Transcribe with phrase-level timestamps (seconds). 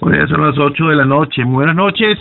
[0.00, 1.44] Bueno, ya son las 8 de la noche.
[1.44, 2.18] Buenas noches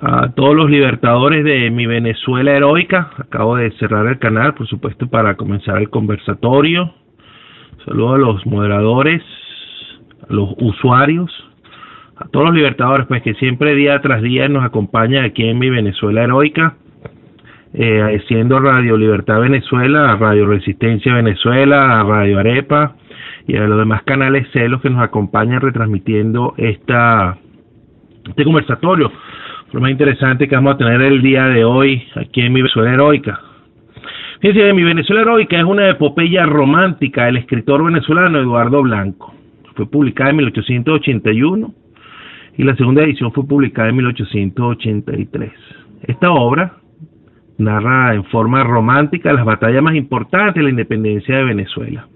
[0.00, 3.10] a todos los libertadores de mi Venezuela heroica.
[3.18, 6.94] Acabo de cerrar el canal, por supuesto, para comenzar el conversatorio.
[7.84, 9.22] Saludos a los moderadores,
[10.28, 11.30] a los usuarios,
[12.16, 15.68] a todos los libertadores, pues que siempre día tras día nos acompañan aquí en mi
[15.68, 16.76] Venezuela heroica.
[17.74, 22.96] Eh, siendo Radio Libertad Venezuela, Radio Resistencia Venezuela, Radio Arepa,
[23.46, 27.38] y a los demás canales celos que nos acompañan retransmitiendo esta
[28.28, 29.10] este conversatorio.
[29.72, 32.92] Lo más interesante que vamos a tener el día de hoy aquí en mi Venezuela
[32.92, 33.40] Heroica.
[34.40, 39.34] Fíjense, mi Venezuela Heroica es una epopeya romántica del escritor venezolano Eduardo Blanco.
[39.74, 41.74] Fue publicada en 1881
[42.56, 45.52] y la segunda edición fue publicada en 1883.
[46.02, 46.76] Esta obra
[47.58, 52.08] narra en forma romántica las batallas más importantes de la independencia de Venezuela.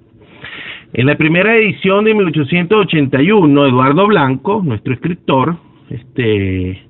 [0.96, 5.56] En la primera edición de 1881, Eduardo Blanco, nuestro escritor,
[5.90, 6.82] este,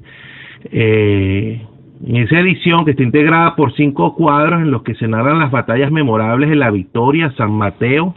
[0.65, 1.63] eh,
[2.07, 5.51] en esa edición que está integrada por cinco cuadros en los que se narran las
[5.51, 8.15] batallas memorables de la Victoria, San Mateo,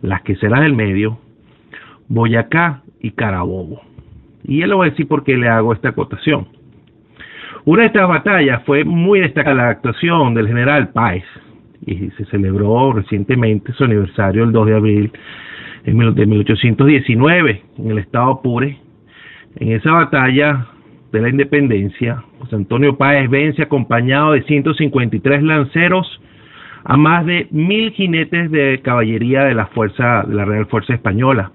[0.00, 1.18] las queseras del medio,
[2.08, 3.82] Boyacá y Carabobo.
[4.44, 6.48] Y él lo va a decir por qué le hago esta acotación.
[7.66, 11.24] Una de estas batallas fue muy destacada la actuación del general Páez,
[11.86, 15.12] y se celebró recientemente su aniversario el 2 de abril
[15.84, 18.78] de 1819 en el estado Apure.
[19.56, 20.66] En esa batalla
[21.12, 26.20] de la independencia, José Antonio Páez vence acompañado de 153 lanceros
[26.84, 31.52] a más de mil jinetes de caballería de la fuerza de la Real Fuerza Española,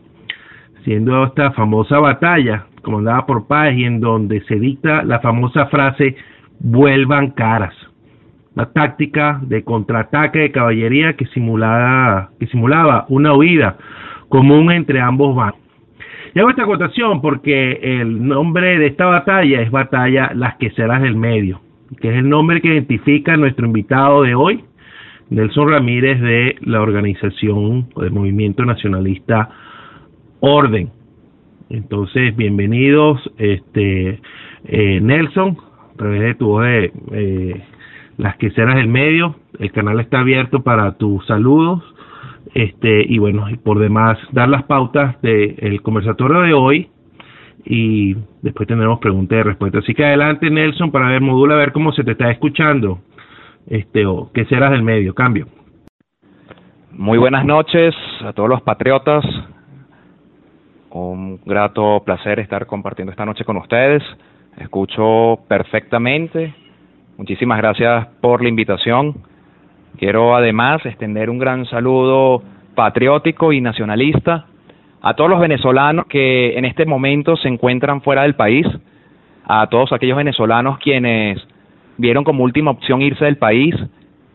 [0.83, 6.15] siendo esta famosa batalla comandada por Páez y en donde se dicta la famosa frase
[6.59, 7.73] vuelvan caras
[8.55, 13.77] la táctica de contraataque de caballería que, simulaba, que simulaba una huida
[14.29, 15.59] común entre ambos bandos.
[16.35, 21.15] Y hago esta acotación porque el nombre de esta batalla es Batalla Las Queseras del
[21.15, 21.61] Medio,
[22.01, 24.63] que es el nombre que identifica a nuestro invitado de hoy,
[25.29, 29.49] Nelson Ramírez de la organización o del movimiento nacionalista
[30.39, 30.89] Orden.
[31.69, 34.19] Entonces, bienvenidos, este
[34.65, 35.57] eh, Nelson,
[35.93, 37.63] a través de tu voz eh,
[38.17, 39.35] las queseras del medio.
[39.59, 41.83] El canal está abierto para tus saludos.
[42.53, 46.89] Este, y bueno, y por demás, dar las pautas del conversatorio de hoy
[47.65, 49.83] y después tendremos preguntas y respuestas.
[49.83, 52.99] Así que adelante, Nelson, para ver, modula, a ver cómo se te está escuchando.
[53.67, 55.47] Este, o queseras del medio, cambio.
[56.91, 59.25] Muy buenas noches a todos los patriotas.
[60.91, 64.03] Un grato placer estar compartiendo esta noche con ustedes.
[64.57, 66.53] Escucho perfectamente
[67.23, 69.15] Muchísimas gracias por la invitación.
[69.97, 72.43] Quiero además extender un gran saludo
[72.75, 74.47] patriótico y nacionalista
[75.01, 78.67] a todos los venezolanos que en este momento se encuentran fuera del país,
[79.45, 81.39] a todos aquellos venezolanos quienes
[81.95, 83.73] vieron como última opción irse del país,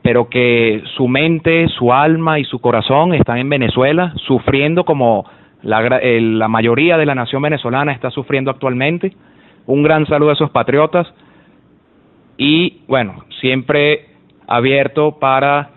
[0.00, 5.26] pero que su mente, su alma y su corazón están en Venezuela, sufriendo como
[5.60, 9.12] la, la mayoría de la nación venezolana está sufriendo actualmente.
[9.66, 11.06] Un gran saludo a esos patriotas
[12.38, 14.06] y bueno, siempre
[14.47, 15.71] abierto para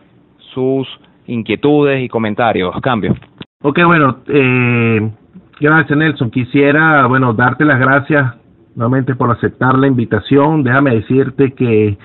[0.54, 0.88] sus
[1.26, 2.74] inquietudes y comentarios.
[2.82, 3.16] Cambio.
[3.64, 5.12] Ok, bueno, eh,
[5.60, 6.32] gracias Nelson.
[6.32, 8.36] Quisiera, bueno, darte las gracias
[8.76, 10.64] nuevamente por aceptar la invitación.
[10.64, 11.98] Déjame decirte que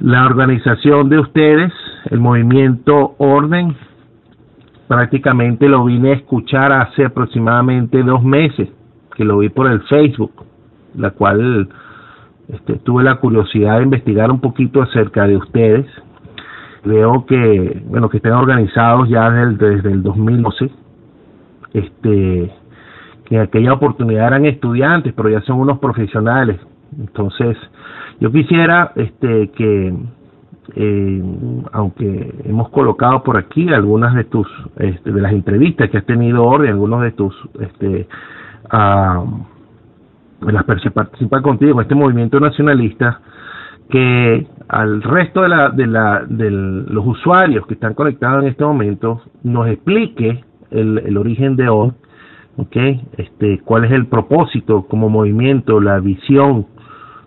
[0.00, 1.72] la organización de ustedes,
[2.10, 3.76] el movimiento Orden,
[4.88, 8.68] prácticamente lo vine a escuchar hace aproximadamente dos meses,
[9.16, 10.44] que lo vi por el Facebook,
[10.94, 11.68] la cual
[12.48, 15.86] este, tuve la curiosidad de investigar un poquito acerca de ustedes.
[16.84, 20.70] Veo que, bueno, que estén organizados ya desde, el 2012.
[21.72, 22.52] Este,
[23.24, 26.60] que en aquella oportunidad eran estudiantes, pero ya son unos profesionales.
[26.96, 27.56] Entonces,
[28.20, 29.94] yo quisiera este, que,
[30.76, 31.22] eh,
[31.72, 34.46] aunque hemos colocado por aquí algunas de tus,
[34.76, 38.06] este, de las entrevistas que has tenido orden, algunos de tus, este,
[38.72, 39.55] uh,
[40.40, 43.20] las participa contigo, este movimiento nacionalista,
[43.88, 48.64] que al resto de, la, de, la, de los usuarios que están conectados en este
[48.64, 51.92] momento nos explique el, el origen de hoy,
[52.56, 56.66] okay, este, cuál es el propósito como movimiento, la visión,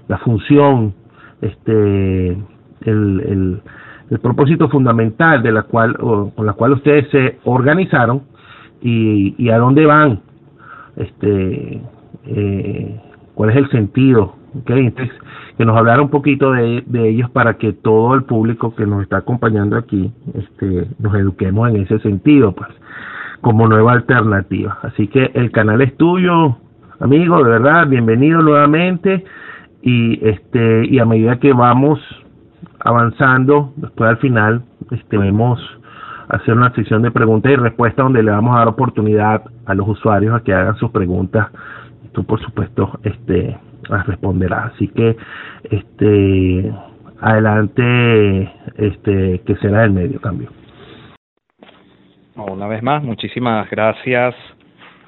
[0.08, 0.94] la función,
[1.42, 2.42] este, el,
[2.82, 3.62] el,
[4.10, 8.24] el propósito fundamental de la cual, con la cual ustedes se organizaron
[8.82, 10.22] y, y a dónde van,
[10.96, 11.82] este,
[12.36, 13.00] eh,
[13.34, 14.36] cuál es el sentido,
[14.66, 19.04] que nos hablara un poquito de, de, ellos para que todo el público que nos
[19.04, 22.70] está acompañando aquí este, nos eduquemos en ese sentido, pues,
[23.42, 24.80] como nueva alternativa.
[24.82, 26.58] Así que el canal es tuyo,
[27.00, 29.24] amigo, de verdad, bienvenido nuevamente
[29.82, 32.00] y este y a medida que vamos
[32.80, 35.60] avanzando, después al final este vemos
[36.30, 39.88] hacer una sección de preguntas y respuestas donde le vamos a dar oportunidad a los
[39.88, 41.48] usuarios a que hagan sus preguntas.
[42.12, 43.58] Tú por supuesto este
[44.06, 44.74] responderás.
[44.74, 45.16] Así que
[45.64, 46.74] este
[47.22, 50.50] adelante este que será el medio cambio.
[52.36, 54.34] Una vez más, muchísimas gracias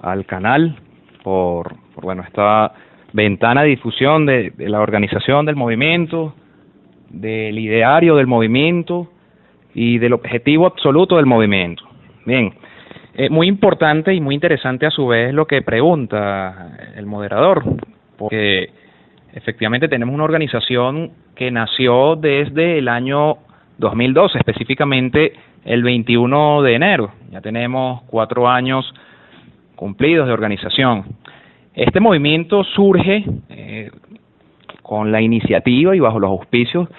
[0.02, 0.76] al canal
[1.24, 2.74] por, por bueno, esta
[3.14, 6.34] ventana de difusión de, la organización del movimiento,
[7.10, 9.10] del ideario del movimiento
[9.74, 11.84] y del objetivo absoluto del movimiento.
[12.26, 12.54] Bien,
[13.22, 17.64] eh, muy importante y muy interesante a su vez lo que pregunta el moderador,
[18.18, 18.72] porque
[19.32, 23.38] efectivamente tenemos una organización que nació desde el año
[23.78, 25.34] 2012, específicamente
[25.66, 27.12] el 21 de enero.
[27.30, 28.92] Ya tenemos cuatro años
[29.76, 31.04] cumplidos de organización.
[31.76, 33.92] Este movimiento surge eh,
[34.82, 36.90] con la iniciativa y bajo los auspicios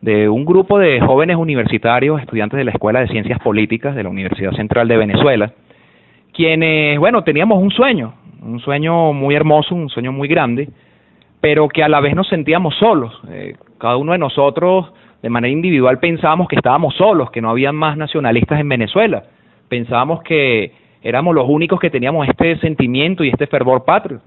[0.00, 4.08] de un grupo de jóvenes universitarios, estudiantes de la Escuela de Ciencias Políticas de la
[4.08, 5.52] Universidad Central de Venezuela,
[6.36, 8.12] quienes, bueno, teníamos un sueño,
[8.42, 10.68] un sueño muy hermoso, un sueño muy grande,
[11.40, 13.18] pero que a la vez nos sentíamos solos.
[13.30, 14.92] Eh, cada uno de nosotros,
[15.22, 19.24] de manera individual, pensábamos que estábamos solos, que no había más nacionalistas en Venezuela.
[19.68, 20.72] Pensábamos que
[21.02, 24.20] éramos los únicos que teníamos este sentimiento y este fervor patrio.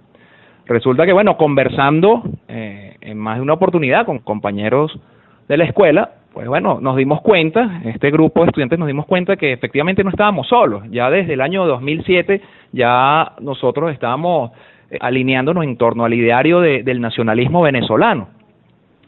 [0.66, 5.00] Resulta que, bueno, conversando eh, en más de una oportunidad con compañeros
[5.48, 9.36] de la escuela, pues bueno, nos dimos cuenta, este grupo de estudiantes nos dimos cuenta
[9.36, 10.84] que efectivamente no estábamos solos.
[10.90, 12.42] Ya desde el año 2007
[12.72, 14.52] ya nosotros estábamos
[14.90, 18.30] eh, alineándonos en torno al ideario de, del nacionalismo venezolano.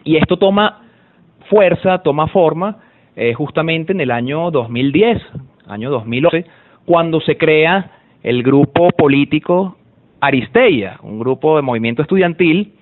[0.04, 0.82] Y esto toma
[1.50, 2.80] fuerza, toma forma
[3.16, 5.22] eh, justamente en el año 2010,
[5.68, 6.46] año 2011,
[6.86, 7.92] cuando se crea
[8.24, 9.78] el grupo político
[10.20, 12.74] Aristeia, un grupo de movimiento estudiantil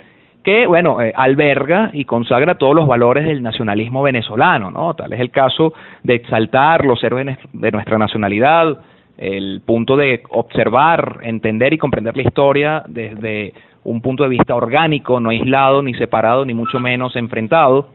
[0.50, 4.96] que, bueno, eh, alberga y consagra todos los valores del nacionalismo venezolano, ¿no?
[4.96, 8.80] Tal es el caso de exaltar los héroes de nuestra nacionalidad,
[9.20, 13.54] el punto de observar, entender y comprender la historia desde
[13.84, 17.90] un punto de vista orgánico, no aislado, ni separado, ni mucho menos enfrentado.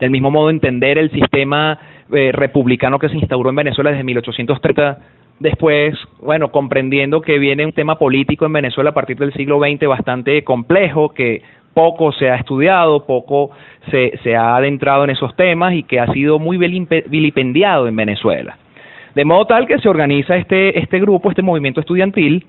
[0.00, 1.78] Del mismo modo, entender el sistema
[2.10, 4.98] eh, republicano que se instauró en Venezuela desde 1830
[5.42, 9.88] Después, bueno, comprendiendo que viene un tema político en Venezuela a partir del siglo XX
[9.88, 11.42] bastante complejo, que
[11.74, 13.50] poco se ha estudiado, poco
[13.90, 18.56] se, se ha adentrado en esos temas y que ha sido muy vilipendiado en Venezuela.
[19.16, 22.46] De modo tal que se organiza este, este grupo, este movimiento estudiantil,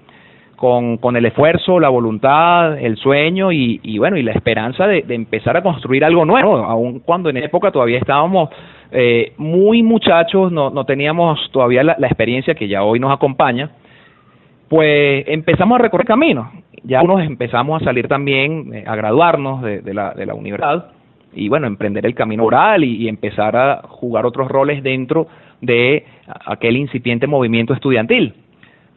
[0.55, 5.01] con, con el esfuerzo, la voluntad, el sueño y, y bueno, y la esperanza de,
[5.01, 8.49] de empezar a construir algo nuevo, aun cuando en época todavía estábamos
[8.93, 13.71] eh, muy muchachos, no, no teníamos todavía la, experiencia que ya hoy nos acompaña,
[14.69, 16.51] pues empezamos a recorrer camino.
[16.83, 20.91] Ya unos empezamos a salir también, eh, a graduarnos de, de, la, de la universidad
[21.35, 25.27] y bueno, emprender el camino oral y, empezar a jugar otros roles dentro
[25.61, 26.05] de
[26.45, 28.33] aquel incipiente movimiento estudiantil.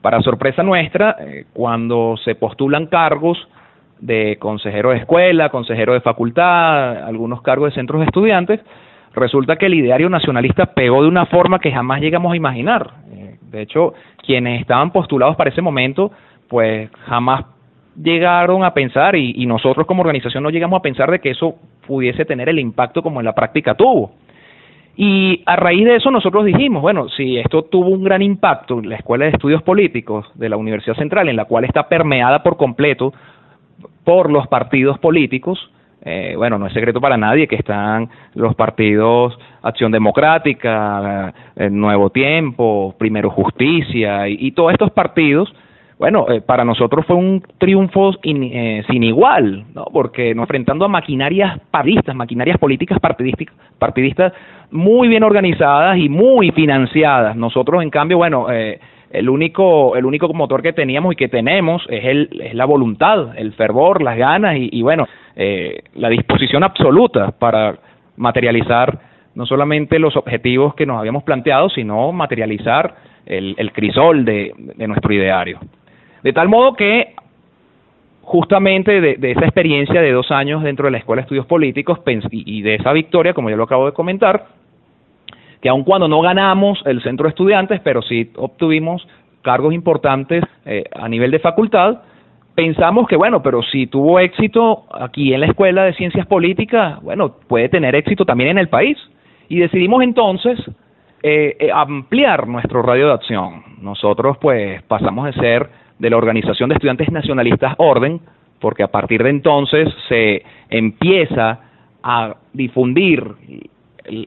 [0.03, 3.39] Para sorpresa nuestra, eh, cuando se postulan cargos
[4.01, 8.61] de consejero de escuela, consejero de facultad, algunos cargos de centros de estudiantes,
[9.17, 12.91] resulta que el ideario nacionalista pegó de una forma que jamás llegamos a imaginar.
[13.11, 16.13] Eh, de hecho, quienes estaban postulados para ese momento,
[16.49, 17.47] pues jamás
[18.01, 21.57] llegaron a pensar y, y, nosotros como organización no llegamos a pensar de que eso
[21.87, 24.13] pudiese tener el impacto como en la práctica tuvo.
[24.97, 28.89] Y a raíz de eso nosotros dijimos, bueno, si esto tuvo un gran impacto en
[28.89, 32.57] la Escuela de Estudios Políticos de la Universidad Central, en la cual está permeada por
[32.57, 33.13] completo
[34.05, 35.71] por los partidos políticos,
[36.09, 42.11] eh, bueno, no es secreto para nadie que están los partidos Acción Democrática, eh, Nuevo
[42.11, 45.53] Tiempo, Primero Justicia y, todos estos partidos.
[45.99, 49.87] Bueno, eh, para nosotros fue un triunfo sin igual, ¿no?
[49.93, 54.33] porque nos enfrentando a maquinarias partidistas, maquinarias políticas partidistas, partidistas
[54.71, 57.35] muy bien organizadas y muy financiadas.
[57.35, 58.47] Nosotros, en cambio, bueno,
[59.11, 63.39] el único el único motor que teníamos y que tenemos es el es la voluntad
[63.39, 67.79] el fervor las ganas y, bueno eh, la disposición absoluta para
[68.17, 68.99] materializar
[69.37, 72.97] no solamente los objetivos que nos habíamos planteado, sino materializar
[73.27, 74.53] el, el crisol de,
[74.89, 75.61] nuestro ideario.
[76.23, 77.15] De tal modo que
[78.23, 82.01] justamente de, de, esa experiencia de dos años dentro de la Escuela de Estudios Políticos
[82.31, 84.47] y de esa victoria, como ya lo acabo de comentar,
[85.67, 89.05] que aun cuando no ganamos el centro de estudiantes, pero sí obtuvimos
[89.43, 92.03] cargos importantes eh, a nivel de facultad,
[92.55, 97.35] pensamos que, bueno, pero si tuvo éxito aquí en la Escuela de Ciencias Políticas, bueno,
[97.49, 98.97] puede tener éxito también en el país.
[99.49, 100.57] Y decidimos entonces
[101.25, 103.65] eh, eh, ampliar nuestro radio de acción.
[103.83, 105.69] Nosotros, pues, pasamos de ser
[105.99, 108.21] de la Organización de Estudiantes Nacionalistas Orden,
[108.61, 111.59] porque a partir de entonces se empieza
[112.05, 113.35] a difundir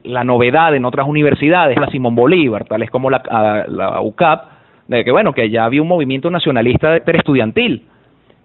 [0.04, 4.44] la novedad en otras universidades, la Simón Bolívar, tales como la, UCAP,
[4.88, 7.86] de que bueno, que ya había un movimiento nacionalista estudiantil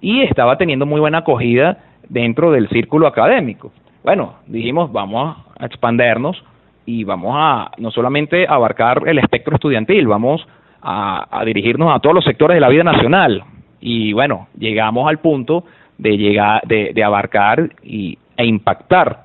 [0.01, 1.77] y estaba teniendo muy buena acogida
[2.09, 3.71] dentro del círculo académico.
[4.03, 6.43] Bueno, dijimos, vamos a expandernos
[6.85, 10.47] y vamos a no solamente abarcar el espectro estudiantil, vamos
[10.81, 13.43] a, dirigirnos a todos los sectores de la vida nacional.
[13.81, 15.63] Y bueno, llegamos al punto
[15.97, 19.24] de llegar, de, de abarcar y, e impactar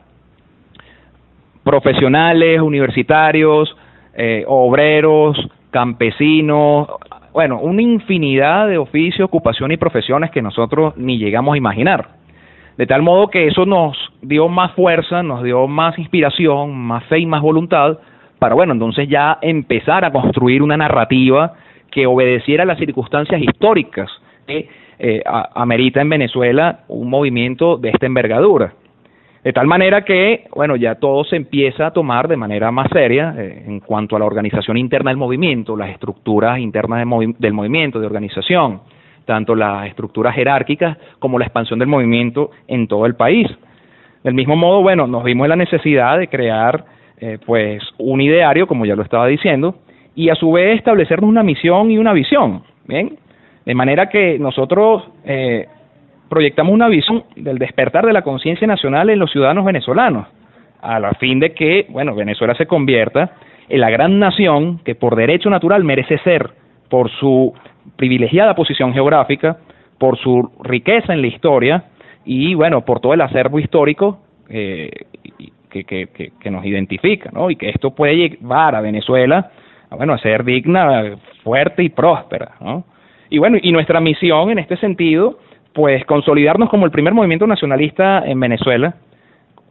[1.70, 3.76] profesionales, universitarios,
[4.14, 5.38] eh, obreros,
[5.70, 6.88] campesinos,
[7.32, 12.08] bueno, una infinidad de oficios, ocupaciones y profesiones que nosotros ni llegamos a imaginar.
[12.76, 17.20] De tal modo que eso nos dio más fuerza, nos dio más inspiración, más fe
[17.20, 17.98] y más voluntad
[18.40, 21.52] para, bueno, entonces ya empezar a construir una narrativa
[21.88, 24.10] que obedeciera a las circunstancias históricas
[24.48, 25.22] que eh,
[25.54, 28.72] amerita en Venezuela un movimiento de esta envergadura.
[29.42, 33.34] De tal manera que, bueno, ya todo se empieza a tomar de manera más seria
[33.38, 37.06] eh, en cuanto a la organización interna del movimiento, las estructuras internas
[37.38, 38.82] del movimiento, de organización,
[39.24, 43.48] tanto las estructuras jerárquicas como la expansión del movimiento en todo el país.
[44.22, 46.84] Del mismo modo, bueno, nos vimos la necesidad de crear,
[47.18, 49.76] eh, pues, un ideario, como ya lo estaba diciendo,
[50.14, 53.16] y a su vez establecernos una misión y una visión, ¿bien?
[53.64, 55.66] De manera que nosotros eh,
[56.30, 60.28] proyectamos una visión del despertar de la conciencia nacional en los ciudadanos venezolanos,
[60.80, 63.32] a la fin de que, bueno, Venezuela se convierta
[63.68, 66.50] en la gran nación que por derecho natural merece ser,
[66.88, 67.52] por su
[67.96, 69.58] privilegiada posición geográfica,
[69.98, 71.84] por su riqueza en la historia
[72.24, 74.88] y, bueno, por todo el acervo histórico eh,
[75.68, 76.08] que, que,
[76.40, 77.50] que, nos identifica, ¿no?
[77.50, 79.50] Y que esto puede llevar a Venezuela,
[79.90, 82.84] bueno, a ser digna, fuerte y próspera, ¿no?
[83.30, 85.38] Y bueno, y nuestra misión en este sentido
[85.72, 88.94] pues consolidarnos como el primer movimiento nacionalista en Venezuela,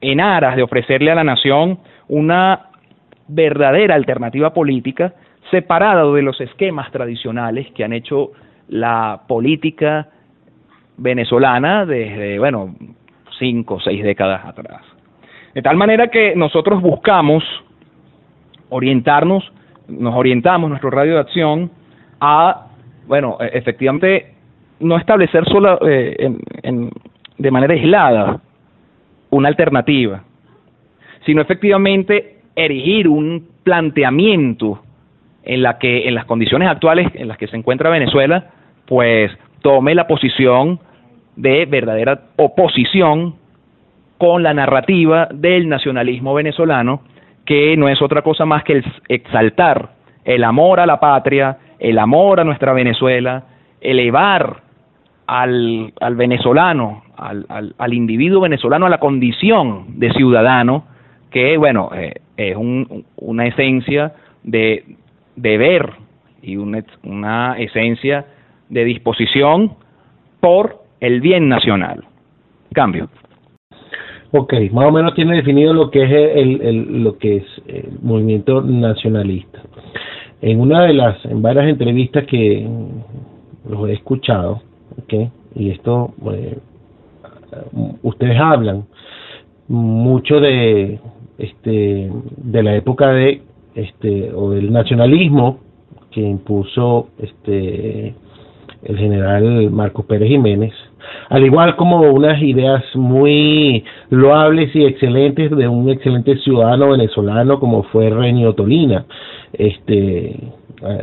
[0.01, 2.67] en aras de ofrecerle a la nación una
[3.27, 5.13] verdadera alternativa política
[5.51, 8.31] separada de los esquemas tradicionales que han hecho
[8.69, 10.07] la política
[10.97, 12.75] venezolana desde, bueno,
[13.37, 14.81] cinco o seis décadas atrás.
[15.53, 17.43] De tal manera que nosotros buscamos
[18.69, 19.51] orientarnos,
[19.87, 21.71] nos orientamos nuestro radio de acción
[22.19, 22.67] a,
[23.07, 24.35] bueno, e-, efectivamente
[24.79, 26.31] no establecer solo eh,
[27.37, 28.39] de manera aislada
[29.29, 30.23] una alternativa,
[31.25, 34.81] sino efectivamente erigir un planteamiento
[35.43, 38.47] en la que en las condiciones actuales en las que se encuentra Venezuela,
[38.85, 39.31] pues
[39.61, 40.79] tome la posición
[41.35, 43.35] de verdadera oposición
[44.17, 47.01] con la narrativa del nacionalismo venezolano,
[47.45, 51.97] que no es otra cosa más que el exaltar el amor a la patria, el
[51.97, 53.43] amor a nuestra Venezuela,
[53.81, 54.57] elevar
[55.29, 57.45] al, al venezolano, al,
[57.77, 60.85] al, individuo venezolano, a la condición de ciudadano,
[61.29, 64.83] que bueno, eh, es un, una esencia de
[65.35, 65.91] deber
[66.41, 68.25] y una, una esencia
[68.69, 69.73] de disposición
[70.39, 72.05] por el bien nacional.
[72.73, 73.07] Cambio.
[74.31, 77.99] Ok, más o menos tiene definido lo que es el, el, lo que es el
[78.01, 79.61] movimiento nacionalista.
[80.41, 82.67] En una de las, en varias entrevistas que
[83.69, 84.61] los he escuchado,
[85.03, 85.29] ¿okay?
[85.55, 86.57] y esto eh,
[88.03, 88.85] ustedes hablan
[89.67, 90.99] mucho de
[91.37, 93.41] este de la época de
[93.75, 95.59] este o del nacionalismo
[96.11, 98.15] que impuso este
[98.83, 100.73] el general Marcos Pérez Jiménez,
[101.27, 107.83] al igual como unas ideas muy loables y excelentes de un excelente ciudadano venezolano como
[107.83, 109.05] fue Renio Tolina,
[109.53, 110.39] este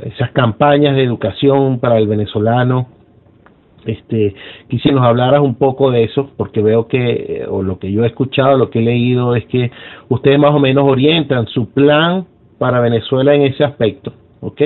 [0.05, 2.87] esas campañas de educación para el venezolano
[3.93, 4.35] este,
[4.69, 8.07] quisiera nos hablaras un poco de eso, porque veo que, o lo que yo he
[8.07, 9.71] escuchado, lo que he leído, es que
[10.09, 12.27] ustedes más o menos orientan su plan
[12.59, 14.63] para Venezuela en ese aspecto, ¿ok?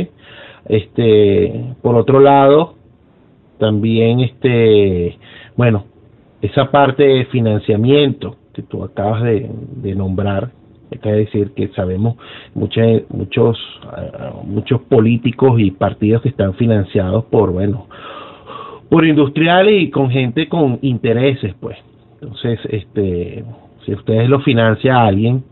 [0.69, 2.75] Este, por otro lado,
[3.59, 5.19] también, este,
[5.57, 5.85] bueno,
[6.43, 10.51] esa parte de financiamiento que tú acabas de, de nombrar,
[10.99, 12.17] que decir que sabemos
[12.55, 13.59] muchos muchos
[14.45, 17.87] muchos políticos y partidos que están financiados por bueno
[18.91, 21.79] por industriales y con gente con intereses, pues.
[22.21, 23.45] Entonces, este,
[23.87, 25.43] si ustedes lo financia a alguien,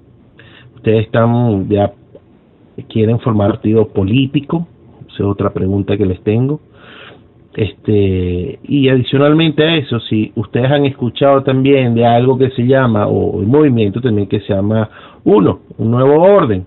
[0.74, 1.92] ustedes están ya
[2.88, 4.66] quieren formar partido político,
[5.08, 6.60] esa es otra pregunta que les tengo.
[7.54, 13.06] Este, y adicionalmente a eso, si ustedes han escuchado también de algo que se llama,
[13.06, 14.88] o un movimiento también que se llama
[15.24, 16.66] uno, un nuevo orden,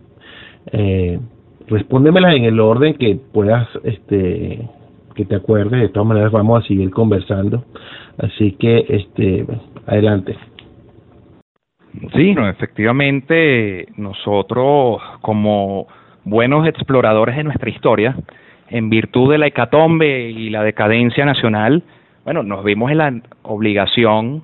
[0.71, 1.19] eh,
[1.67, 4.67] respóndemelas en el orden que puedas este,
[5.13, 5.81] que te acuerdes.
[5.81, 7.65] De todas maneras, vamos a seguir conversando.
[8.17, 9.45] Así que, este,
[9.87, 10.37] adelante.
[12.15, 15.87] Sí, no, efectivamente, nosotros como
[16.23, 18.15] buenos exploradores de nuestra historia,
[18.69, 21.83] en virtud de la hecatombe y la decadencia nacional,
[22.23, 23.13] bueno, nos vimos en la
[23.43, 24.43] obligación,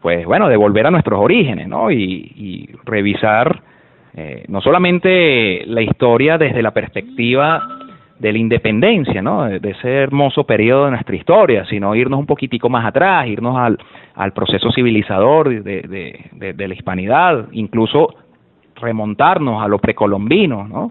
[0.00, 1.90] pues bueno, de volver a nuestros orígenes, ¿no?
[1.90, 3.62] Y, revisar
[4.14, 7.75] eh, no solamente la historia desde la perspectiva
[8.18, 9.44] de la independencia, ¿no?
[9.44, 13.78] De ese hermoso periodo de nuestra historia, sino irnos un poquitico más atrás, irnos al,
[14.14, 15.82] al proceso civilizador de,
[16.32, 18.14] de, de, la hispanidad, incluso
[18.76, 20.90] remontarnos a lo precolombino, ¿no?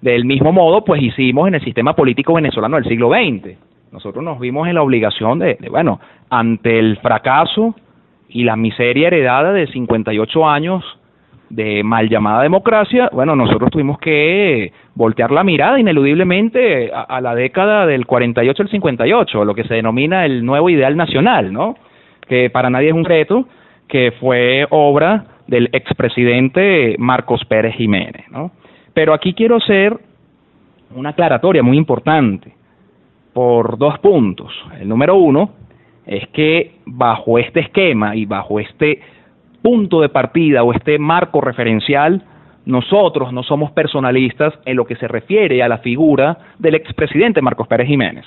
[0.00, 3.58] Del mismo modo, pues hicimos en el sistema político venezolano del siglo XX.
[3.92, 6.00] Nosotros nos vimos en la obligación de, de bueno,
[6.30, 7.74] ante el fracaso
[8.28, 10.84] y la miseria heredada de 58 años
[11.50, 17.86] de mal llamada democracia, bueno, nosotros tuvimos que voltear la mirada ineludiblemente a, la década
[17.86, 21.76] del 48 al 58, lo que se denomina el nuevo ideal nacional, ¿no?
[22.26, 23.46] Que para nadie es un reto,
[23.88, 28.52] que fue obra del expresidente Marcos Pérez Jiménez, ¿no?
[28.94, 29.98] Pero aquí quiero hacer
[30.94, 32.52] una aclaratoria muy importante
[33.32, 34.52] por dos puntos.
[34.80, 35.50] El número uno
[36.06, 39.00] es que bajo este esquema y bajo este
[39.62, 42.22] punto de partida o este marco referencial,
[42.66, 47.66] nosotros no somos personalistas en lo que se refiere a la figura del expresidente Marcos
[47.66, 48.24] Pérez Jiménez,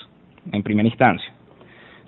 [0.51, 1.31] en primera instancia.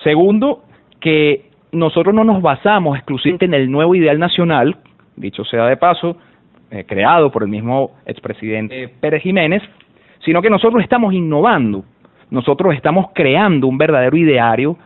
[0.04, 0.64] Segundo,
[1.00, 4.78] que nosotros no nos basamos exclusivamente en el nuevo ideal nacional,
[5.16, 6.18] dicho sea de paso,
[6.72, 9.62] eh, creado por el mismo expresidente Pérez Jiménez,
[10.24, 11.86] sino que nosotros estamos innovando,
[12.32, 14.78] nosotros estamos creando un verdadero ideario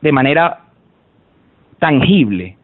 [0.00, 0.60] de manera
[1.78, 2.55] tangible,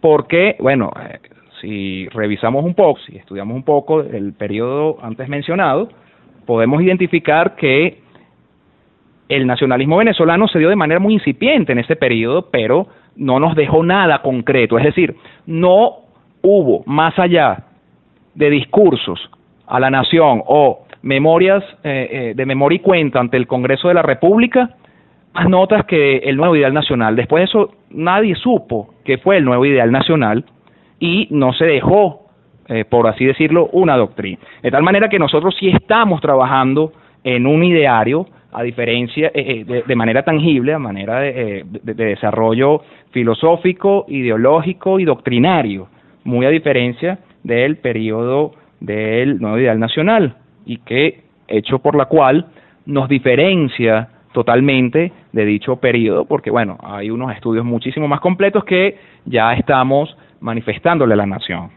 [0.00, 1.18] porque, bueno, eh,
[1.60, 5.88] si revisamos un poco, si estudiamos un poco el periodo antes mencionado,
[6.46, 7.98] podemos identificar que
[9.28, 13.54] el nacionalismo venezolano se dio de manera muy incipiente en ese periodo, pero no nos
[13.54, 15.14] dejó nada concreto, es decir,
[15.46, 15.98] no
[16.42, 17.64] hubo más allá
[18.34, 19.30] de discursos
[19.66, 23.94] a la nación o memorias eh, eh, de memoria y cuenta ante el Congreso de
[23.94, 24.70] la República,
[25.34, 27.16] más notas que el nuevo ideal nacional.
[27.16, 30.44] Después de eso, nadie supo que fue el nuevo ideal nacional
[30.98, 32.26] y no se dejó,
[32.68, 34.38] eh, por así decirlo, una doctrina.
[34.62, 36.92] De tal manera que nosotros sí estamos trabajando
[37.24, 42.82] en un ideario, a diferencia, eh, eh, de, manera tangible, a manera de, de, desarrollo
[43.12, 45.88] filosófico, ideológico y doctrinario,
[46.24, 52.46] muy a diferencia del periodo del nuevo ideal nacional, y que, hecho por la cual,
[52.86, 58.98] nos diferencia totalmente de dicho periodo, porque bueno, hay unos estudios muchísimo más completos que
[59.24, 61.70] ya estamos manifestándole a la nación.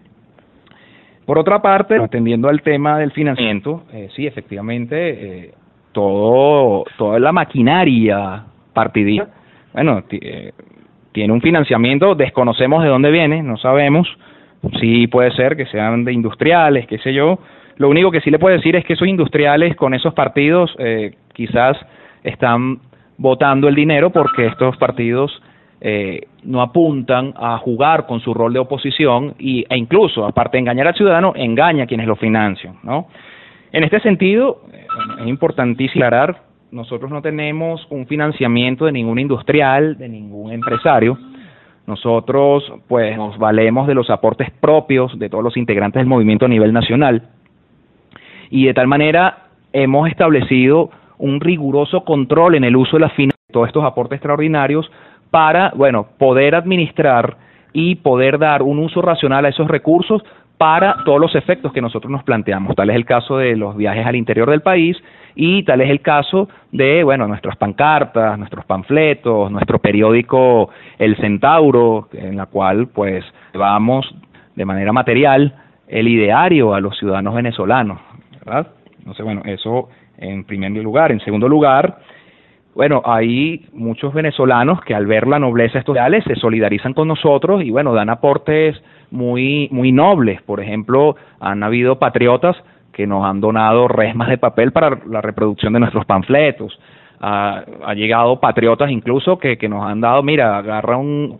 [1.25, 4.95] Por otra parte, atendiendo al tema del financiamiento, eh, sí, efectivamente,
[5.45, 5.53] eh,
[5.93, 9.29] todo, toda la maquinaria partidista,
[9.73, 10.51] bueno, eh,
[11.13, 14.07] tiene un financiamiento, desconocemos de dónde viene, no sabemos,
[14.79, 17.39] sí puede ser que sean de industriales, qué sé yo,
[17.77, 20.75] lo único que sí le puedo decir es que esos industriales con esos partidos
[21.33, 21.75] quizás
[22.23, 22.79] están
[23.17, 25.41] votando el dinero porque estos partidos
[25.81, 30.61] eh, no apuntan a jugar con su rol de oposición y, e incluso, aparte de
[30.61, 32.75] engañar al ciudadano, engaña a quienes lo financian.
[32.83, 33.07] ¿no?
[33.71, 34.85] En este sentido, eh,
[35.21, 41.17] es importantísimo aclarar, nosotros no tenemos un financiamiento de ningún industrial, de ningún empresario.
[41.85, 46.49] Nosotros, pues, nos valemos de los aportes propios de todos los integrantes del movimiento a
[46.49, 47.29] nivel nacional.
[48.49, 53.39] Y de tal manera hemos establecido un riguroso control en el uso de las finanzas,
[53.51, 54.89] todos estos aportes extraordinarios,
[55.29, 57.37] para, bueno, poder administrar
[57.73, 60.23] y poder dar un uso racional a esos recursos
[60.57, 62.75] para todos los efectos que nosotros nos planteamos.
[62.75, 64.95] Tal es el caso de los viajes al interior del país
[65.35, 72.07] y tal es el caso de, bueno, nuestras pancartas, nuestros panfletos, nuestro periódico El Centauro,
[72.13, 74.13] en la cual pues vamos
[74.55, 75.53] de manera material
[75.87, 77.99] el ideario a los ciudadanos venezolanos,
[78.45, 78.67] ¿verdad?
[78.99, 79.89] Entonces, bueno, eso
[80.23, 81.11] en primer lugar.
[81.11, 81.99] En segundo lugar,
[82.75, 87.69] bueno, hay muchos venezolanos que al ver la nobleza ideales se solidarizan con nosotros y
[87.69, 88.81] bueno, dan aportes
[89.11, 90.41] muy, muy nobles.
[90.41, 92.55] Por ejemplo, han habido patriotas
[92.91, 96.79] que nos han donado resmas de papel para la reproducción de nuestros panfletos.
[97.19, 101.39] Ha, ha llegado patriotas incluso que, que nos han dado, mira, agarra un,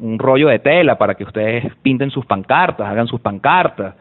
[0.00, 3.94] un rollo de tela para que ustedes pinten sus pancartas, hagan sus pancartas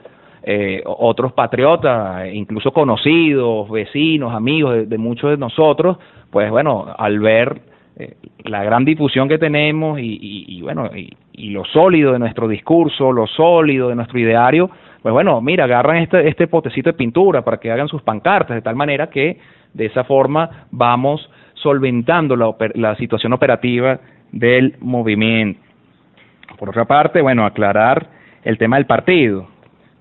[0.44, 5.98] eh, otros patriotas, incluso conocidos, vecinos, amigos de, muchos de nosotros,
[6.30, 7.62] pues bueno, al ver
[7.98, 12.48] eh, la gran difusión que tenemos y, y, bueno, y, y, lo sólido de nuestro
[12.48, 14.70] discurso, lo sólido de nuestro ideario,
[15.02, 18.62] pues bueno, mira, agarran este, este potecito de pintura para que hagan sus pancartas, de
[18.62, 19.38] tal manera que
[19.74, 24.00] De esa forma vamos solventando la, la situación operativa
[24.32, 25.60] del movimiento.
[26.58, 28.08] Por otra parte, bueno, aclarar
[28.44, 29.48] el tema del partido.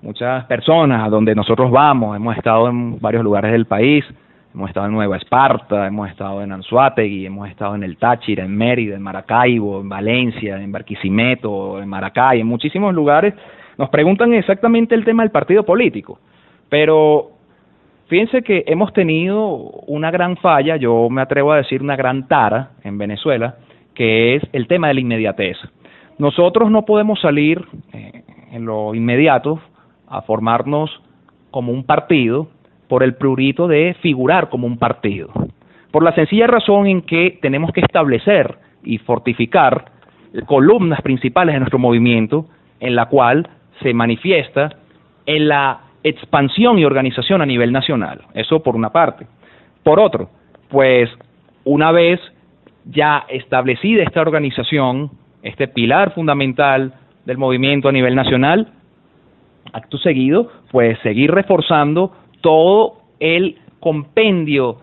[0.01, 4.05] Muchas personas a donde nosotros vamos, hemos estado en varios lugares del país,
[4.53, 8.55] hemos estado en Nueva Esparta, hemos estado en Anzuategui, hemos estado en el Táchira, en
[8.55, 13.33] Mérida, en Maracaibo, en Valencia, en Barquisimeto, en Maracay, en muchísimos lugares,
[13.77, 16.17] nos preguntan exactamente el tema del partido político.
[16.69, 17.31] Pero
[18.07, 19.47] fíjense que hemos tenido
[19.87, 23.57] una gran falla, yo me atrevo a decir una gran tara en Venezuela,
[23.95, 25.57] que es el tema de la inmediatez.
[26.17, 29.59] Nosotros no podemos salir eh, en lo inmediato
[30.09, 31.01] a formarnos
[31.51, 32.49] como un partido
[32.87, 35.29] por el prurito de figurar como un partido.
[35.91, 39.85] Por la sencilla razón en que tenemos que establecer y fortificar
[40.45, 42.45] columnas principales de nuestro movimiento
[42.79, 43.47] en la cual
[43.81, 44.69] se manifiesta
[45.25, 48.21] en la expansión y organización a nivel nacional.
[48.33, 49.27] Eso por una parte.
[49.83, 50.29] Por otro,
[50.69, 51.09] pues
[51.63, 52.19] una vez
[52.85, 55.11] ya establecida esta organización,
[55.43, 56.93] este pilar fundamental
[57.25, 58.71] del movimiento a nivel nacional,
[59.73, 64.77] acto seguido, pues seguir reforzando todo el compendio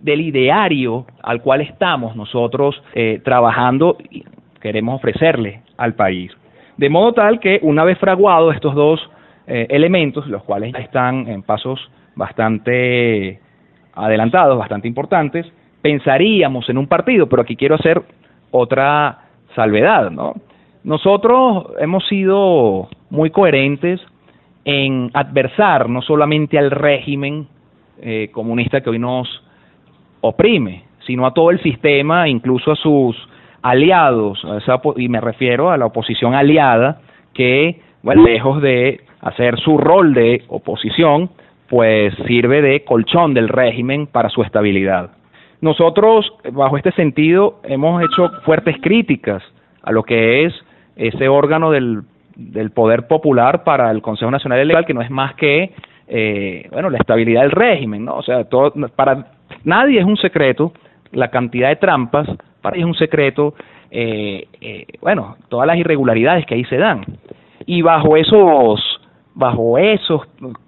[0.00, 4.24] del ideario al cual estamos nosotros eh, trabajando y
[4.60, 6.32] queremos ofrecerle al país.
[6.76, 9.00] De modo tal que una vez fraguados estos dos
[9.46, 11.80] eh, elementos, los cuales están en pasos
[12.14, 13.40] bastante
[13.94, 15.46] adelantados, bastante importantes,
[15.80, 18.02] pensaríamos en un partido, pero aquí quiero hacer
[18.50, 19.18] otra
[19.54, 20.34] salvedad, ¿no?
[20.84, 24.00] Nosotros hemos sido muy coherentes
[24.64, 27.46] en adversar no solamente al régimen
[28.00, 29.28] eh, comunista que hoy nos
[30.20, 33.16] oprime, sino a todo el sistema, incluso a sus
[33.62, 34.42] aliados,
[34.96, 37.00] y me refiero a la oposición aliada,
[37.32, 41.30] que, lejos de hacer su rol de oposición,
[41.68, 45.10] pues sirve de colchón del régimen para su estabilidad.
[45.60, 49.42] Nosotros, bajo este sentido, hemos hecho fuertes críticas
[49.82, 50.54] a lo que es
[50.96, 52.02] ese órgano del,
[52.36, 55.72] del poder popular para el Consejo Nacional Electoral, que no es más que
[56.08, 58.16] eh, bueno la estabilidad del régimen, ¿no?
[58.16, 59.26] O sea, todo, para
[59.64, 60.72] nadie es un secreto
[61.12, 62.26] la cantidad de trampas,
[62.60, 63.54] para nadie es un secreto,
[63.90, 67.04] eh, eh, bueno, todas las irregularidades que ahí se dan.
[67.66, 69.00] Y bajo esos,
[69.34, 70.22] bajo esos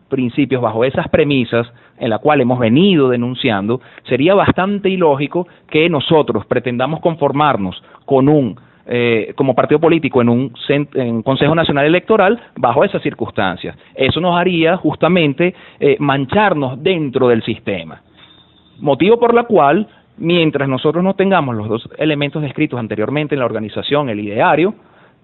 [0.08, 1.66] principios, bajo esas premisas
[1.98, 8.56] en la cual hemos venido denunciando, sería bastante ilógico que nosotros pretendamos conformarnos con un
[8.86, 13.76] eh, como partido político en un, en Consejo Nacional Electoral bajo esas circunstancias.
[13.94, 18.02] Eso nos haría justamente eh, mancharnos dentro del sistema.
[18.80, 19.86] Motivo por la cual,
[20.18, 24.74] mientras nosotros no tengamos los dos elementos descritos anteriormente en la organización, el ideario,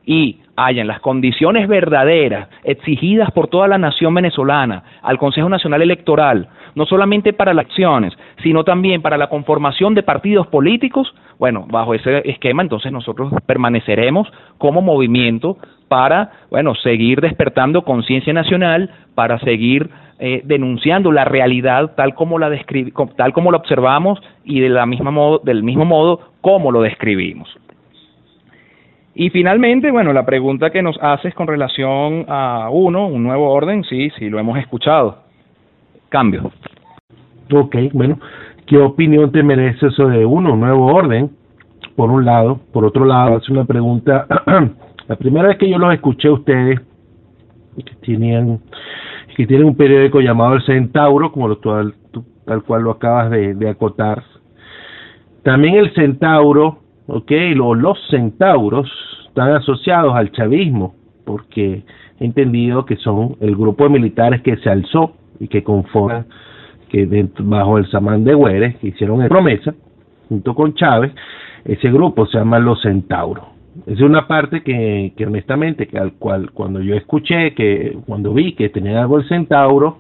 [0.07, 6.49] y hayan las condiciones verdaderas exigidas por toda la nación venezolana al Consejo Nacional Electoral,
[6.75, 11.95] no solamente para las acciones, sino también para la conformación de partidos políticos, bueno, bajo
[11.95, 15.57] ese esquema entonces nosotros permaneceremos como movimiento
[15.89, 22.51] para, bueno, seguir despertando conciencia nacional, para seguir eh, denunciando la realidad tal como la
[23.17, 27.49] tal como la observamos y de la misma modo, del mismo modo como lo describimos.
[29.15, 33.83] Y finalmente, bueno, la pregunta que nos haces con relación a uno, un nuevo orden,
[33.85, 35.19] sí, sí, lo hemos escuchado.
[36.11, 36.53] Cambio.
[37.53, 38.19] Ok, bueno,
[38.71, 41.29] ¿qué opinión te merece eso de uno, un nuevo orden?
[41.97, 42.61] Por un lado.
[42.73, 44.29] Por otro lado, hace una pregunta.
[45.09, 46.81] la primera vez que yo los escuché a ustedes,
[47.77, 48.61] que tenían,
[49.37, 51.95] que tienen un periódico llamado El Centauro, como lo, tal,
[52.45, 54.23] tal cual lo acabas de, acotar.
[55.43, 56.79] También el Centauro
[57.09, 57.33] ¿ok?
[57.57, 58.89] Los, los centauros
[59.27, 61.83] están asociados al chavismo, porque
[62.21, 66.27] he entendido que son el grupo de militares que se alzó y que conforman,
[66.91, 69.75] que bajo el Samán de Güeres, que hicieron promesa,
[70.29, 71.13] junto con Chávez,
[71.65, 73.45] ese grupo se llama los centauros.
[73.87, 78.55] Es una parte que, que honestamente, que al cual cuando yo escuché, que cuando vi
[78.55, 79.99] que tenía algo el centauro,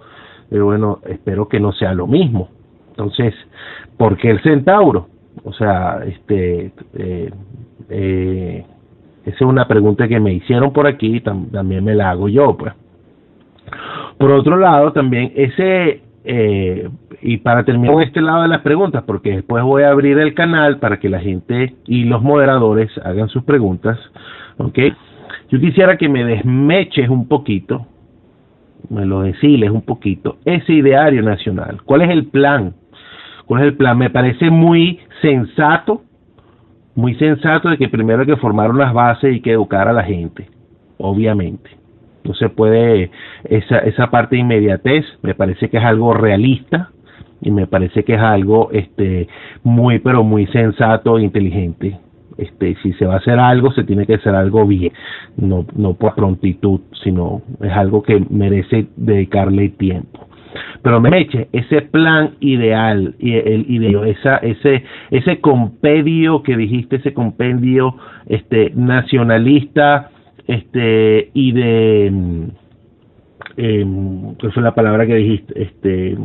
[0.50, 2.48] eh, bueno, espero que no sea lo mismo.
[2.90, 3.35] Entonces,
[3.96, 5.09] ¿por qué el centauro?
[5.44, 7.31] O sea, este, eh,
[7.88, 8.64] eh,
[9.24, 12.74] esa es una pregunta que me hicieron por aquí, también me la hago yo, pues.
[14.18, 16.88] Por otro lado, también ese, eh,
[17.22, 20.35] y para terminar con este lado de las preguntas, porque después voy a abrir el
[20.35, 23.98] canal para que la gente y los moderadores hagan sus preguntas,
[24.59, 24.78] ¿ok?
[25.50, 27.87] Yo quisiera que me desmeches un poquito,
[28.88, 31.80] me lo deciles un poquito, ese ideario nacional.
[31.85, 32.74] ¿Cuál es el plan?
[33.46, 33.98] ¿Cuál es el plan?
[33.98, 36.02] Me parece muy sensato,
[36.94, 40.04] muy sensato de que primero hay que formar unas bases y que educar a la
[40.04, 40.48] gente,
[40.98, 41.79] obviamente.
[42.24, 43.11] No se puede,
[43.44, 46.90] esa, esa parte de inmediatez me parece que es algo realista,
[47.42, 49.28] y me parece que es algo este
[49.62, 51.98] muy pero muy sensato e inteligente.
[52.38, 54.92] Este si se va a hacer algo se tiene que hacer algo bien
[55.37, 60.26] no no por prontitud sino es algo que merece dedicarle tiempo.
[60.83, 67.12] Pero me eche ese plan ideal y el esa ese ese compendio que dijiste ese
[67.12, 67.94] compendio
[68.26, 70.11] este nacionalista
[70.50, 72.12] este y de
[73.56, 73.86] eh,
[74.38, 75.62] ¿qué fue la palabra que dijiste?
[75.62, 76.18] Este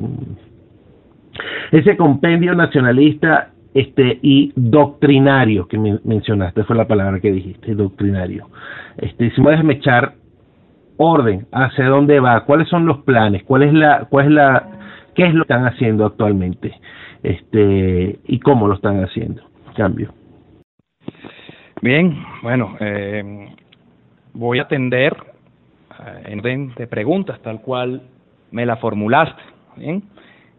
[1.71, 8.47] ese compendio nacionalista este y doctrinario que mencionaste fue la palabra que dijiste doctrinario
[8.97, 10.13] este si me echar
[10.97, 14.69] orden hacia dónde va cuáles son los planes cuál es la cuál es la
[15.13, 16.73] qué es lo que están haciendo actualmente
[17.21, 19.43] este y cómo lo están haciendo
[19.75, 20.13] cambio
[21.81, 23.49] bien bueno eh,
[24.35, 25.15] voy a atender
[25.99, 28.03] eh, en orden de preguntas tal cual
[28.51, 29.41] me la formulaste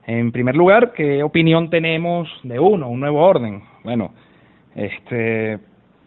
[0.07, 3.63] en primer lugar, ¿qué opinión tenemos de uno, un nuevo orden?
[3.83, 4.13] Bueno,
[4.75, 5.59] este,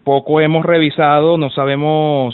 [0.04, 2.34] poco hemos revisado, no sabemos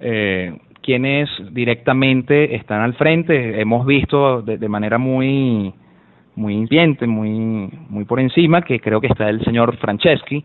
[0.00, 3.60] eh, quiénes directamente están al frente.
[3.60, 5.72] Hemos visto de, manera muy
[6.36, 10.44] muy incipiente, muy muy por encima, que creo que está el señor Franceschi,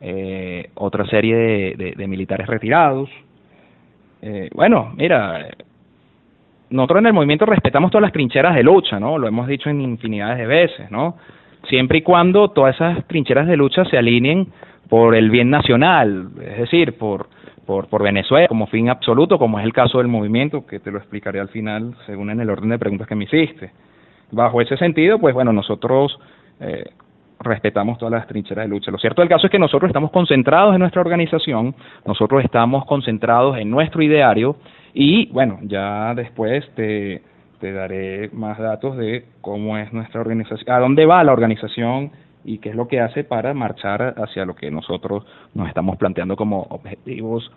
[0.00, 3.10] eh, otra serie de, militares retirados.
[4.22, 5.48] Eh, bueno, mira,
[6.70, 9.18] nosotros en el movimiento respetamos todas las trincheras de lucha, ¿no?
[9.18, 11.16] Lo hemos dicho en infinidades de veces, ¿no?
[11.68, 14.46] Siempre y cuando todas esas trincheras de lucha se alineen
[14.88, 17.28] por el bien nacional, es decir, por,
[17.66, 20.98] por, por Venezuela como fin absoluto, como es el caso del movimiento, que te lo
[20.98, 23.70] explicaré al final según en el orden de preguntas que me hiciste.
[24.30, 26.18] Bajo ese sentido, pues bueno, nosotros
[26.60, 26.90] eh,
[27.42, 28.90] respetamos todas las trincheras de lucha.
[28.90, 31.74] Lo cierto del caso es que nosotros estamos concentrados en nuestra organización,
[32.06, 34.56] nosotros estamos concentrados en nuestro ideario
[34.94, 37.22] y bueno, ya después te,
[37.60, 42.10] daré más datos de cómo es nuestra organización, a dónde va la organización
[42.44, 45.24] y qué es lo que hace para marchar hacia lo que nosotros
[45.54, 47.50] nos estamos planteando como objetivos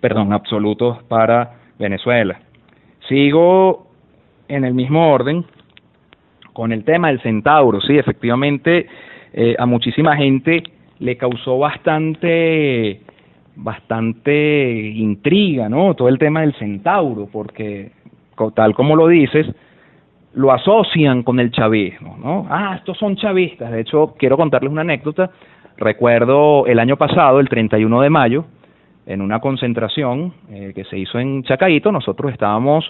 [0.00, 2.40] perdón, absolutos para Venezuela.
[3.08, 3.88] Sigo
[4.46, 5.44] en el mismo orden
[6.60, 8.86] con el tema del centauro, sí, efectivamente
[9.32, 10.62] eh, a muchísima gente
[10.98, 13.00] le causó bastante
[13.56, 15.94] bastante intriga, ¿no?
[15.94, 17.92] Todo el tema del centauro, porque
[18.54, 19.46] tal como lo dices,
[20.34, 22.46] lo asocian con el chavismo, ¿no?
[22.50, 23.72] Ah, estos son chavistas.
[23.72, 25.30] De hecho, quiero contarles una anécdota.
[25.78, 28.44] Recuerdo el año pasado, el 31 de mayo,
[29.06, 32.84] en una concentración eh, que se hizo en Chacaito, nosotros estábamos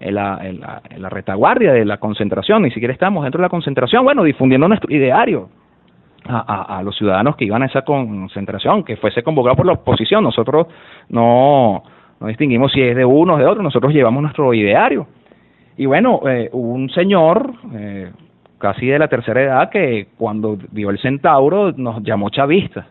[0.00, 3.46] en la, en, la, en la retaguardia de la concentración, ni siquiera estábamos dentro de
[3.46, 5.48] la concentración, bueno, difundiendo nuestro ideario,
[6.28, 10.24] a, los ciudadanos que iban a esa concentración, que fuese convocado por la oposición.
[10.24, 10.66] Nosotros
[11.08, 11.82] no,
[12.20, 15.06] no distinguimos si es de uno o de otro, nosotros llevamos nuestro ideario.
[15.76, 18.10] Y bueno, eh, un señor, eh,
[18.58, 22.86] casi de la tercera edad, que cuando vio el centauro nos llamó chavista.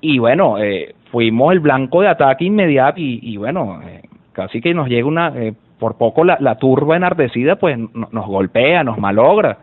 [0.00, 4.74] Y bueno, eh, fuimos el blanco de ataque inmediato y, y bueno, eh, casi que
[4.74, 9.58] nos llega una, eh, por poco la, turba enardecida pues nos golpea, nos malogra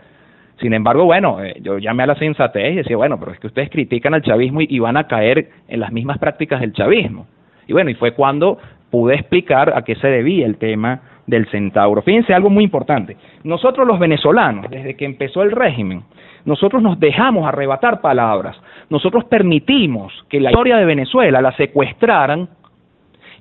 [0.60, 3.48] sin embargo, bueno, eh, yo llamé a la sensatez y decía, bueno, pero es que
[3.48, 7.28] ustedes critican al chavismo y, van a caer en las mismas prácticas del chavismo.
[7.66, 8.58] Y bueno, y fue cuando
[8.92, 12.02] pude explicar a qué se debía el tema del centauro.
[12.02, 13.16] Fíjense algo muy importante.
[13.46, 16.04] Nosotros los venezolanos, desde que empezó el régimen,
[16.44, 18.58] nosotros nos dejamos arrebatar palabras.
[18.90, 22.50] Nosotros permitimos que la historia de Venezuela la secuestraran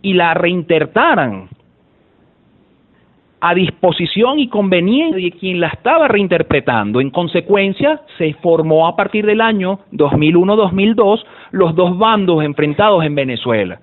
[0.03, 1.49] y la reintertaran
[3.41, 7.01] a disposición y conveniencia de quien la estaba reinterpretando.
[7.01, 13.81] En consecuencia, se formó a partir del año 2001-2002 los dos bandos enfrentados en Venezuela.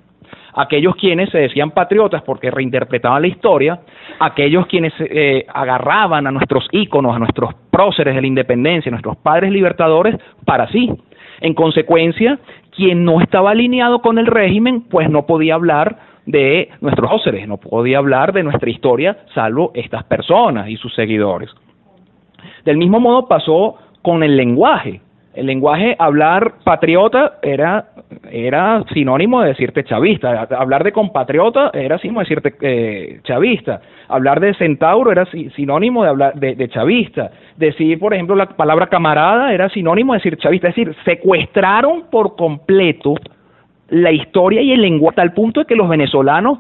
[0.58, 3.82] Aquellos quienes se decían patriotas porque reinterpretaban la historia,
[4.20, 9.18] aquellos quienes eh, agarraban a nuestros íconos, a nuestros próceres de la independencia, a nuestros
[9.18, 10.16] padres libertadores
[10.46, 10.90] para sí.
[11.42, 12.40] En consecuencia,
[12.72, 17.58] quien no estaba alineado con el régimen, pues no podía hablar de nuestros óceres, no
[17.58, 21.50] podía hablar de nuestra historia salvo estas personas y sus seguidores.
[22.64, 25.02] Del mismo modo pasó con el lenguaje.
[25.36, 27.90] El lenguaje, hablar patriota era,
[28.32, 34.40] era sinónimo de decirte chavista, hablar de compatriota era sinónimo de decirte eh, chavista, hablar
[34.40, 39.54] de centauro era sinónimo de hablar de, de, chavista, decir, por ejemplo, la palabra camarada
[39.54, 43.16] era sinónimo de decir chavista, es decir, secuestraron por completo
[43.90, 46.60] la historia y el lenguaje, al punto de que los venezolanos,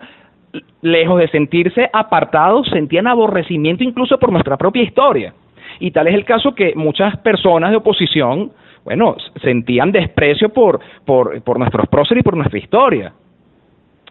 [0.81, 5.33] lejos de sentirse apartados, sentían aborrecimiento incluso por nuestra propia historia.
[5.79, 8.51] Y tal es el caso que muchas personas de oposición,
[8.83, 13.13] bueno, sentían desprecio por, por, por nuestros próceres y por nuestra historia.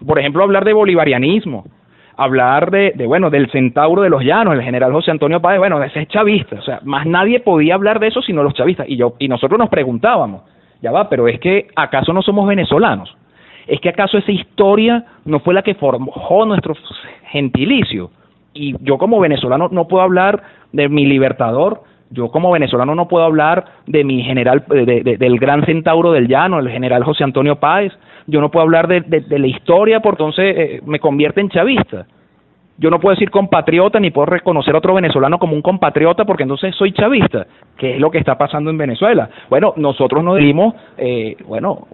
[0.05, 1.65] Por ejemplo, hablar de bolivarianismo,
[2.17, 5.83] hablar de, de, bueno, del centauro de los llanos, el general José Antonio Páez, bueno,
[5.83, 8.89] ese es chavista, o sea, más nadie podía hablar de eso sino los chavistas.
[8.89, 10.43] Y yo, y nosotros nos preguntábamos,
[10.85, 13.17] ya va, pero es que acaso no somos venezolanos,
[13.67, 16.75] es que acaso esa historia no fue la que forjó nuestro
[17.31, 18.11] gentilicio.
[18.53, 20.43] Y yo como venezolano no puedo hablar
[20.73, 25.65] de mi libertador, yo como venezolano no puedo hablar de mi general, de, del gran
[25.65, 27.93] centauro del llano, el general José Antonio Páez,
[28.27, 32.07] yo no puedo hablar de, la historia, porque entonces eh, me convierte en chavista.
[32.77, 36.43] Yo no puedo decir compatriota ni puedo reconocer a otro venezolano como un compatriota porque
[36.43, 39.31] entonces soy chavista, que es lo que está pasando en Venezuela.
[39.49, 41.87] Bueno, nosotros nos dimos, eh, bueno,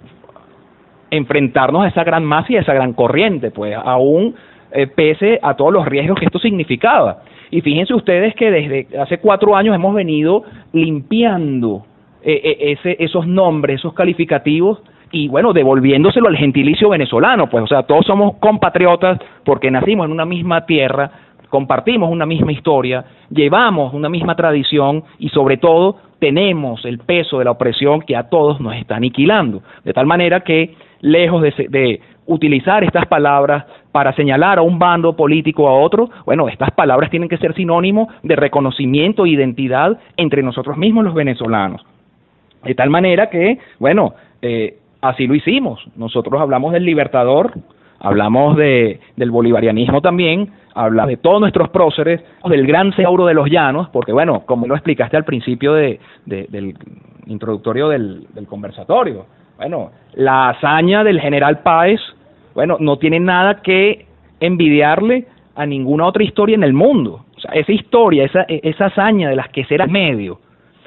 [1.10, 4.34] enfrentarnos a esa gran masa y a esa gran corriente, pues aún
[4.72, 7.22] eh, pese a todos los riesgos que esto significaba.
[7.50, 11.84] Y fíjense ustedes que desde hace cuatro años hemos venido limpiando
[12.22, 14.80] eh, eh, ese, esos nombres, esos calificativos
[15.12, 20.12] y bueno, devolviéndoselo al gentilicio venezolano, pues o sea, todos somos compatriotas porque nacimos en
[20.12, 21.10] una misma tierra,
[21.48, 27.44] compartimos una misma historia, llevamos una misma tradición y sobre todo tenemos el peso de
[27.44, 29.62] la opresión que a todos nos está aniquilando.
[29.84, 35.16] De tal manera que, lejos de, de utilizar estas palabras para señalar a un bando
[35.16, 40.42] político a otro, bueno, estas palabras tienen que ser sinónimo de reconocimiento e identidad entre
[40.42, 41.84] nosotros mismos los venezolanos.
[42.62, 45.80] De tal manera que, bueno, eh, así lo hicimos.
[45.96, 47.52] Nosotros hablamos del libertador,
[47.98, 53.48] hablamos de, del bolivarianismo también, hablamos de todos nuestros próceres, del gran centauro de los
[53.50, 56.74] llanos, porque bueno, como lo explicaste al principio de, del
[57.26, 62.00] introductorio del, del conversatorio, bueno, la hazaña del general Páez,
[62.54, 64.06] bueno, no tiene nada que
[64.40, 67.26] envidiarle a ninguna otra historia en el mundo.
[67.36, 70.40] O sea, esa historia, esa, esa hazaña de las que será medio,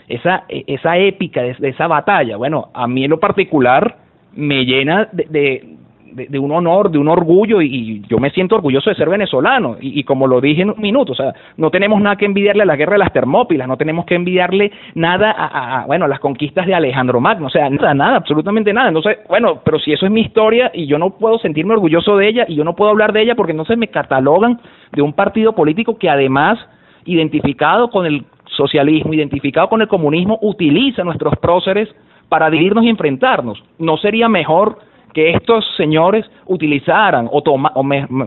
[0.07, 3.97] esa, esa épica de, esa batalla, bueno, a mí en lo particular
[4.35, 5.77] me llena de,
[6.13, 10.03] de, un honor, de un orgullo y, yo me siento orgulloso de ser venezolano y,
[10.03, 12.75] como lo dije en un minuto, o sea, no tenemos nada que envidiarle a la
[12.75, 16.75] guerra de las Termópilas, no tenemos que envidiarle nada a, bueno, a las conquistas de
[16.75, 18.89] Alejandro Magno, o sea, nada, nada, absolutamente nada.
[18.89, 22.27] Entonces, bueno, pero si eso es mi historia y yo no puedo sentirme orgulloso de
[22.27, 24.59] ella y yo no puedo hablar de ella porque entonces me catalogan
[24.91, 26.59] de un partido político que además
[27.05, 31.89] identificado con el socialismo, identificado con el comunismo, utiliza nuestros próceres
[32.29, 33.63] para dividirnos y enfrentarnos.
[33.77, 34.77] ¿No sería mejor
[35.13, 37.71] que estos señores utilizaran, o, toma,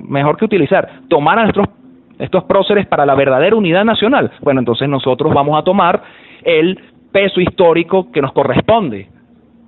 [0.09, 1.67] mejor que utilizar, tomaran estos,
[2.19, 6.03] estos próceres para la verdadera unidad nacional, bueno, entonces nosotros vamos a tomar
[6.45, 6.79] el
[7.13, 9.09] peso histórico que nos corresponde,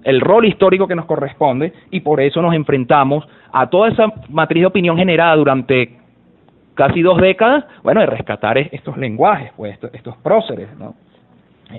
[0.05, 4.63] el rol histórico que nos corresponde, y por eso nos enfrentamos a toda esa matriz
[4.63, 5.99] de opinión generada durante
[6.75, 10.95] casi dos décadas, bueno, de rescatar estos lenguajes, pues estos, estos próceres, ¿no?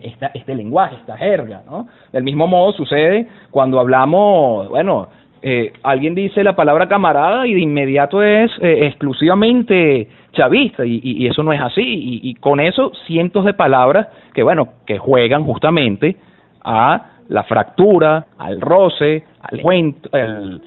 [0.04, 1.88] Esta, este lenguaje, esta jerga, ¿no?
[2.12, 5.08] Del mismo modo sucede cuando hablamos, bueno,
[5.42, 11.28] eh, alguien dice la palabra camarada y de inmediato es eh, exclusivamente chavista y, y,
[11.28, 15.46] eso no es así y, y, con eso cientos de palabras que bueno que juegan
[15.46, 16.18] justamente
[16.64, 20.62] a la fractura al roce al,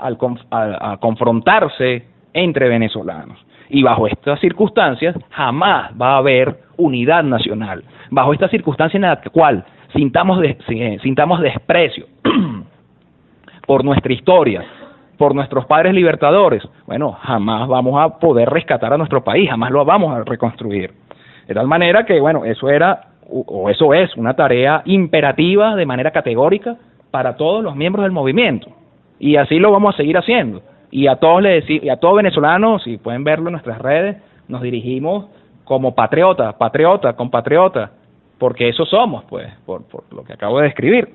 [0.00, 0.18] al,
[0.50, 3.38] al, confrontarse entre venezolanos
[3.72, 9.16] y bajo estas circunstancias jamás va a haber unidad nacional bajo estas circunstancias en la
[9.32, 12.06] cual sintamos de, eh, sintamos desprecio
[13.66, 14.62] por nuestra historia,
[15.16, 19.84] por nuestros padres libertadores, bueno, jamás vamos a poder rescatar a nuestro país, jamás lo
[19.84, 20.92] vamos a reconstruir.
[21.48, 26.10] De tal manera que, bueno, eso era, o eso es, una tarea imperativa de manera
[26.10, 26.76] categórica
[27.10, 28.68] para todos los miembros del movimiento.
[29.18, 30.62] Y así lo vamos a seguir haciendo.
[30.92, 34.62] Y a todos les y a todos venezolanos, si pueden verlo en nuestras redes, nos
[34.62, 35.26] dirigimos
[35.64, 37.90] como patriotas, patriotas, compatriotas,
[38.38, 41.08] porque eso somos, pues, por, por lo que acabo de describir.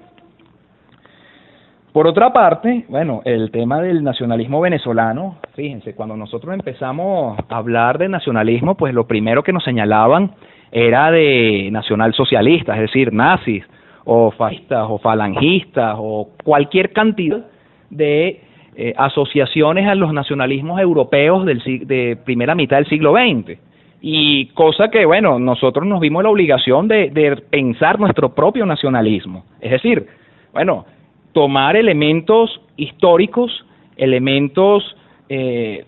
[1.93, 7.97] Por otra parte, bueno, el tema del nacionalismo venezolano, fíjense, cuando nosotros empezamos a hablar
[7.97, 10.31] de nacionalismo, pues lo primero que nos señalaban
[10.71, 13.63] era de nacionalsocialistas, es decir, nazis
[14.05, 17.45] o fascistas o falangistas o cualquier cantidad
[17.89, 18.41] de
[18.79, 23.57] eh, asociaciones a los nacionalismos europeos del, de primera mitad del siglo XX.
[24.01, 29.45] Y cosa que, bueno, nosotros nos vimos la obligación de, pensar nuestro propio nacionalismo.
[29.62, 30.06] Es decir,
[30.54, 30.85] bueno,
[31.33, 34.95] tomar elementos históricos, elementos
[35.27, 35.85] eh,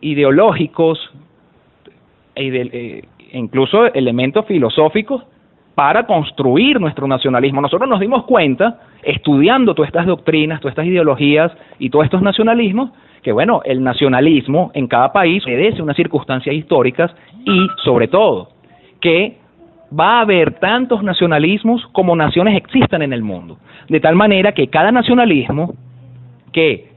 [0.00, 0.98] ideológicos,
[2.34, 5.22] e eh, incluso elementos filosóficos
[5.74, 7.60] para construir nuestro nacionalismo.
[7.60, 12.90] Nosotros nos dimos cuenta, estudiando todas estas doctrinas, todas estas ideologías y todos estos nacionalismos,
[13.22, 17.14] que bueno, el nacionalismo en cada país obedece unas circunstancias históricas
[17.44, 18.48] y, sobre todo,
[19.00, 19.38] que
[19.98, 23.58] va a haber tantos nacionalismos como naciones existan en el mundo.
[23.88, 25.74] De tal manera que cada nacionalismo
[26.52, 26.90] que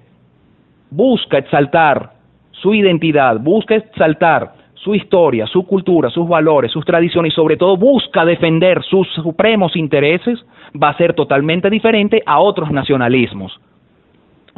[0.89, 2.11] busca exaltar
[2.51, 7.78] su identidad, busca exaltar su historia, su cultura, sus valores, sus tradiciones y sobre todo
[7.78, 10.39] busca defender sus supremos intereses,
[10.82, 13.59] va a ser totalmente diferente a otros nacionalismos.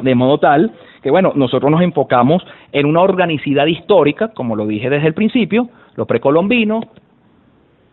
[0.02, 4.90] De modo tal que, bueno, nosotros nos enfocamos en una organicidad histórica, como lo dije
[4.90, 6.82] desde el principio, lo precolombino,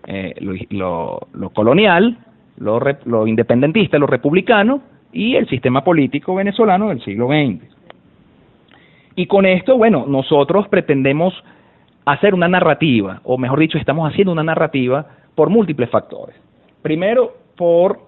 [0.06, 0.34] eh,
[0.70, 2.18] lo, colonial,
[2.58, 7.64] lo, lo independentista, lo republicano y el sistema político venezolano del siglo XX.
[9.16, 11.32] Y con esto, bueno, nosotros pretendemos
[12.04, 16.36] hacer una narrativa, o mejor dicho, estamos haciendo una narrativa por múltiples factores.
[16.82, 17.98] Primero, por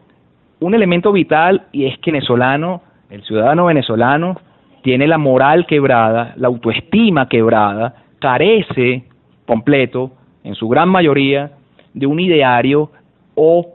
[0.60, 4.40] un elemento vital y es que venezolano, el ciudadano venezolano,
[4.82, 9.04] tiene la moral quebrada, la autoestima quebrada, carece
[9.46, 10.12] completo,
[10.44, 11.52] en su gran mayoría,
[11.92, 12.90] de un ideario
[13.34, 13.66] o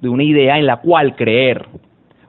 [0.00, 1.66] de una idea en la cual creer,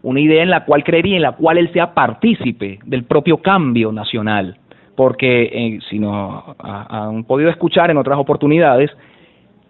[0.01, 3.37] una idea en la cual creer y en la cual él sea partícipe del propio
[3.37, 4.57] cambio nacional.
[4.99, 8.91] Porque, eh, si nos han podido escuchar en otras oportunidades,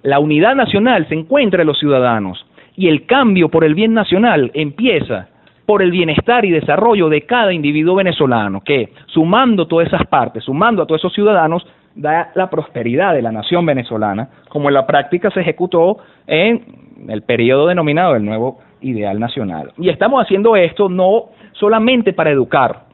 [0.02, 2.44] la unidad nacional se encuentra en los ciudadanos
[2.76, 5.28] y el cambio por el bien nacional empieza
[5.68, 10.82] por el bienestar y desarrollo de cada individuo venezolano, que sumando todas esas partes, sumando
[10.82, 11.64] a todos esos ciudadanos,
[11.94, 16.66] da la prosperidad de la nación venezolana, como en la práctica se ejecutó en
[17.08, 19.74] el periodo denominado el nuevo ideal nacional.
[19.78, 22.86] Y estamos haciendo esto no solamente para educar,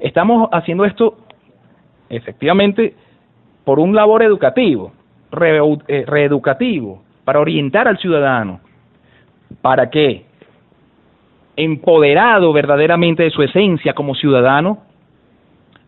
[0.00, 1.18] estamos haciendo esto
[2.08, 2.94] efectivamente
[3.64, 4.92] por un labor educativo,
[5.32, 8.60] eh, reeducativo, para orientar al ciudadano,
[9.60, 10.24] para que,
[11.56, 14.78] empoderado verdaderamente de su esencia como ciudadano,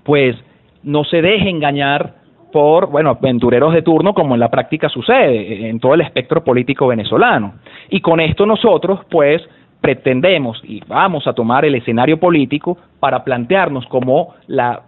[0.02, 0.36] pues
[0.82, 2.14] no se deje engañar
[2.52, 6.86] por, bueno, aventureros de turno, como en la práctica sucede en todo el espectro político
[6.86, 7.54] venezolano.
[7.90, 9.42] Y con esto nosotros, pues,
[9.80, 14.82] pretendemos y vamos a tomar el escenario político para plantearnos como la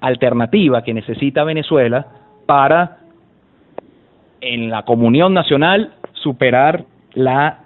[0.00, 2.06] alternativa que necesita Venezuela
[2.46, 2.98] para,
[4.40, 6.84] en la comunión nacional, superar
[7.14, 7.60] la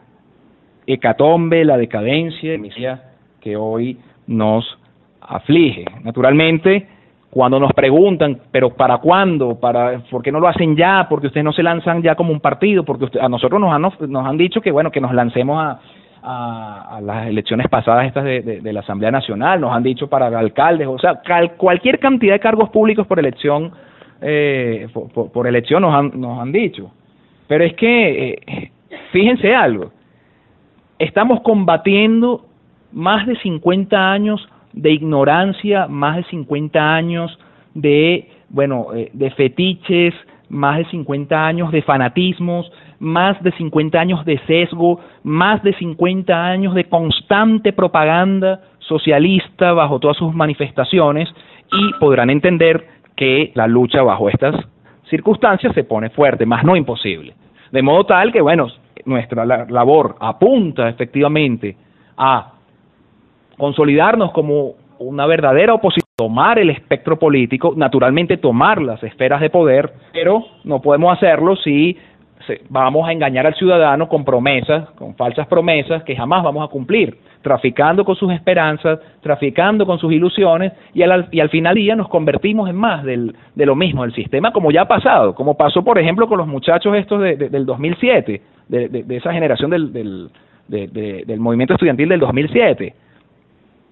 [0.87, 3.03] hecatombe, la decadencia
[3.41, 4.79] que hoy nos
[5.21, 5.85] aflige.
[6.03, 6.89] Naturalmente,
[7.31, 9.59] cuando nos preguntan, pero ¿para cuándo?
[9.59, 11.07] ¿Para, ¿Por qué no lo hacen ya?
[11.09, 14.27] Porque ustedes no se lanzan ya como un partido, porque a nosotros nos han, nos
[14.27, 15.81] han dicho que bueno que nos lancemos a,
[16.23, 20.99] a, las elecciones pasadas estas de, la Asamblea Nacional, nos han dicho para alcaldes, o
[20.99, 21.21] sea,
[21.57, 23.73] cualquier cantidad de cargos públicos por elección,
[24.21, 24.89] eh,
[25.33, 26.91] por, elección nos han, nos han dicho.
[27.49, 28.71] Pero es que, eh,
[29.11, 29.91] fíjense algo,
[30.99, 32.47] estamos combatiendo
[32.93, 37.39] más de 50 años de ignorancia, más de 50 años
[37.75, 40.15] de, bueno, eh, de fetiches,
[40.49, 42.71] más de 50 años de fanatismos,
[43.03, 49.99] más de 50 años de sesgo, más de 50 años de constante propaganda socialista bajo
[49.99, 51.29] todas sus manifestaciones
[51.73, 52.87] y podrán entender
[53.17, 54.55] que la lucha bajo estas
[55.11, 57.35] circunstancias se pone fuerte, más no imposible.
[57.73, 58.69] De modo tal que, bueno,
[59.05, 61.77] nuestra labor apunta efectivamente
[62.17, 62.53] a
[63.59, 69.93] consolidarnos como una verdadera oposición, tomar el espectro político, naturalmente tomar las esferas de poder,
[70.13, 71.99] pero no podemos hacerlo si
[72.69, 77.19] vamos a engañar al ciudadano con promesas, con falsas promesas que jamás vamos a cumplir,
[77.43, 82.09] traficando con sus esperanzas, traficando con sus ilusiones y al, y al final día nos
[82.09, 85.83] convertimos en más del, de lo mismo del sistema, como ya ha pasado, como pasó
[85.83, 90.31] por ejemplo con los muchachos estos de, del 2007, de, de, esa generación del, del,
[90.69, 92.95] del movimiento estudiantil del 2007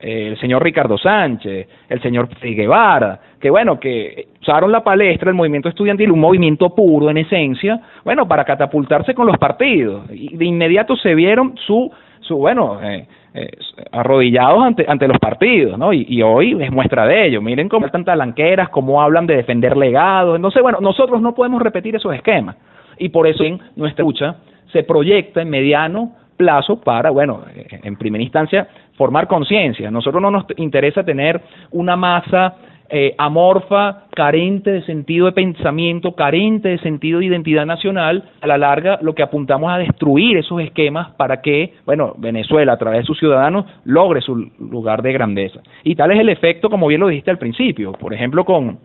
[0.01, 5.69] el señor Ricardo Sánchez, el señor Guevara, que bueno, que usaron la palestra, el movimiento
[5.69, 10.11] estudiantil, un movimiento puro en esencia, bueno, para catapultarse con los partidos.
[10.11, 11.91] Y de inmediato se vieron su,
[12.21, 13.51] su bueno, eh, eh,
[13.93, 15.93] arrodillados ante, ante los partidos, ¿no?
[15.93, 17.41] Y, hoy es muestra de ello.
[17.41, 20.35] Miren cómo están talanqueras, cómo hablan de defender legados.
[20.37, 22.57] Entonces, bueno, nosotros no podemos repetir esos esquemas.
[22.99, 24.37] Y por eso en nuestra lucha
[24.73, 28.67] se proyecta en mediano plazo para, bueno, en primera instancia,
[28.97, 29.91] formar conciencia.
[29.91, 31.39] Nosotros no nos interesa tener
[31.71, 32.55] una masa
[32.89, 38.57] eh, amorfa, carente de sentido de pensamiento, carente de sentido de identidad nacional, a la
[38.57, 43.07] larga lo que apuntamos a destruir esos esquemas para que, bueno, Venezuela a través de
[43.07, 45.61] sus ciudadanos logre su lugar de grandeza.
[45.85, 48.79] Y tal es el efecto, como bien lo dijiste al principio, por ejemplo, con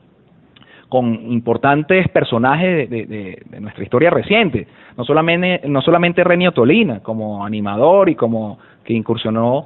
[0.96, 4.66] con importantes personajes de, nuestra historia reciente,
[4.96, 9.66] no solamente, no solamente Renio Tolina como animador y como que incursionó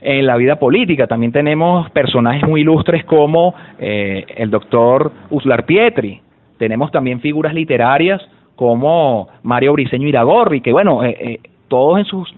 [0.00, 6.20] en la vida política, también tenemos personajes muy ilustres como eh, el doctor Uslar Pietri,
[6.58, 8.22] tenemos también figuras literarias
[8.54, 12.32] como Mario Briceño Iragorri, que bueno, eh, eh, todos en sus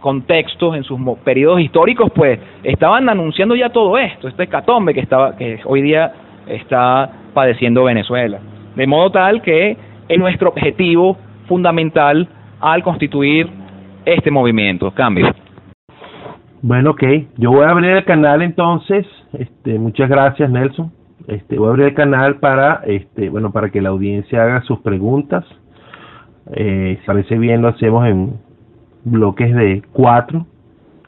[0.00, 5.36] contextos, en sus periodos históricos, pues estaban anunciando ya todo esto, este hecatombe que estaba,
[5.36, 6.12] que hoy día
[6.48, 8.40] está padeciendo Venezuela.
[8.76, 9.76] De modo tal que
[10.08, 11.16] es nuestro objetivo
[11.46, 12.28] fundamental
[12.60, 13.48] al constituir
[14.04, 14.90] este movimiento.
[14.92, 15.26] Cambio.
[16.62, 17.02] Bueno, ok.
[17.36, 19.06] Yo voy a abrir el canal entonces.
[19.34, 20.90] Este, muchas gracias, Nelson.
[21.26, 24.80] Este, voy a abrir el canal para, este, bueno, para que la audiencia haga sus
[24.80, 25.44] preguntas.
[26.54, 28.34] Eh, si parece bien, lo hacemos en
[29.04, 30.46] bloques de cuatro,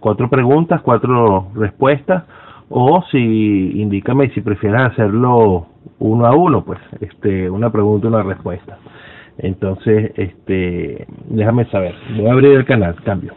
[0.01, 2.25] cuatro preguntas, cuatro respuestas.
[2.69, 5.67] O si, indícame si prefieres hacerlo
[5.99, 8.79] uno a uno, pues, este, una pregunta, una respuesta.
[9.39, 11.95] Entonces, este, déjame saber.
[12.17, 13.35] Voy a abrir el canal, cambio.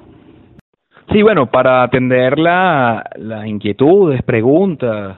[1.11, 5.17] Sí, bueno, para atender la, las inquietudes, preguntas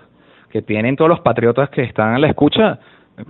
[0.49, 2.79] que tienen todos los patriotas que están a la escucha,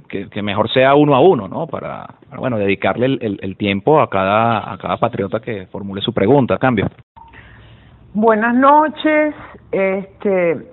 [0.07, 1.67] que, que mejor sea uno a uno, ¿no?
[1.67, 2.05] Para,
[2.37, 6.57] bueno, dedicarle el, el, tiempo a cada, a cada patriota que formule su pregunta.
[6.57, 6.87] Cambio.
[8.13, 9.33] Buenas noches.
[9.71, 10.71] Este,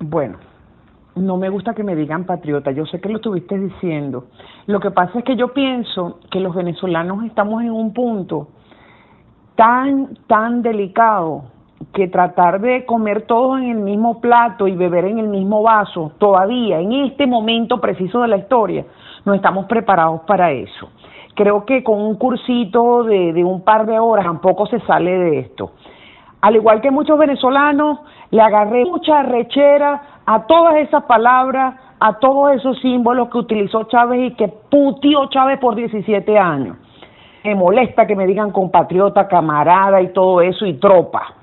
[0.00, 0.38] bueno,
[1.16, 4.26] no me gusta que me digan patriota, yo sé que lo estuviste diciendo.
[4.66, 8.48] Lo que pasa es que yo pienso que los venezolanos estamos en un punto
[9.56, 11.44] tan, tan delicado
[11.92, 16.12] que tratar de comer todo en el mismo plato y beber en el mismo vaso,
[16.18, 18.84] todavía en este momento preciso de la historia,
[19.24, 20.90] no estamos preparados para eso.
[21.34, 25.38] Creo que con un cursito de, de un par de horas tampoco se sale de
[25.40, 25.72] esto.
[26.40, 32.52] Al igual que muchos venezolanos, le agarré mucha rechera a todas esas palabras, a todos
[32.52, 36.78] esos símbolos que utilizó Chávez y que putió Chávez por 17 años.
[37.44, 41.34] Me molesta que me digan compatriota, camarada y todo eso y tropa.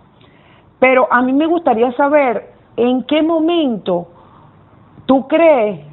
[0.79, 4.07] Pero a mí me gustaría saber en qué momento
[5.05, 5.85] tú crees,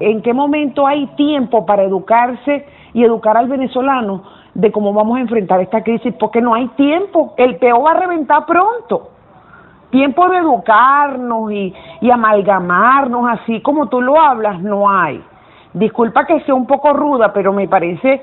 [0.00, 4.22] en qué momento hay tiempo para educarse y educar al venezolano
[4.54, 8.00] de cómo vamos a enfrentar esta crisis, porque no hay tiempo, el peo va a
[8.00, 9.10] reventar pronto.
[9.90, 15.22] Tiempo de educarnos y, y amalgamarnos así como tú lo hablas, no hay.
[15.72, 18.22] Disculpa que sea un poco ruda, pero me parece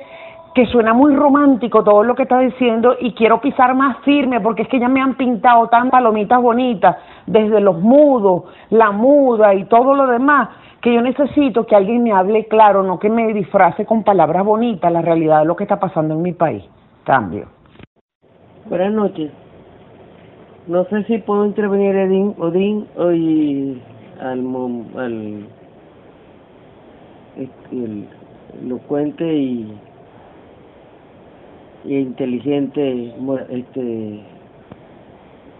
[0.55, 4.61] que suena muy romántico todo lo que está diciendo y quiero pisar más firme porque
[4.61, 6.95] es que ya me han pintado tantas palomitas bonitas,
[7.25, 10.47] desde los mudos, la muda y todo lo demás,
[10.85, 14.93] que yo necesito que alguien me hable claro, no que me disfrace con palabras bonitas
[14.93, 16.63] la realidad de lo que está pasando en mi país.
[17.03, 17.47] Cambio.
[18.69, 19.31] Buenas noches.
[20.67, 23.81] No sé si puedo intervenir Edín, Odín hoy
[24.19, 24.45] al,
[24.95, 25.47] al
[27.71, 28.07] el,
[28.63, 29.73] elocuente y
[31.83, 33.11] y inteligente
[33.49, 34.19] este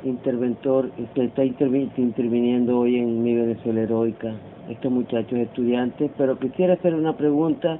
[0.03, 4.33] interventor que está interviniendo hoy en mi Venezuela heroica,
[4.69, 7.79] estos muchachos estudiantes, pero quisiera hacer una pregunta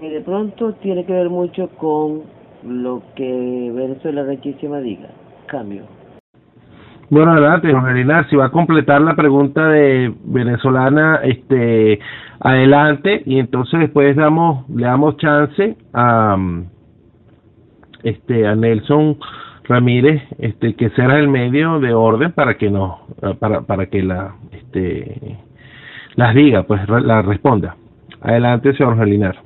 [0.00, 2.22] que de pronto tiene que ver mucho con
[2.64, 5.08] lo que Venezuela Rechísima diga.
[5.46, 5.82] Cambio.
[7.10, 11.98] Bueno, adelante, Jorge si va a completar la pregunta de venezolana, este,
[12.38, 16.36] adelante, y entonces después damos, le damos chance a
[18.02, 19.18] este a Nelson
[19.64, 23.00] Ramírez este que será el medio de orden para que no
[23.38, 25.38] para para que la este
[26.16, 27.76] las diga pues la responda
[28.22, 29.36] adelante señor Jalinar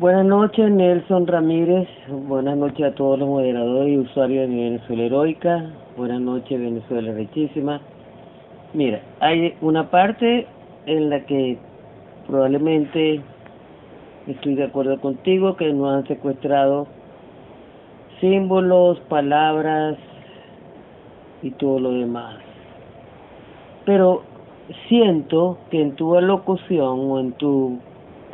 [0.00, 1.86] Buenas noches, Nelson Ramírez.
[2.08, 5.74] Buenas noches a todos los moderadores y usuarios de Venezuela Heroica.
[5.94, 7.82] Buenas noches, Venezuela Richísima.
[8.72, 10.46] Mira, hay una parte
[10.86, 11.58] en la que
[12.26, 13.20] probablemente
[14.26, 16.86] estoy de acuerdo contigo que nos han secuestrado
[18.20, 19.98] símbolos, palabras
[21.42, 22.36] y todo lo demás.
[23.84, 24.22] Pero
[24.88, 27.78] siento que en tu alocución o en tu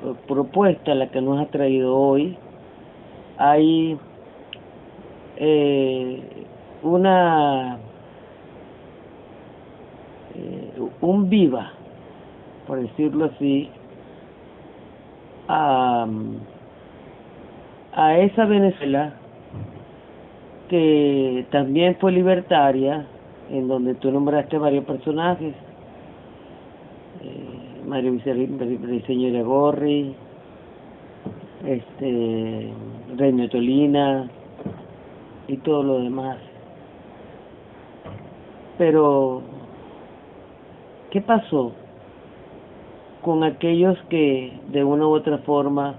[0.02, 2.36] eh, propuesta, la que nos has traído hoy,
[3.38, 3.98] hay
[5.36, 6.22] eh,
[6.82, 7.78] una
[10.34, 11.72] eh, un viva,
[12.66, 13.70] por decirlo así,
[15.48, 16.06] a,
[17.92, 19.14] a esa Venezuela
[20.68, 23.06] que también fue libertaria,
[23.50, 25.54] en donde tú nombraste varios personajes,
[27.26, 28.18] eh, Mario
[28.80, 30.14] Briceño Gorri,
[31.64, 32.72] este,
[33.16, 34.28] Reino Tolina
[35.48, 36.38] y todo lo demás.
[38.78, 39.42] Pero,
[41.10, 41.72] ¿qué pasó
[43.22, 45.96] con aquellos que de una u otra forma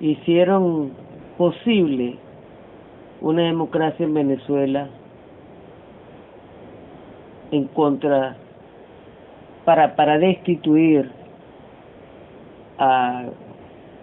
[0.00, 0.92] hicieron
[1.38, 2.16] posible
[3.20, 4.88] una democracia en Venezuela
[7.50, 8.36] en contra
[9.64, 11.10] para para destituir
[12.78, 13.24] a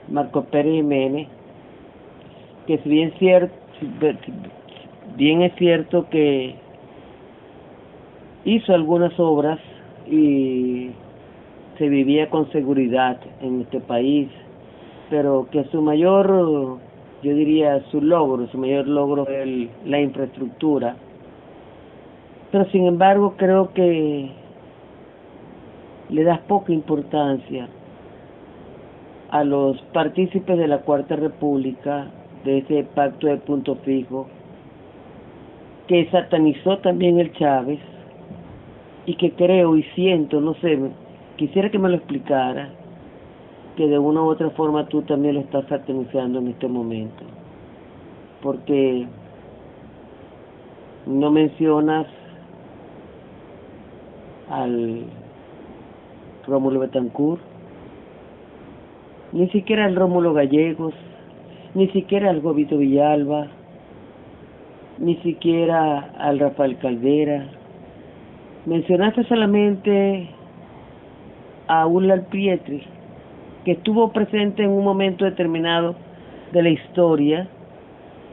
[0.07, 1.27] Marco Pérez Jiménez
[2.67, 3.55] que si bien cierto
[5.15, 6.55] bien es cierto que
[8.45, 9.59] hizo algunas obras
[10.09, 10.91] y
[11.77, 14.29] se vivía con seguridad en este país,
[15.09, 16.79] pero que su mayor,
[17.23, 20.95] yo diría, su logro, su mayor logro fue la infraestructura.
[22.51, 24.29] Pero sin embargo creo que
[26.11, 27.67] le das poca importancia
[29.29, 32.07] a los partícipes de la Cuarta República,
[32.43, 34.27] de ese pacto de punto fijo,
[35.87, 37.79] que satanizó también el Chávez
[39.05, 40.77] y que creo y siento, no sé,
[41.37, 42.69] quisiera que me lo explicara,
[43.77, 47.23] que de una u otra forma tú también lo estás satanizando en este momento,
[48.41, 49.07] porque
[51.05, 52.05] no mencionas
[54.49, 55.05] al
[56.51, 57.41] Rómulo Betancourt,
[59.31, 60.93] ni siquiera al Rómulo Gallegos,
[61.73, 63.47] ni siquiera al Gobito Villalba,
[64.99, 67.45] ni siquiera al Rafael Caldera.
[68.65, 70.27] Mencionaste solamente
[71.67, 72.83] a Ullal Pietri,
[73.63, 75.95] que estuvo presente en un momento determinado
[76.51, 77.47] de la historia,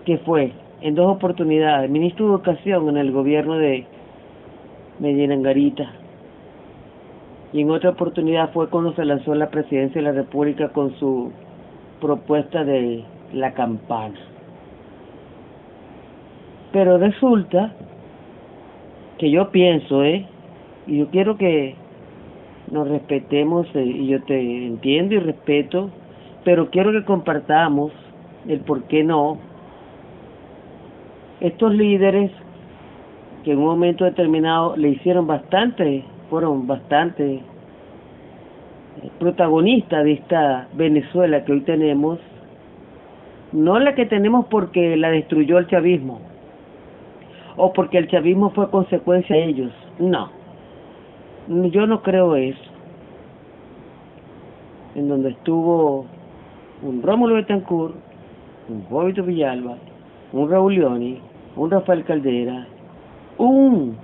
[0.04, 3.86] que fue en dos oportunidades ministro de Educación en el gobierno de
[4.98, 5.88] Medina Angarita
[7.52, 11.32] y en otra oportunidad fue cuando se lanzó la presidencia de la República con su
[12.00, 14.18] propuesta de la campana.
[16.72, 17.72] Pero resulta
[19.16, 20.26] que yo pienso, ¿eh?
[20.86, 21.74] Y yo quiero que
[22.70, 25.90] nos respetemos, eh, y yo te entiendo y respeto,
[26.44, 27.92] pero quiero que compartamos
[28.46, 29.38] el por qué no.
[31.40, 32.30] Estos líderes
[33.44, 37.42] que en un momento determinado le hicieron bastante fueron bastante eh,
[39.18, 42.18] protagonistas de esta Venezuela que hoy tenemos,
[43.52, 46.20] no la que tenemos porque la destruyó el chavismo
[47.56, 50.30] o porque el chavismo fue consecuencia de ellos, no,
[51.48, 52.60] yo no creo eso.
[54.94, 56.06] En donde estuvo
[56.82, 57.94] un Rómulo Betancourt,
[58.68, 59.76] un Jovito Villalba,
[60.32, 61.18] un Raulioni,
[61.56, 62.66] un Rafael Caldera,
[63.38, 63.96] un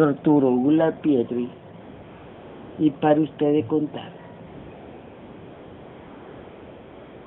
[0.00, 1.50] Arturo Gula Pietri
[2.78, 4.10] y para ustedes contar.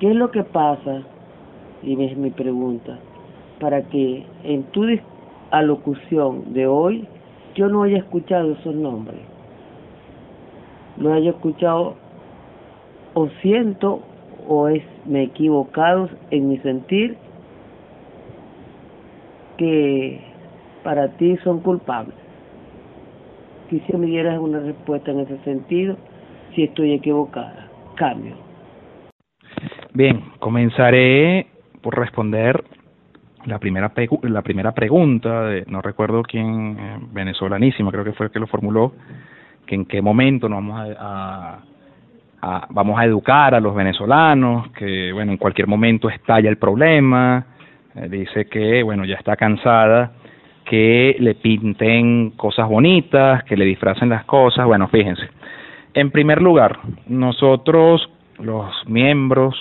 [0.00, 1.02] ¿Qué es lo que pasa?
[1.82, 2.98] Y es mi pregunta,
[3.60, 4.84] para que en tu
[5.50, 7.06] alocución de hoy
[7.54, 9.20] yo no haya escuchado esos nombres.
[10.96, 11.94] No haya escuchado
[13.14, 14.00] o siento
[14.48, 17.16] o es me he equivocado en mi sentir
[19.56, 20.20] que
[20.82, 22.25] para ti son culpables
[23.68, 25.96] quisiera me dieras una respuesta en ese sentido,
[26.54, 27.68] si estoy equivocada.
[27.96, 28.34] Cambio.
[29.94, 31.46] Bien, comenzaré
[31.80, 32.62] por responder
[33.46, 33.92] la primera
[34.22, 38.46] la primera pregunta de no recuerdo quién eh, venezolanísima creo que fue el que lo
[38.48, 38.92] formuló
[39.64, 41.60] que en qué momento nos vamos a,
[42.42, 47.46] a, vamos a educar a los venezolanos que bueno en cualquier momento estalla el problema
[47.94, 50.12] eh, dice que bueno ya está cansada
[50.66, 54.66] que le pinten cosas bonitas, que le disfracen las cosas.
[54.66, 55.28] Bueno, fíjense.
[55.94, 59.56] En primer lugar, nosotros, los miembros,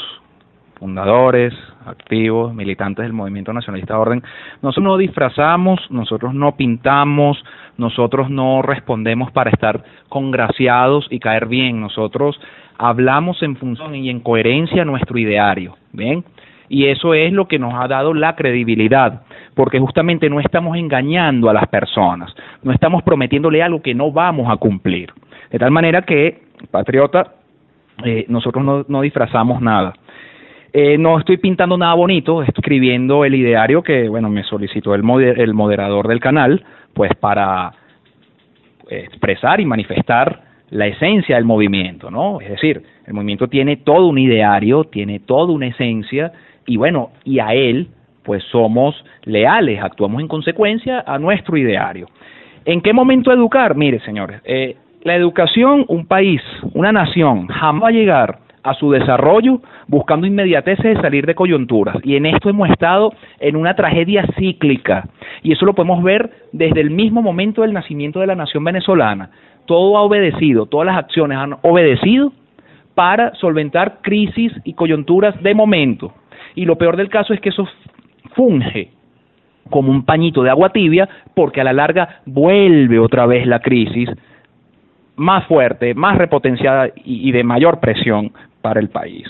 [0.80, 1.54] fundadores,
[1.86, 4.24] activos, militantes del Movimiento Nacionalista de Orden,
[4.62, 7.42] nosotros no disfrazamos, nosotros no pintamos,
[7.78, 12.40] nosotros no respondemos para estar congraciados y caer bien, nosotros
[12.78, 16.26] hablamos en función y en coherencia a nuestro ideario, ¿bien?
[16.70, 19.22] Y eso es lo que nos ha dado la credibilidad,
[19.54, 24.52] porque justamente no estamos engañando a las personas, no estamos prometiéndole algo que no vamos
[24.52, 25.12] a cumplir.
[25.52, 26.42] De tal manera que,
[26.72, 27.34] patriota,
[28.04, 29.94] eh, nosotros no, disfrazamos nada.
[30.74, 35.04] Eh, no estoy pintando nada bonito, estoy escribiendo el ideario que, bueno, me solicitó el,
[35.38, 36.64] el moderador del canal,
[36.94, 37.72] pues para
[38.90, 40.42] expresar y manifestar
[40.72, 42.42] la esencia del movimiento, ¿no?
[42.42, 46.34] Es decir, el movimiento tiene todo un ideario, tiene toda una esencia
[46.66, 47.88] y bueno, y a él
[48.24, 52.08] pues somos leales, actuamos en consecuencia a nuestro ideario.
[52.66, 53.76] ¿En qué momento educar?
[53.76, 56.42] Mire, señores, eh, la educación, un país,
[56.74, 61.98] una nación, jamás va a llegar a su desarrollo buscando inmediateces de salir de coyunturas.
[62.04, 65.08] Y en esto hemos estado en una tragedia cíclica.
[65.44, 69.30] Y eso lo podemos ver desde el mismo momento del nacimiento de la nación venezolana.
[69.68, 72.34] Todo ha obedecido, todas las acciones han obedecido
[72.96, 76.14] para solventar crisis y coyunturas de momento.
[76.56, 77.68] Y lo peor del caso es que eso
[78.34, 78.90] funge
[79.70, 84.10] como un pañito de agua tibia porque a la larga vuelve otra vez la crisis
[85.16, 88.32] más fuerte, más repotenciada y, de mayor presión
[88.62, 89.28] para el país.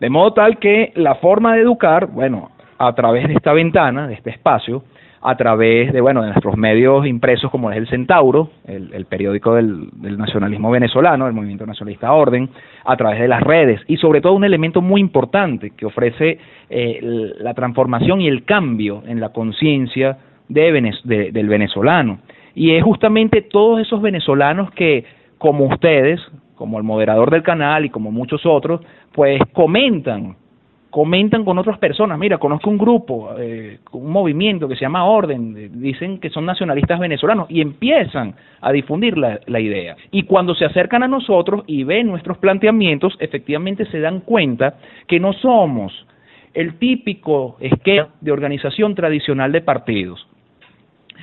[0.00, 4.14] De modo tal que la forma de educar, bueno, a través de esta ventana, de
[4.14, 4.84] este espacio,
[5.26, 9.88] a través de, bueno, de nuestros medios impresos como es el Centauro, el, periódico del,
[10.18, 12.50] nacionalismo venezolano, el movimiento nacionalista Orden,
[12.84, 17.00] a través de las redes y sobre todo un elemento muy importante que ofrece eh,
[17.38, 20.18] la transformación y el cambio en la conciencia
[20.50, 22.18] de, del venezolano.
[22.54, 25.06] Y es justamente todos esos venezolanos que,
[25.38, 26.20] como ustedes,
[26.54, 30.36] como el moderador del canal y como muchos otros, pues comentan
[30.94, 35.80] comentan con otras personas, mira, conozco un grupo, eh, un movimiento que se llama Orden,
[35.80, 39.96] dicen que son nacionalistas venezolanos y empiezan a difundir la, la, idea.
[40.12, 44.76] Y cuando se acercan a nosotros y ven nuestros planteamientos, efectivamente se dan cuenta
[45.08, 46.06] que no somos
[46.54, 50.24] el típico esquema de organización tradicional de partidos,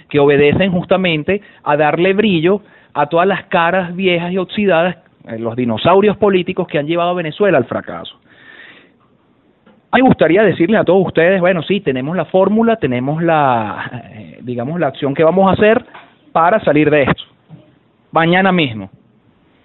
[0.10, 2.62] que obedecen justamente a darle brillo
[2.94, 4.98] a todas las caras viejas y oxidadas,
[5.30, 8.20] eh, los dinosaurios políticos que han llevado a Venezuela al fracaso
[9.94, 14.80] me gustaría decirles a todos ustedes, bueno, sí, tenemos la fórmula, tenemos la, eh, digamos,
[14.80, 15.84] la acción que vamos a hacer
[16.32, 17.24] para salir de esto.
[18.12, 18.90] Mañana mismo.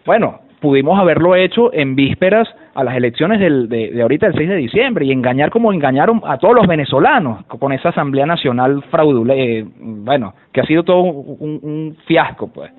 [0.05, 4.57] Bueno, pudimos haberlo hecho en vísperas a las elecciones del, de, ahorita, el 6 de
[4.57, 9.65] diciembre, y engañar como engañaron a todos los venezolanos con esa Asamblea Nacional fraudulenta, eh,
[9.79, 12.71] bueno, que ha sido todo un fiasco, pues.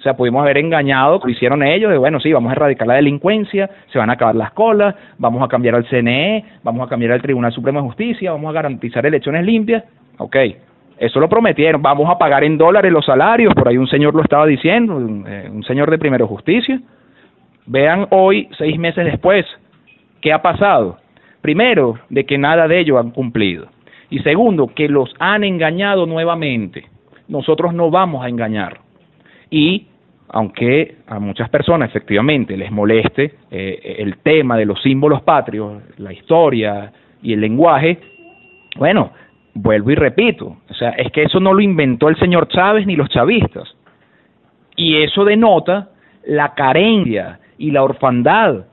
[0.00, 2.94] O sea, pudimos haber engañado, lo hicieron ellos, de bueno, sí, vamos a erradicar la
[2.94, 7.12] delincuencia, se van a acabar las colas, vamos a cambiar al CNE, vamos a cambiar
[7.12, 9.84] al Tribunal Supremo de Justicia, vamos a garantizar elecciones limpias.
[10.16, 10.36] Ok,
[10.98, 14.22] eso lo prometieron, vamos a pagar en dólares los salarios, por ahí un señor lo
[14.22, 16.80] estaba diciendo, un, eh, señor de Primero Justicia.
[17.66, 19.44] Vean hoy, seis meses después,
[20.22, 20.96] ¿qué ha pasado?
[21.42, 23.66] Primero, de que nada de ello han cumplido.
[24.08, 26.86] Y segundo, que los han engañado nuevamente.
[27.28, 28.78] Nosotros no vamos a engañar.
[29.50, 29.88] Y
[30.32, 36.12] aunque a muchas personas efectivamente les moleste eh, el tema de los símbolos patrios, la
[36.12, 37.98] historia y el lenguaje,
[38.76, 39.10] bueno,
[39.54, 42.94] vuelvo y repito, o sea, es que eso no lo inventó el señor Chávez ni
[42.94, 43.74] los chavistas.
[44.76, 45.90] Y eso denota
[46.24, 48.66] la carencia y la orfandad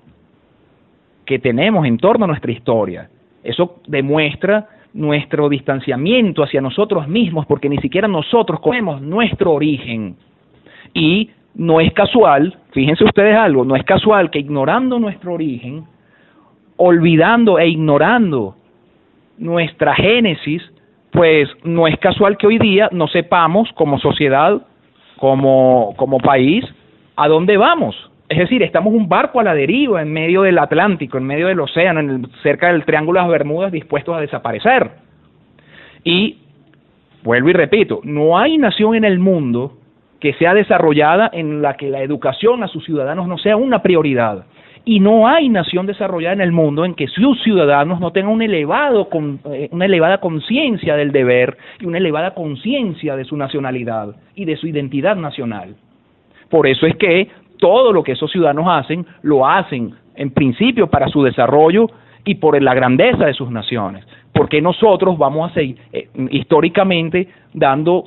[1.26, 3.10] que tenemos en torno a nuestra historia.
[3.44, 10.16] Eso demuestra nuestro distanciamiento hacia nosotros mismos porque ni siquiera nosotros conocemos nuestro origen.
[10.94, 15.86] Y no es casual, fíjense ustedes algo, no es casual que ignorando nuestro origen,
[16.78, 18.56] olvidando e ignorando
[19.40, 20.62] nuestra génesis,
[21.12, 24.62] pues no es casual que hoy día no sepamos como sociedad,
[25.18, 26.64] como, como país,
[27.16, 27.96] a dónde vamos.
[28.30, 31.60] Es decir, estamos un barco a la deriva en medio del Atlántico, en medio del
[31.60, 34.92] océano, en el, cerca del Triángulo de las Bermudas, dispuestos a desaparecer.
[36.04, 36.38] Y
[37.24, 39.77] vuelvo y repito, no hay nación en el mundo
[40.20, 44.46] que sea desarrollada en la que la educación a sus ciudadanos no sea una prioridad.
[44.86, 48.42] Y no hay nación desarrollada en el mundo en que sus ciudadanos no tengan un
[48.42, 49.10] elevado,
[49.52, 54.56] eh, una elevada conciencia del deber y una elevada conciencia de su nacionalidad y de
[54.56, 55.76] su identidad nacional.
[56.50, 57.28] Por eso es que
[57.60, 61.88] todo lo que esos ciudadanos hacen, lo hacen en principio para su desarrollo
[62.24, 64.06] y por la grandeza de sus naciones.
[64.34, 68.06] Porque nosotros vamos a seguir eh, históricamente dando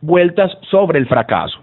[0.00, 1.60] vueltas sobre el fracaso.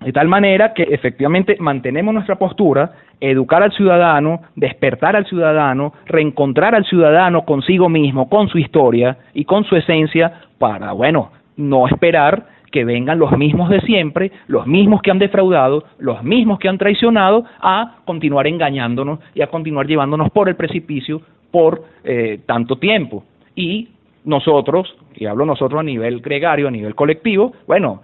[0.00, 6.74] De tal manera que efectivamente mantenemos nuestra postura, educar al ciudadano, despertar al ciudadano, reencontrar
[6.74, 12.46] al ciudadano consigo mismo, con su historia y con su esencia, para, bueno, no esperar
[12.72, 16.78] que vengan los mismos de siempre, los mismos que han defraudado, los mismos que han
[16.78, 23.24] traicionado, a continuar engañándonos y a continuar llevándonos por el precipicio por eh, tanto tiempo.
[23.54, 23.88] Y
[24.24, 28.02] nosotros, y hablo nosotros a nivel gregario, a nivel colectivo, bueno,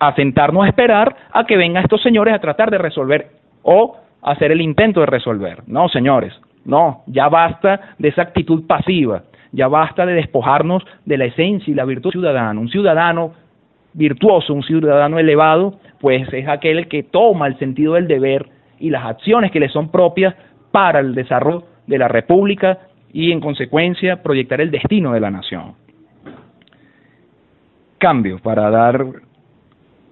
[0.00, 3.28] a sentarnos a esperar a que vengan estos señores a tratar de resolver
[3.62, 5.62] o hacer el intento de resolver.
[5.66, 6.32] No, señores,
[6.64, 11.74] no, ya basta de esa actitud pasiva, ya basta de despojarnos de la esencia y
[11.74, 12.58] la virtud ciudadana.
[12.58, 13.32] Un ciudadano
[13.92, 18.46] virtuoso, un ciudadano elevado, pues es aquel que toma el sentido del deber
[18.78, 20.34] y las acciones que le son propias
[20.70, 22.78] para el desarrollo de la República
[23.16, 25.72] y en consecuencia proyectar el destino de la nación.
[27.96, 29.06] Cambio para dar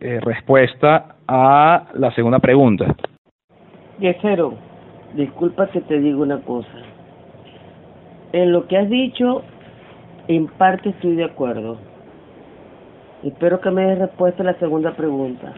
[0.00, 2.96] eh, respuesta a la segunda pregunta.
[4.00, 4.54] Yesero,
[5.12, 6.78] disculpa que te digo una cosa.
[8.32, 9.42] En lo que has dicho,
[10.26, 11.76] en parte estoy de acuerdo.
[13.22, 15.52] Espero que me des respuesta a la segunda pregunta.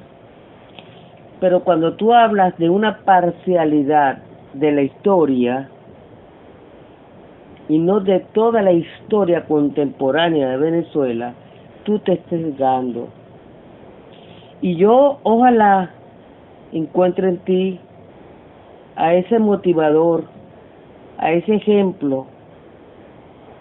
[1.39, 4.19] Pero cuando tú hablas de una parcialidad
[4.53, 5.71] de la historia,
[7.69, 11.35] y no de toda la historia contemporánea de Venezuela,
[11.85, 13.09] tú te estés dando.
[14.61, 15.91] Y yo ojalá
[16.73, 17.81] encuentre en ti
[18.95, 20.25] a ese motivador,
[21.19, 22.27] a ese ejemplo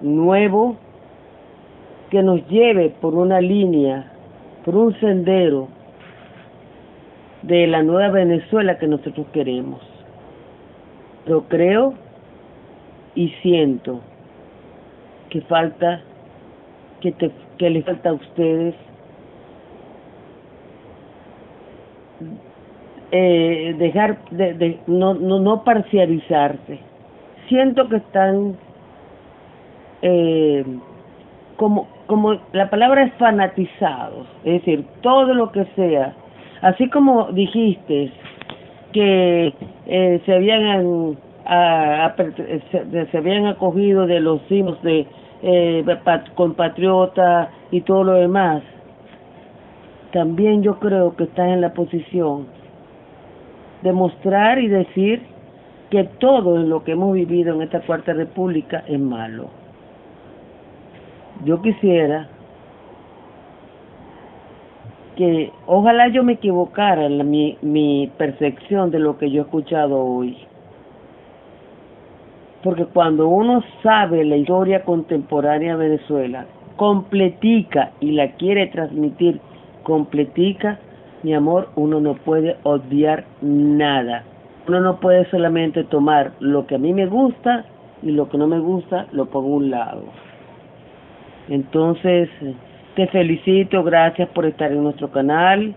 [0.01, 0.78] nuevo
[2.10, 4.12] que nos lleve por una línea,
[4.64, 5.68] por un sendero
[7.41, 9.82] de la nueva Venezuela que nosotros queremos.
[11.26, 11.93] Pero creo
[13.16, 14.01] y siento
[15.30, 16.01] que falta,
[17.01, 18.76] que, te, que les falta a ustedes
[23.11, 26.80] eh, dejar de, de no, no, no parcializarse.
[27.47, 28.57] Siento que están
[30.01, 30.66] eh,
[31.57, 36.13] como, como la palabra es fanatizados, es decir, todo lo que sea,
[36.61, 38.11] así como dijiste
[38.91, 39.53] que
[39.86, 42.15] eh, se habían a,
[42.71, 45.07] se, habían acogido de los himnos de
[45.41, 45.85] eh,
[46.35, 48.63] compatriota y todo lo demás,
[50.11, 52.47] también yo creo que están en la posición
[53.83, 55.21] de mostrar y decir
[55.89, 59.49] que todo en lo que hemos vivido en esta cuarta república es malo.
[61.43, 62.29] Yo quisiera
[65.15, 69.97] que ojalá yo me equivocara en mi, mi percepción de lo que yo he escuchado
[69.97, 70.37] hoy.
[72.66, 76.47] Porque cuando uno sabe la historia contemporánea de Venezuela,
[76.78, 79.39] completica y la quiere transmitir
[79.84, 80.80] completica,
[81.22, 84.24] mi amor, uno no puede odiar nada.
[84.68, 87.66] Uno no puede solamente tomar lo que a mí me gusta
[88.01, 90.03] y lo que no me gusta lo pongo a un lado.
[91.49, 92.30] Entonces,
[92.95, 95.76] te felicito, gracias por estar en nuestro canal.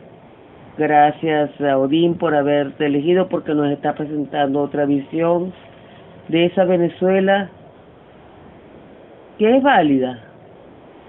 [0.79, 5.53] Gracias a Odín por haberte elegido porque nos está presentando otra visión
[6.29, 7.51] de esa Venezuela
[9.39, 10.19] que es válida,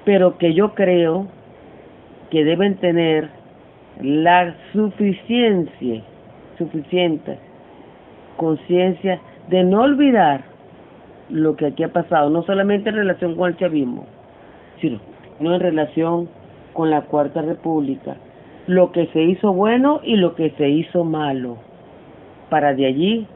[0.05, 1.27] pero que yo creo
[2.29, 3.29] que deben tener
[4.01, 6.03] la suficiencia,
[6.57, 7.39] suficiente
[8.39, 10.43] conciencia de no olvidar
[11.29, 14.05] lo que aquí ha pasado, no solamente en relación con el chavismo,
[14.79, 14.99] sino
[15.39, 16.29] en relación
[16.73, 18.15] con la Cuarta República,
[18.67, 21.57] lo que se hizo bueno y lo que se hizo malo,
[22.49, 23.27] para de allí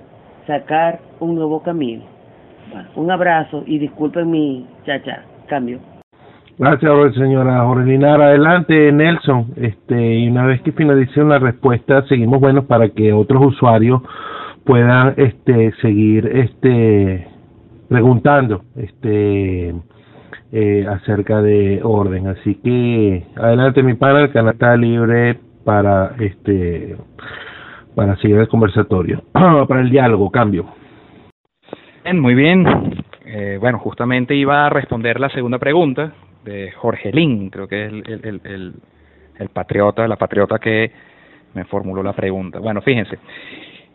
[0.48, 2.04] sacar un nuevo camino.
[2.96, 5.80] un abrazo y disculpen mi chacha, cambio.
[6.58, 8.14] Gracias, señora Jorgelina.
[8.14, 9.54] Adelante, Nelson.
[9.56, 14.02] Este, y una vez que finalice la respuesta, seguimos buenos para que otros usuarios
[14.64, 17.28] puedan este, seguir este,
[17.90, 19.74] preguntando este,
[20.52, 22.28] eh, acerca de orden.
[22.28, 26.98] Así que adelante, mi pana, el canal está libre para este
[27.96, 30.66] para seguir el conversatorio, para el diálogo, cambio.
[32.12, 32.66] Muy bien.
[33.26, 37.92] Eh, bueno, justamente iba a responder la segunda pregunta, de Jorge Lin, creo que es
[37.92, 38.74] el, el,
[39.40, 40.92] el, patriota, la patriota que
[41.54, 42.60] me formuló la pregunta.
[42.60, 43.18] Bueno, fíjense,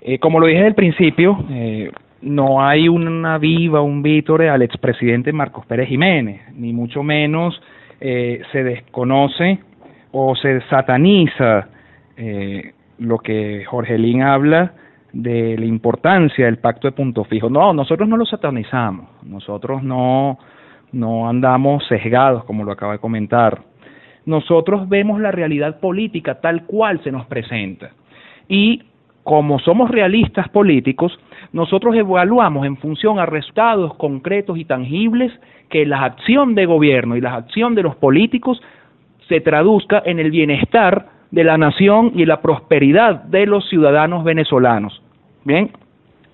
[0.01, 1.91] eh, como lo dije al principio, eh,
[2.23, 7.61] no hay una viva, un vítore al expresidente Marcos Pérez Jiménez, ni mucho menos
[8.01, 9.59] eh, se desconoce
[10.13, 11.69] o se sataniza
[12.99, 14.73] lo que Jorge Lin habla
[15.19, 17.51] de la importancia del pacto de punto fijo.
[17.51, 20.39] No, nosotros no lo satanizamos, nosotros no
[20.93, 23.61] no andamos sesgados, como lo acaba de comentar.
[24.25, 27.91] Nosotros vemos la realidad política tal cual se nos presenta.
[28.49, 28.85] Y
[29.23, 31.19] como somos realistas políticos,
[31.53, 35.33] nosotros evaluamos en función a resultados concretos y tangibles
[35.69, 38.63] que la acción de gobierno y la acción de los políticos
[39.29, 45.03] se traduzca en el bienestar de la nación y la prosperidad de los ciudadanos venezolanos.
[45.49, 45.71] Bien,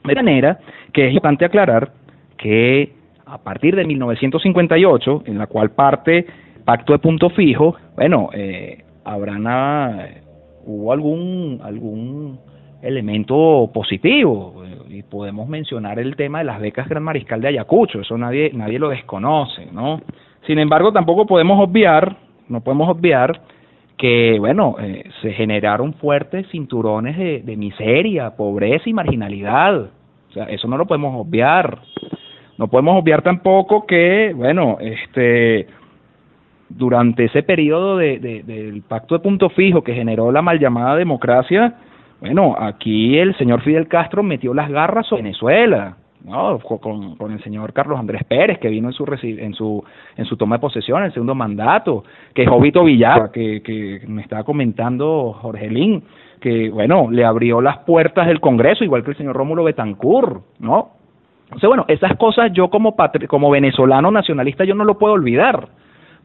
[0.02, 0.58] de manera
[0.92, 1.92] que es importante aclarar
[2.36, 2.94] que
[3.24, 6.26] a partir de 1958, en la cual parte
[6.64, 10.08] pacto de punto fijo, bueno, eh, habrá
[10.66, 12.40] hubo algún algún
[12.82, 18.18] elemento positivo y podemos mencionar el tema de las becas Gran Mariscal de Ayacucho, eso
[18.18, 20.00] nadie nadie lo desconoce, ¿no?
[20.44, 22.16] Sin embargo, tampoco podemos obviar,
[22.48, 23.40] no podemos obviar
[23.96, 29.82] que, bueno, eh, se generaron fuertes cinturones de, de miseria, pobreza y marginalidad.
[30.30, 31.78] O sea, eso no lo podemos obviar.
[32.58, 35.66] No podemos obviar tampoco que, bueno, este
[36.68, 41.74] durante ese periodo de, del pacto de punto fijo que generó la mal llamada democracia,
[42.20, 46.58] bueno, aquí el señor Fidel Castro metió las garras a Venezuela, ¿no?
[46.58, 49.84] Con, con el señor Carlos Andrés Pérez, que vino en su, en su,
[50.16, 52.04] en su toma de posesión, en el segundo mandato,
[52.34, 56.02] que Jovito Villar, que, que me estaba comentando Jorgelín,
[56.40, 60.90] que, bueno, le abrió las puertas del Congreso, igual que el señor Rómulo Betancourt, ¿no?
[61.44, 62.96] Entonces, bueno, esas cosas yo como,
[63.28, 65.68] como venezolano nacionalista yo no lo puedo olvidar,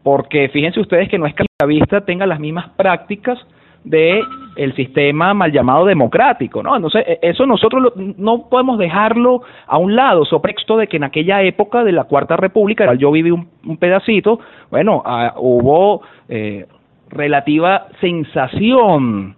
[0.02, 3.38] porque fíjense ustedes que no es que la vista tenga las mismas prácticas
[3.84, 4.22] de
[4.60, 6.76] el sistema mal llamado democrático, ¿no?
[6.76, 11.06] Entonces, e, eso nosotros no podemos dejarlo a un lado, sobre texto de que en
[11.06, 14.40] aquella época de la Cuarta República, yo viví un, pedacito,
[14.70, 15.04] bueno,
[15.38, 16.66] hubo eh,
[17.10, 19.36] relativa sensación,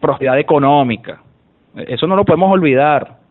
[0.00, 1.20] prosperidad económica.
[1.74, 3.22] Eso no lo podemos olvidar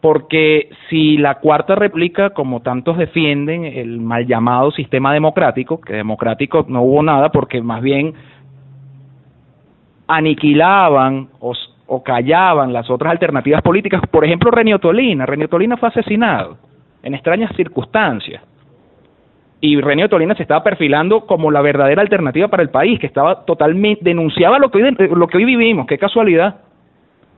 [0.00, 6.66] porque si la Cuarta República, como tantos defienden, el mal llamado sistema democrático, que democrático
[6.68, 8.12] no hubo nada porque más bien
[10.06, 11.54] aniquilaban o,
[12.02, 16.56] callaban las otras alternativas políticas, por ejemplo Renio Tolina, Renio Tolina fue asesinado
[17.02, 18.42] en extrañas circunstancias.
[19.60, 23.44] Y Renio Tolina se estaba perfilando como la verdadera alternativa para el país, que estaba
[23.44, 26.56] totalmente denunciaba lo que lo que hoy vivimos, qué casualidad.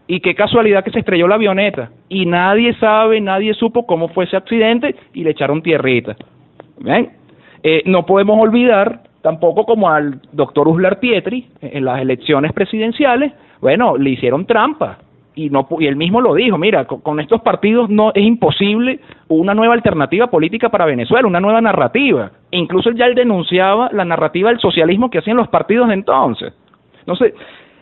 [0.08, 1.90] Y qué casualidad que se estrelló la avioneta.
[2.08, 6.16] Y nadie sabe, nadie supo cómo fue ese accidente y le echaron tierrita.
[7.62, 13.96] Eh, no podemos olvidar tampoco como al doctor Uslar Pietri en las elecciones presidenciales, bueno,
[13.96, 14.98] le hicieron trampa.
[15.34, 19.52] Y, no, y él mismo lo dijo, mira, con, estos partidos no es imposible una
[19.52, 22.30] nueva alternativa política para Venezuela, una nueva narrativa.
[22.52, 26.54] E incluso ya él denunciaba la narrativa del socialismo que hacían los partidos de entonces.
[27.00, 27.34] Entonces,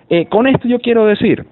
[0.09, 1.45] eh, con esto yo quiero decir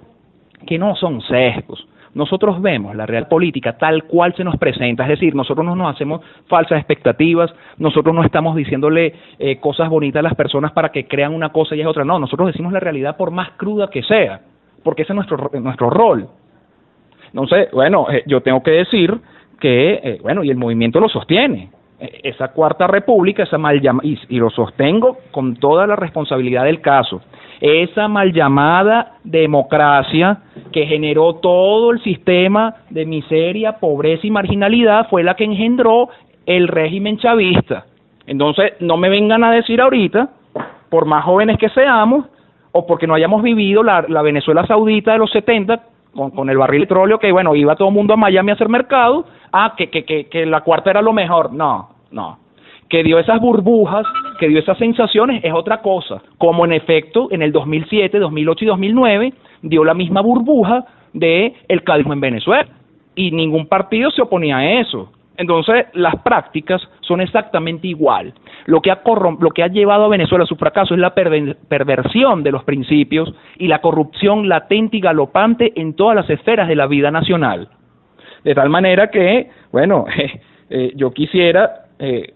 [0.65, 1.87] que no son sesgos.
[2.13, 5.95] Nosotros vemos la real política tal cual se nos presenta, es decir, nosotros no nos
[5.95, 11.07] hacemos falsas expectativas, nosotros no estamos diciéndole eh, cosas bonitas a las personas para que
[11.07, 14.03] crean una cosa y es otra, no, nosotros decimos la realidad por más cruda que
[14.03, 14.41] sea,
[14.83, 16.27] porque ese es nuestro, nuestro rol.
[17.29, 19.19] Entonces, bueno, eh, yo tengo que decir
[19.59, 21.69] que, eh, bueno, y el movimiento lo sostiene,
[22.21, 27.21] esa cuarta república, esa mal y, y lo sostengo con toda la responsabilidad del caso,
[27.61, 30.39] esa mal llamada democracia
[30.71, 36.09] que generó todo el sistema de miseria, pobreza y marginalidad fue la que engendró
[36.45, 37.85] el régimen chavista.
[38.25, 40.29] Entonces, no me vengan a decir ahorita,
[40.89, 42.25] por más jóvenes que seamos,
[42.71, 45.83] o porque no hayamos vivido la, Venezuela saudita de los 70
[46.13, 48.53] con, con, el barril de petróleo, que bueno, iba todo el mundo a Miami a
[48.55, 51.53] hacer mercado, ah, que, que, que, que la cuarta era lo mejor.
[51.53, 52.43] No, no
[52.93, 54.05] que dio esas burbujas,
[54.43, 56.21] que dio esas sensaciones, es otra cosa.
[56.37, 60.83] Como en efecto en el 2007, 2008 y 2009 dio la misma burbuja
[61.13, 62.67] de el cadismo en Venezuela
[63.15, 65.13] y ningún partido se oponía a eso.
[65.37, 68.33] Entonces, las prácticas son exactamente igual.
[68.65, 69.01] Lo que ha,
[69.39, 73.33] lo que ha llevado a Venezuela a su fracaso es la perversión de los principios
[73.57, 77.69] y la corrupción latente y galopante en todas las esferas de la vida nacional.
[78.43, 80.03] De tal manera que, bueno,
[80.69, 82.33] eh, yo quisiera eh,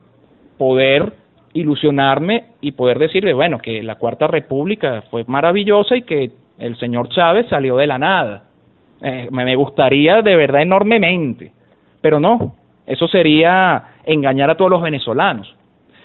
[0.58, 1.27] poder
[1.60, 7.10] ilusionarme y poder decirle, bueno, que la Cuarta República fue maravillosa y que el señor
[7.10, 8.44] Chávez salió de la nada.
[9.02, 11.52] Eh, me gustaría de verdad enormemente,
[12.02, 12.56] pero no,
[12.86, 15.54] eso sería engañar a todos los venezolanos.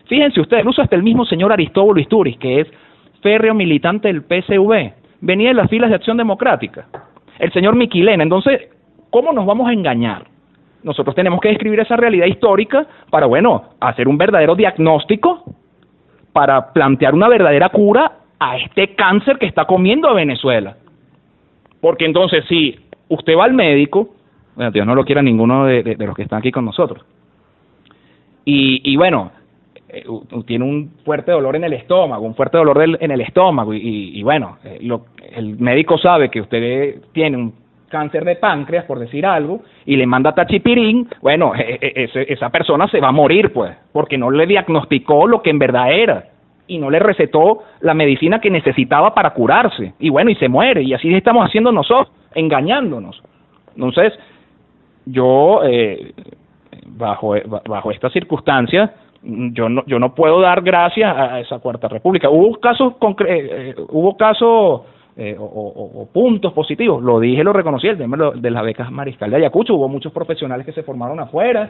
[0.06, 2.68] Fíjense ustedes, incluso hasta el mismo señor Aristóbulo Isturiz, que es
[3.22, 6.86] férreo militante del PSV, venía de las filas de Acción Democrática.
[7.38, 8.68] El señor Miquilena, entonces,
[9.10, 10.31] ¿cómo nos vamos a engañar?
[10.82, 15.44] Nosotros tenemos que describir esa realidad histórica para, bueno, hacer un verdadero diagnóstico,
[16.32, 20.76] para plantear una verdadera cura a este cáncer que está comiendo a Venezuela.
[21.80, 22.78] Porque entonces, si
[23.08, 24.10] usted va al médico,
[24.56, 27.04] bueno, Dios no lo quiera ninguno de, los que están aquí con nosotros,
[28.44, 29.30] y, y bueno,
[29.88, 30.04] eh,
[30.46, 34.22] tiene un fuerte dolor en el estómago, un fuerte dolor en el estómago, y, y
[34.22, 34.80] bueno, eh,
[35.32, 37.61] el médico sabe que usted tiene un
[37.92, 42.88] cáncer de páncreas, por decir algo, y le manda tachipirín, bueno, e, e, esa persona
[42.88, 46.24] se va a morir, pues, porque no le diagnosticó lo que en verdad era
[46.66, 49.92] y no le recetó la medicina que necesitaba para curarse.
[49.98, 53.22] Y bueno, y se muere, y así estamos haciendo nosotros, engañándonos.
[53.74, 54.14] Entonces,
[55.04, 56.14] yo, eh,
[56.86, 57.34] bajo,
[57.68, 58.90] bajo estas circunstancias,
[59.22, 62.30] yo no, yo no puedo dar gracias a esa cuarta república.
[62.30, 62.94] Hubo casos,
[63.26, 64.82] eh, eh, hubo casos
[65.14, 67.02] eh, o, puntos positivos.
[67.02, 69.74] Lo dije, lo reconocí, el tema de las becas Mariscal de Ayacucho.
[69.74, 71.68] Hubo muchos profesionales que se formaron afuera,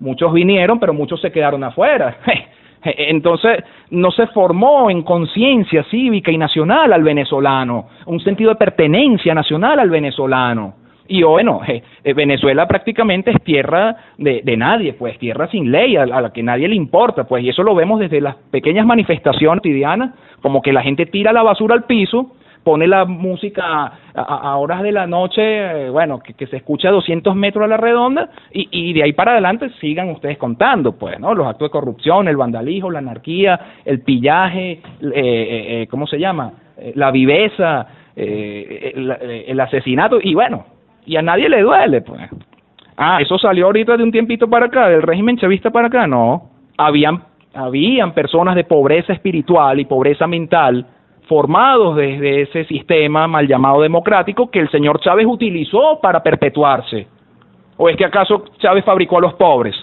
[0.00, 2.18] muchos vinieron, pero muchos se quedaron afuera.
[2.82, 9.34] Entonces, no se formó en conciencia cívica y nacional al venezolano, un sentido de pertenencia
[9.34, 10.74] nacional al venezolano.
[11.06, 16.02] Y bueno, eh, Venezuela prácticamente es tierra de, de, nadie, pues tierra sin ley, a,
[16.02, 19.60] a, la que nadie le importa, pues, y eso lo vemos desde las pequeñas manifestaciones
[19.60, 22.32] cotidianas, como que la gente tira la basura al piso
[22.62, 27.34] pone la música a, horas de la noche, eh, bueno, que, se escucha a 200
[27.34, 31.34] metros a la redonda y, y de ahí para adelante sigan ustedes contando, pues, ¿no?
[31.34, 34.82] Los actos de corrupción, el vandalismo, la anarquía, el pillaje, eh,
[35.14, 36.52] eh, ¿cómo se llama?
[36.94, 37.86] La viveza,
[38.16, 39.10] el,
[39.46, 40.64] el asesinato y bueno,
[41.04, 42.22] y a nadie le duele, pues.
[42.96, 46.50] Ah, eso salió ahorita de un tiempito para acá, del régimen chavista para acá, no.
[46.76, 47.22] Habían,
[47.54, 50.86] habían personas de pobreza espiritual y pobreza mental
[51.30, 57.06] formados desde ese sistema mal llamado democrático que el señor Chávez utilizó para perpetuarse.
[57.76, 59.76] ¿O es que acaso Chávez fabricó a los pobres?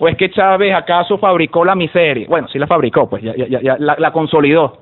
[0.00, 2.26] ¿O es que Chávez acaso fabricó la miseria?
[2.28, 4.78] Bueno, sí la fabricó, pues ya, ya, ya la, consolidó.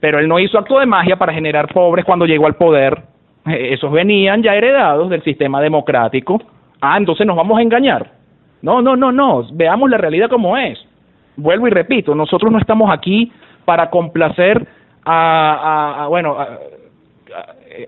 [0.00, 3.00] Pero él no hizo acto de magia para generar pobres cuando llegó al poder.
[3.46, 6.42] Eh, esos venían ya heredados del sistema democrático.
[6.80, 8.10] Ah, entonces nos vamos a engañar.
[8.60, 9.46] No, no, no, no.
[9.52, 10.84] Veamos la realidad como es.
[11.36, 13.30] Vuelvo y repito, nosotros no estamos aquí
[13.64, 14.66] para complacer
[15.04, 16.36] a, bueno,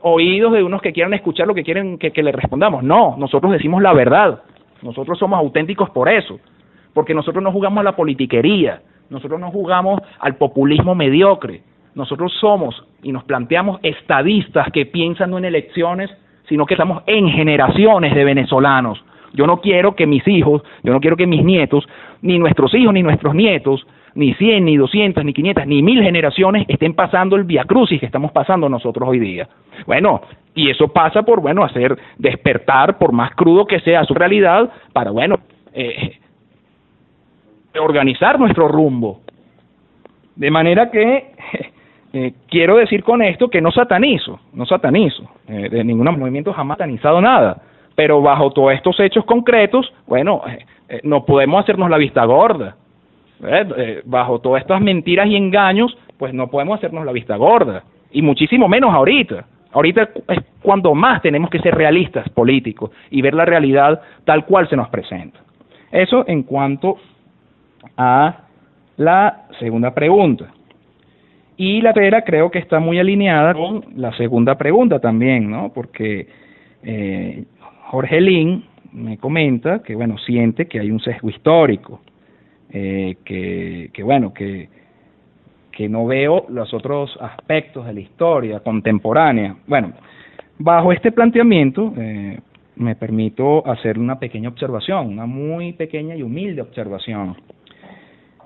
[0.03, 2.83] oídos de unos que quieran escuchar lo que quieren que, que le respondamos.
[2.83, 4.43] No, nosotros decimos la verdad.
[4.83, 6.39] Nosotros somos auténticos por eso,
[6.93, 11.62] porque nosotros no jugamos a la politiquería, nosotros no jugamos al populismo mediocre.
[11.95, 16.11] Nosotros somos y nos planteamos estadistas que piensan no en elecciones,
[16.47, 19.03] sino que estamos en generaciones de venezolanos.
[19.33, 21.89] Yo no quiero que mis hijos, yo no quiero que mis nietos,
[22.20, 23.87] ni nuestros hijos, ni nuestros nietos,
[24.17, 28.33] ni 100, ni 200, ni 500, ni mil generaciones estén pasando el viacrucis que estamos
[28.33, 29.49] pasando nosotros hoy día.
[29.87, 30.23] Bueno,
[30.55, 35.11] y eso pasa por, bueno, hacer despertar, por más crudo que sea su realidad, para,
[35.11, 35.39] bueno,
[35.73, 36.19] eh,
[37.79, 39.21] organizar nuestro rumbo.
[40.35, 41.33] De manera que
[42.12, 46.79] eh, quiero decir con esto que no satanizo, no satanizo, eh, de ningún movimiento jamás
[46.79, 47.62] satanizado nada,
[47.95, 50.43] pero bajo todos estos hechos concretos, bueno,
[50.89, 52.77] eh, no podemos hacernos la vista gorda.
[53.43, 58.22] Eh, bajo todas estas mentiras y engaños, pues no podemos hacernos la vista gorda, y
[58.22, 59.45] muchísimo menos ahorita.
[59.72, 64.68] Ahorita es cuando más tenemos que ser realistas políticos y ver la realidad tal cual
[64.70, 65.39] se nos presenta.
[65.93, 66.97] Eso en cuanto
[67.97, 68.39] a
[68.97, 70.47] la segunda pregunta.
[71.59, 75.72] Y la tercera creo que está muy alineada con la segunda pregunta también, ¿no?
[75.74, 76.26] Porque
[76.82, 77.45] eh,
[77.84, 82.01] Jorge Lin me comenta que, bueno, siente que hay un sesgo histórico
[82.79, 84.68] eh, que, que, bueno, que,
[85.72, 89.57] que no veo los otros aspectos de la historia contemporánea.
[89.66, 89.95] Bueno,
[90.59, 92.39] bajo este planteamiento eh,
[92.77, 97.37] me permito hacer una pequeña observación, una muy pequeña y humilde observación.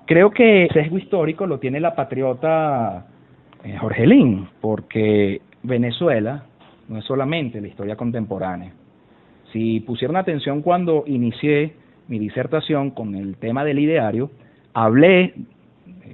[0.06, 3.06] Creo que el sesgo histórico lo tiene la patriota
[3.64, 6.44] eh, Jorge Lin, porque Venezuela
[6.88, 8.72] no es solamente la historia contemporánea.
[9.52, 11.79] Si pusieron atención cuando inicié
[12.10, 14.30] mi disertación con el tema del ideario,
[14.74, 15.32] hablé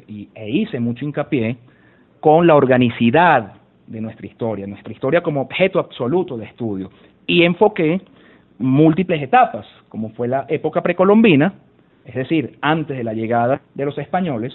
[0.06, 1.56] y, e hice mucho hincapié
[2.20, 3.54] con la organicidad
[3.86, 6.90] de nuestra historia, nuestra historia como objeto absoluto de estudio,
[7.26, 8.02] y enfoqué
[8.58, 11.54] múltiples etapas, como fue la época precolombina,
[12.04, 14.54] es decir, antes de la llegada de los españoles,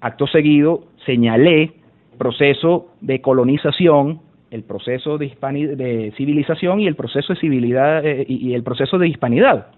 [0.00, 1.72] acto seguido señalé
[2.18, 4.20] proceso de colonización,
[4.50, 5.28] el proceso de,
[5.76, 9.68] de civilización y el proceso de civilidad eh, y el proceso de hispanidad.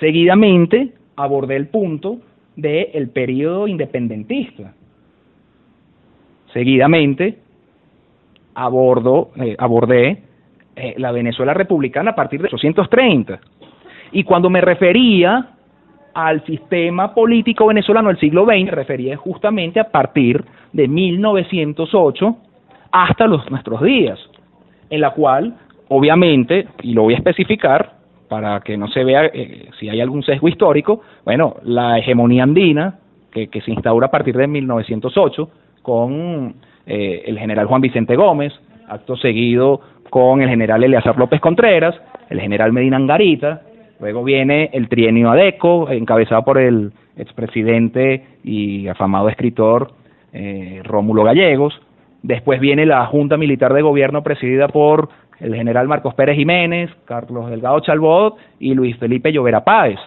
[0.00, 2.18] Seguidamente abordé el punto
[2.56, 4.72] del el periodo independentista.
[6.52, 7.38] Seguidamente
[8.54, 10.22] abordo, eh, abordé
[10.74, 13.40] eh, la Venezuela republicana a partir de 830.
[14.12, 15.50] Y cuando me refería
[16.14, 22.36] al sistema político venezolano del siglo XX, me refería justamente a partir de 1908
[22.90, 24.18] hasta los, nuestros días,
[24.90, 25.54] en la cual,
[25.88, 27.97] obviamente, y lo voy a especificar,
[28.28, 32.98] para que no se vea eh, si hay algún sesgo histórico, bueno, la hegemonía andina,
[33.30, 35.50] que, que se instaura a partir de 1908,
[35.82, 36.54] con
[36.86, 38.52] eh, el general Juan Vicente Gómez,
[38.88, 41.94] acto seguido con el general Eleazar López Contreras,
[42.30, 43.62] el general Medina Angarita,
[44.00, 49.92] luego viene el trienio ADECO, encabezado por el expresidente y afamado escritor
[50.32, 51.78] eh, Rómulo Gallegos,
[52.22, 55.08] después viene la Junta Militar de Gobierno presidida por
[55.40, 59.98] el general Marcos Pérez Jiménez, Carlos Delgado Chalbot y Luis Felipe Llovera Páez,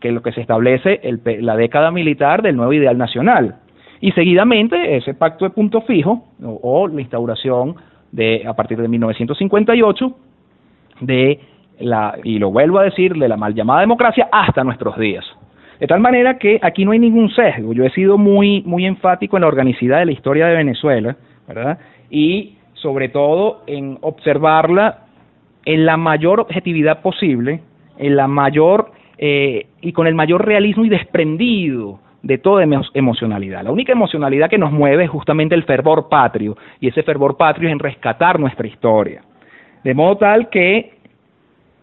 [0.00, 1.00] que es lo que se establece
[1.40, 3.56] la década militar del nuevo ideal nacional.
[4.00, 7.76] Y seguidamente ese pacto de punto fijo, o, la instauración
[8.10, 10.16] de, a partir de 1958,
[11.02, 11.40] de
[11.80, 15.24] la, y lo vuelvo a decir, de la mal llamada democracia hasta nuestros días.
[15.78, 17.72] De tal manera que aquí no hay ningún sesgo.
[17.72, 21.16] Yo he sido muy, muy enfático en la organicidad de la historia de Venezuela,
[21.46, 21.78] ¿verdad?
[22.10, 25.06] Y sobre todo en observarla
[25.64, 27.60] en la mayor objetividad posible,
[27.98, 33.64] en la mayor eh, y con el mayor realismo y desprendido de toda emocionalidad.
[33.64, 37.68] La única emocionalidad que nos mueve es justamente el fervor patrio, y ese fervor patrio
[37.68, 39.22] es en rescatar nuestra historia.
[39.84, 40.92] De modo tal que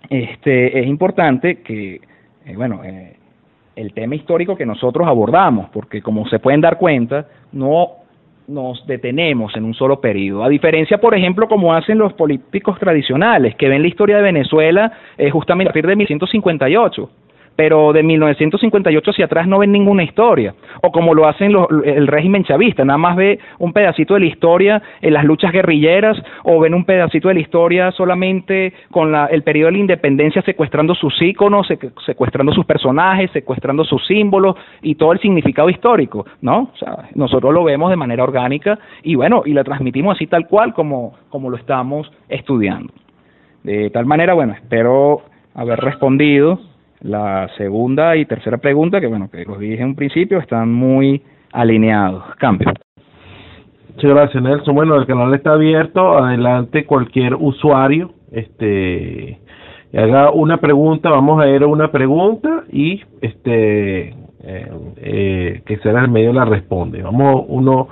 [0.09, 2.01] este, es importante que,
[2.45, 3.15] eh, bueno, eh,
[3.75, 8.06] el tema histórico que nosotros abordamos, porque como se pueden dar cuenta, no
[8.47, 10.43] nos detenemos en un solo periodo.
[10.43, 14.91] A diferencia, por ejemplo, como hacen los políticos tradicionales, que ven la historia de Venezuela
[15.17, 17.09] eh, justamente a partir de 1158.
[17.57, 21.51] Pero de 1958 hacia atrás no ven ninguna historia, o como lo hacen
[21.83, 26.21] el régimen chavista, nada más ve un pedacito de la historia en las luchas guerrilleras,
[26.43, 30.43] o ven un pedacito de la historia solamente con la, el periodo de la independencia
[30.43, 31.67] secuestrando sus íconos,
[32.05, 36.69] secuestrando sus personajes, secuestrando sus símbolos y todo el significado histórico, ¿no?
[36.73, 40.47] O sea, nosotros lo vemos de manera orgánica y bueno, y la transmitimos así tal
[40.47, 42.93] cual como, como lo estamos estudiando.
[43.63, 45.23] De tal manera, bueno, espero
[45.55, 46.59] haber respondido
[47.01, 51.21] la segunda y tercera pregunta, que bueno, que los dije en un principio, están muy
[51.51, 52.23] alineados.
[52.37, 52.71] Cambio.
[53.95, 54.75] Muchas gracias, Nelson.
[54.75, 56.17] Bueno, el canal está abierto.
[56.17, 58.11] Adelante cualquier usuario.
[58.31, 59.39] Este
[59.93, 66.01] haga una pregunta, vamos a ir a una pregunta y este eh, eh, que será
[66.01, 67.01] el medio la responde.
[67.01, 67.87] Vamos uno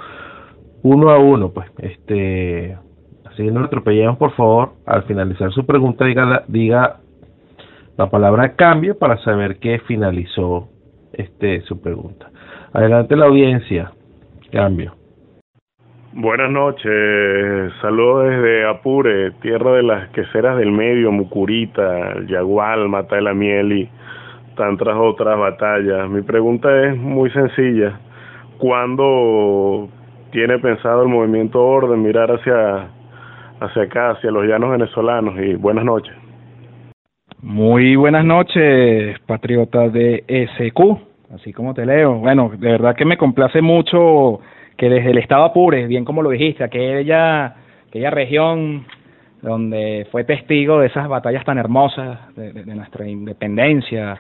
[0.84, 1.68] uno a uno, pues.
[1.80, 2.78] Este
[3.26, 4.74] así no atropellemos, por favor.
[4.86, 6.98] Al finalizar su pregunta, diga, diga
[7.98, 10.70] la palabra cambio para saber que finalizó
[11.14, 12.30] este su pregunta.
[12.74, 13.92] Adelante la audiencia.
[14.52, 14.94] Cambio.
[16.14, 23.22] Buenas noches, saludos desde Apure, tierra de las queseras del medio, Mucurita, Yagual, Mata de
[23.22, 23.90] la Miel y
[24.56, 26.10] tantas otras batallas.
[26.10, 28.00] Mi pregunta es muy sencilla.
[28.60, 29.90] ¿Cuándo
[30.32, 32.88] tiene pensado el movimiento Orden mirar hacia,
[33.60, 35.38] hacia acá, hacia los llanos venezolanos?
[35.38, 36.16] Y buenas noches.
[37.42, 42.16] Muy buenas noches, patriota de SQ, así como te leo.
[42.16, 44.40] Bueno, de verdad que me complace mucho
[44.78, 47.56] que desde el estado Apure, bien como lo dijiste, aquella,
[47.88, 48.86] aquella región
[49.42, 54.18] donde fue testigo de esas batallas tan hermosas de, nuestra independencia,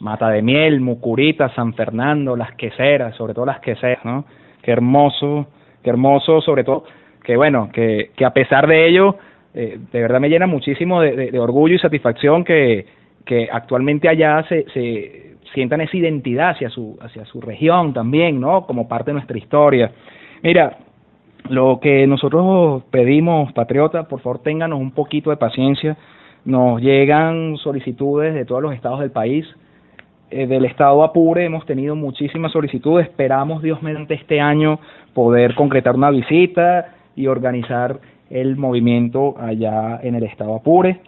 [0.00, 4.24] Mata de Miel, Mucurita, San Fernando, las queseras, sobre todo las queseras, ¿no?
[4.62, 5.46] Qué hermoso,
[5.82, 6.84] qué hermoso, sobre todo,
[7.22, 9.16] que bueno, que, que a pesar de ello,
[9.54, 12.86] eh, de verdad me llena muchísimo de, orgullo y satisfacción que,
[13.24, 16.98] que actualmente allá se, se sientan esa identidad hacia su,
[17.30, 18.66] su región también, ¿no?
[18.66, 19.92] Como parte de nuestra historia.
[20.42, 20.76] Mira,
[21.48, 25.96] lo que nosotros pedimos, patriota, por favor ténganos un poquito de paciencia.
[26.44, 29.46] Nos llegan solicitudes de todos los estados del país.
[30.30, 33.06] Eh, del estado Apure hemos tenido muchísimas solicitudes.
[33.06, 34.80] Esperamos, Dios mediante este año,
[35.14, 38.00] poder concretar una visita y organizar
[38.34, 41.00] el movimiento allá en el estado Apure.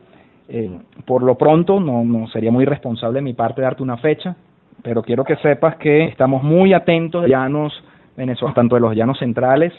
[0.48, 0.70] Eh,
[1.05, 4.36] por lo pronto, no, no sería muy responsable de mi parte darte una fecha,
[4.81, 7.73] pero quiero que sepas que estamos muy atentos de llanos
[8.16, 9.73] venezolanos, tanto de los llanos centrales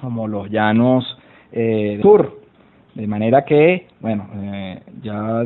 [0.00, 1.04] como los llanos
[1.50, 2.40] eh, sur,
[2.94, 5.44] de manera que, bueno, eh, ya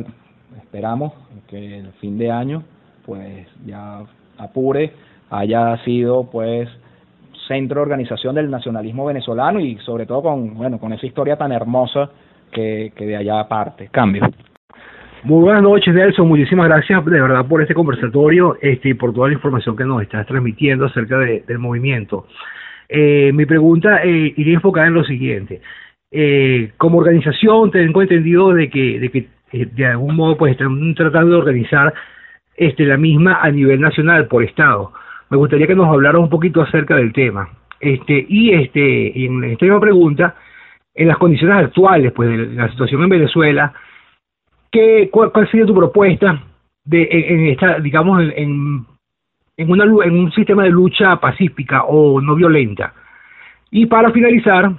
[0.61, 1.13] esperamos
[1.47, 2.63] que el fin de año,
[3.05, 4.03] pues ya
[4.37, 4.93] Apure
[5.31, 6.69] haya sido, pues,
[7.47, 11.51] centro de organización del nacionalismo venezolano y sobre todo con, bueno, con esa historia tan
[11.51, 12.09] hermosa
[12.51, 13.89] que, de allá parte.
[13.91, 14.23] Cambio.
[15.23, 16.27] Muy buenas noches, Nelson.
[16.27, 20.01] Muchísimas gracias de verdad por este conversatorio este, y por toda la información que nos
[20.01, 22.27] estás transmitiendo acerca del movimiento.
[22.89, 25.61] Eh, mi pregunta eh, iría enfocada en lo siguiente.
[26.11, 30.93] Eh, como organización, tengo entendido de que, de que eh, de algún modo pues están
[30.95, 31.93] tratando de organizar
[32.55, 34.93] este, la misma a nivel nacional por estado
[35.29, 37.49] me gustaría que nos hablara un poquito acerca del tema.
[37.79, 40.35] Este, y este, en esta misma pregunta,
[40.95, 43.73] en las condiciones actuales, pues, de la situación en Venezuela,
[44.71, 46.41] ¿qué, cuál, sería tu propuesta
[46.85, 48.85] de, en, esta, digamos, en,
[49.57, 52.93] en, una, en un sistema de lucha pacífica o no violenta?
[53.69, 54.71] Y para finalizar,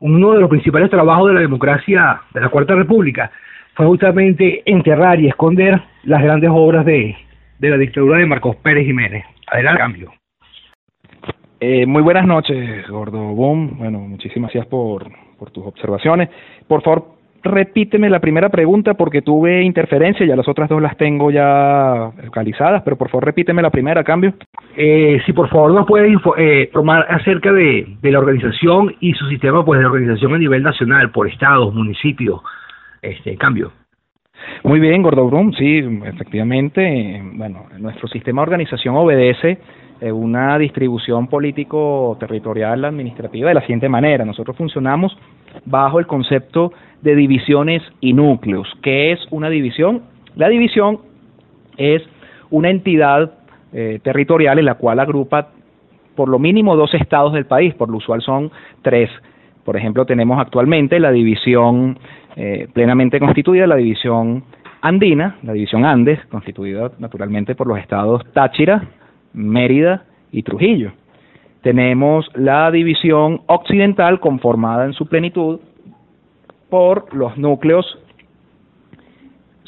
[0.00, 3.30] uno de los principales trabajos de la democracia de la Cuarta República
[3.74, 7.16] fue justamente enterrar y esconder las grandes obras de,
[7.58, 9.24] de la dictadura de Marcos Pérez Jiménez.
[9.46, 10.12] Adelante, cambio.
[11.60, 13.78] Eh, muy buenas noches, Gordo Boom.
[13.78, 15.06] Bueno, muchísimas gracias por,
[15.38, 16.28] por tus observaciones.
[16.66, 21.30] Por favor, repíteme la primera pregunta porque tuve interferencia, ya las otras dos las tengo
[21.30, 24.34] ya localizadas, pero por favor repíteme la primera, cambio.
[24.76, 29.28] Eh, si por favor nos puedes eh, informar acerca de, de, la organización y su
[29.28, 32.40] sistema pues de organización a nivel nacional, por estados, municipios,
[33.02, 33.72] este cambio.
[34.62, 39.58] Muy bien, Gordo Brum, sí, efectivamente, bueno, nuestro sistema de organización obedece
[40.00, 44.24] eh, una distribución político-territorial administrativa de la siguiente manera.
[44.24, 45.16] Nosotros funcionamos
[45.64, 46.72] bajo el concepto
[47.02, 48.68] de divisiones y núcleos.
[48.82, 50.02] ¿Qué es una división?
[50.36, 51.00] La división
[51.76, 52.02] es
[52.50, 53.32] una entidad
[53.72, 55.48] eh, territorial en la cual agrupa
[56.14, 58.50] por lo mínimo dos estados del país, por lo usual son
[58.82, 59.10] tres.
[59.64, 61.98] Por ejemplo, tenemos actualmente la división
[62.36, 64.44] eh, plenamente constituida, la división
[64.80, 68.88] andina, la división Andes, constituida naturalmente por los estados Táchira,
[69.32, 70.92] Mérida y Trujillo.
[71.62, 75.60] Tenemos la división occidental conformada en su plenitud
[76.68, 77.98] por los núcleos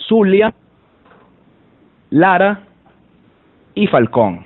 [0.09, 0.52] Zulia,
[2.10, 2.60] Lara
[3.74, 4.44] y Falcón.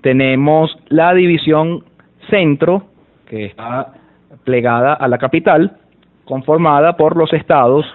[0.00, 1.84] Tenemos la división
[2.28, 2.86] centro,
[3.26, 3.92] que está
[4.44, 5.78] plegada a la capital,
[6.26, 7.86] conformada por los estados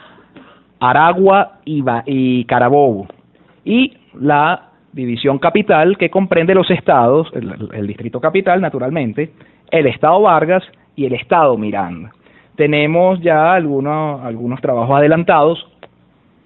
[0.80, 3.08] Aragua y, Carabobo,
[3.64, 9.32] y la división capital que comprende los estados, el, distrito capital naturalmente,
[9.70, 10.64] el estado Vargas
[10.96, 12.12] y el estado Miranda.
[12.56, 15.68] Tenemos ya algunos, algunos trabajos adelantados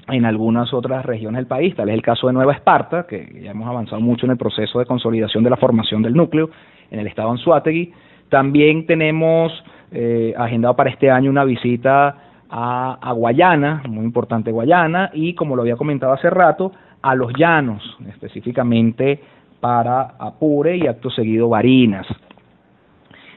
[0.09, 3.51] en algunas otras regiones del país, tal es el caso de Nueva Esparta, que ya
[3.51, 6.49] hemos avanzado mucho en el proceso de consolidación de la formación del núcleo
[6.91, 7.93] en el estado Anzuategui.
[8.29, 9.51] También tenemos
[9.95, 12.15] eh, agendado para este año una visita
[12.49, 17.31] a, a Guayana, muy importante Guayana, y como lo había comentado hace rato, a los
[17.37, 19.21] llanos, específicamente
[19.59, 22.05] para Apure y acto seguido Barinas.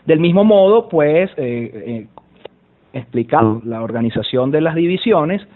[0.05, 2.07] Del mismo modo, pues, eh, eh
[3.65, 5.47] la organización de las divisiones,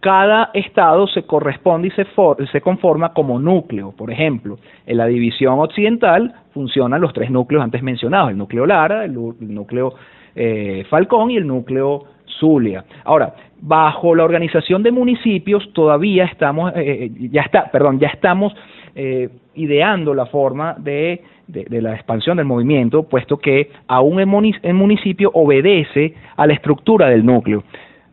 [0.00, 2.06] cada estado se corresponde y se,
[2.50, 3.92] se conforma como núcleo.
[3.92, 9.04] Por ejemplo, en la división occidental funcionan los tres núcleos antes mencionados, el núcleo Lara,
[9.04, 9.94] el, núcleo
[10.34, 12.04] eh, Falcón y el núcleo
[12.40, 12.84] Zulia.
[13.04, 18.54] Ahora, bajo la organización de municipios todavía estamos, eh, eh, ya está, perdón, ya estamos
[18.94, 26.14] eh, ideando la forma de, la expansión del movimiento, puesto que aún el, municipio obedece
[26.36, 27.64] a la estructura del núcleo.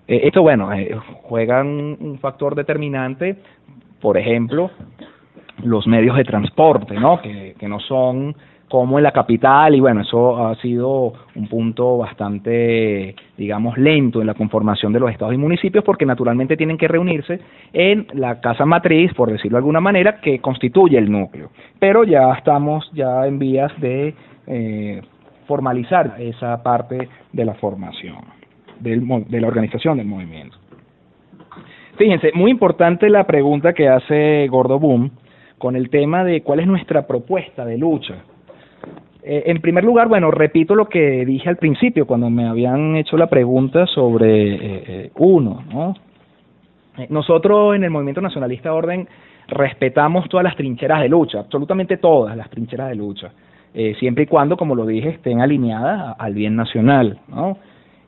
[0.07, 0.69] esto, bueno,
[1.23, 3.35] juega un factor determinante,
[4.01, 4.71] por ejemplo,
[5.63, 7.21] los medios de transporte, ¿no?
[7.21, 8.35] Que, que no son
[8.69, 14.27] como en la capital y bueno, eso ha sido un punto bastante, digamos, lento en
[14.27, 17.39] la conformación de los estados y municipios porque naturalmente tienen que reunirse
[17.71, 21.49] en la casa matriz, por decirlo de alguna manera, que constituye el núcleo.
[21.79, 24.13] Pero ya estamos ya en vías de
[24.47, 25.01] eh,
[25.47, 28.17] formalizar esa parte de la formación,
[28.79, 30.57] del, de la organización del movimiento.
[31.97, 35.09] Fíjense, muy importante la pregunta que hace Gordo Boom
[35.57, 38.23] con el tema de cuál es nuestra propuesta de lucha
[39.29, 43.17] eh, en primer lugar, bueno, repito lo que dije al principio cuando me habían hecho
[43.17, 45.95] la pregunta sobre eh, eh, uno, ¿no?
[47.09, 49.05] Nosotros en el Movimiento Nacionalista Orden
[49.49, 53.31] respetamos todas las trincheras de lucha, absolutamente todas las trincheras de lucha,
[53.99, 57.57] siempre y cuando, como lo dije, estén alineadas al bien nacional, ¿no?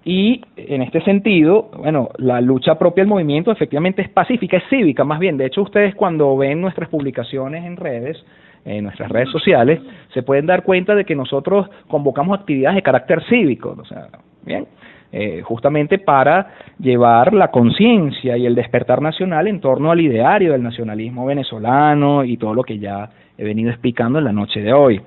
[0.04, 5.04] Y en este sentido, bueno, la lucha propia del movimiento efectivamente es pacífica, es cívica
[5.04, 5.38] más bien.
[5.38, 8.18] De hecho, ustedes cuando ven nuestras publicaciones en redes,
[8.66, 9.80] en nuestras redes sociales,
[10.14, 14.08] se pueden dar cuenta de que nosotros convocamos actividades de carácter cívico, o sea,
[14.46, 14.68] bien,
[15.12, 20.62] eh, justamente para llevar la conciencia y el despertar nacional en torno al ideario del
[20.62, 25.02] nacionalismo venezolano y todo lo que ya he venido explicando en la noche de hoy.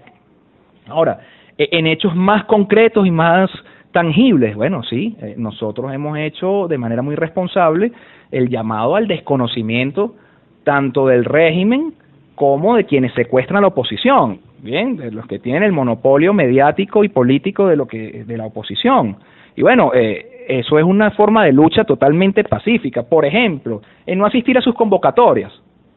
[0.88, 1.20] Ahora,
[1.56, 3.48] e, en hechos más concretos y más
[3.92, 7.92] tangibles, bueno, sí, eh, nosotros hemos hecho de manera muy responsable
[8.32, 10.16] el llamado al desconocimiento
[10.64, 11.94] tanto del régimen
[12.34, 17.08] como de quienes secuestran la oposición, bien, de los que tienen el monopolio mediático y
[17.08, 19.16] político de lo que de la oposición.
[19.56, 23.02] Y bueno, eh, eso es una forma de lucha totalmente pacífica.
[23.02, 25.52] Por ejemplo, en no asistir a sus convocatorias.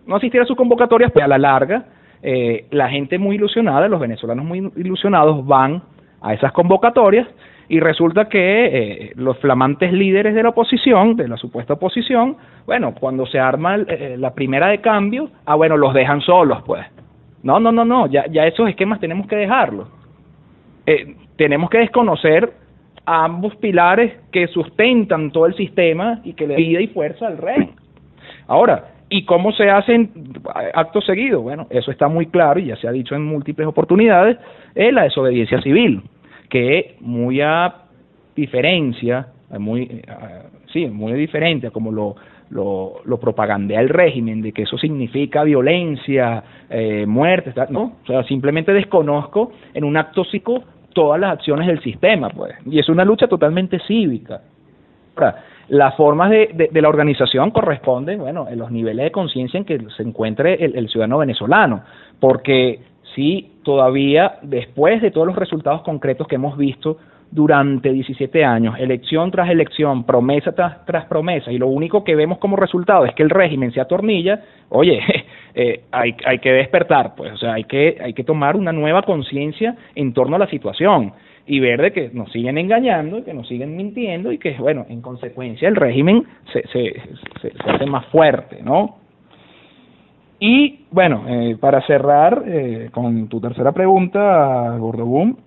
[0.06, 1.86] No asistir a sus convocatorias, pues a la larga,
[2.22, 5.82] eh, la gente muy ilusionada, los venezolanos muy ilusionados van
[6.22, 7.28] a esas convocatorias
[7.68, 12.94] y resulta que eh, los flamantes líderes de la oposición, de la supuesta oposición, bueno,
[12.94, 16.86] cuando se arma eh, la primera de cambio, ah, bueno, los dejan solos, pues.
[17.44, 19.88] No, no, no, no, ya, ya esos esquemas tenemos que dejarlos.
[20.86, 22.54] Eh, tenemos que desconocer
[23.06, 27.38] a ambos pilares que sustentan todo el sistema y que le vida y fuerza al
[27.38, 27.70] rey.
[28.48, 30.12] Ahora, ¿y cómo se hacen
[30.74, 31.42] acto seguido?
[31.42, 34.38] Bueno, eso está muy claro y ya se ha dicho en múltiples oportunidades,
[34.74, 36.02] es la desobediencia civil
[36.50, 37.74] que muy a
[38.36, 39.28] diferencia,
[39.58, 40.02] muy,
[40.72, 42.16] sí, muy diferente a como lo,
[42.50, 48.24] lo, lo propagandea el régimen, de que eso significa violencia, eh, muerte, no, o sea,
[48.24, 50.64] simplemente desconozco en un acto psico
[50.94, 54.42] todas las acciones del sistema, pues, y es una lucha totalmente cívica.
[55.16, 59.66] Ahora, las formas de, de, la organización corresponden, bueno, en los niveles de conciencia en
[59.66, 61.84] que se encuentre el, el ciudadano venezolano,
[62.20, 62.80] porque
[63.16, 66.98] si todavía después de todos los resultados concretos que hemos visto
[67.32, 72.56] durante 17 años, elección tras elección, promesa tras, promesa, y lo único que vemos como
[72.56, 74.40] resultado es que el régimen se atornilla,
[74.70, 75.02] oye,
[75.56, 79.02] eh, hay, hay que despertar, pues, o sea, hay que, hay que tomar una nueva
[79.02, 81.12] conciencia en torno a la situación
[81.48, 85.02] y ver de que nos siguen engañando, que nos siguen mintiendo y que, bueno, en
[85.02, 86.24] consecuencia el régimen
[86.54, 87.02] se, se,
[87.42, 89.05] se hace más fuerte, ¿no?
[90.40, 95.38] Y bueno, eh, para cerrar eh, con tu tercera pregunta, Gordo Boom,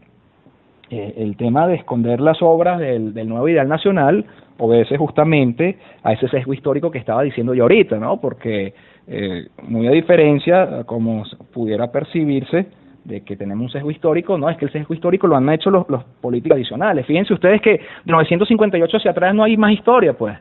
[0.90, 4.24] eh, el tema de esconder las obras del, nuevo ideal nacional
[4.56, 8.18] obedece justamente a ese sesgo histórico que estaba diciendo yo ahorita, ¿no?
[8.18, 8.72] Porque
[9.06, 12.66] eh, muy a diferencia, como pudiera percibirse,
[13.04, 15.70] de que tenemos un sesgo histórico, no, es que el sesgo histórico lo han hecho
[15.70, 17.06] los, los políticos adicionales.
[17.06, 20.38] Fíjense ustedes que de 958 hacia atrás no hay más historia, pues.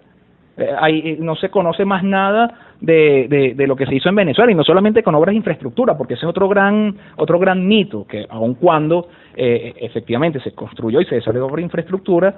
[0.57, 2.51] Eh, hay, no se conoce más nada
[2.81, 5.95] de, de, lo que se hizo en Venezuela y no solamente con obras de infraestructura,
[5.95, 10.99] porque ese es otro gran otro gran mito que aun cuando eh, efectivamente se construyó
[10.99, 12.35] y se desarrolló obra de infraestructura,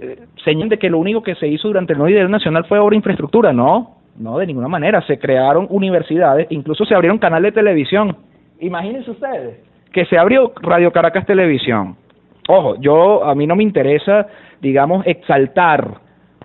[0.00, 2.90] eh, de que lo único que se hizo durante el nuevo ideal nacional fue obra
[2.90, 7.60] de infraestructura, no, no de ninguna manera, se crearon universidades, incluso se abrieron canales de
[7.60, 8.16] televisión.
[8.58, 11.96] Imagínense ustedes que se abrió Radio Caracas Televisión.
[12.48, 14.26] Ojo, yo a mí no me interesa,
[14.60, 16.00] digamos, exaltar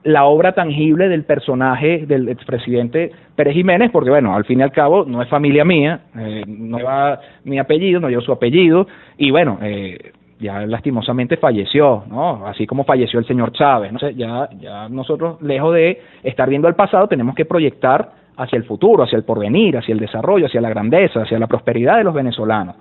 [0.06, 4.72] la obra tangible del personaje del expresidente Pérez Jiménez, porque bueno, al fin y al
[4.72, 8.88] cabo no es familia mía, eh, no lleva mi apellido, no lleva su apellido,
[9.18, 12.45] y bueno, eh, ya lastimosamente falleció, ¿no?
[12.45, 16.76] Así como falleció el señor Chávez, no ya, ya nosotros, lejos de estar viendo el
[16.76, 20.69] pasado, tenemos que proyectar hacia el futuro, hacia el porvenir, hacia el desarrollo, hacia la
[20.69, 22.76] grandeza, hacia la prosperidad de los venezolanos.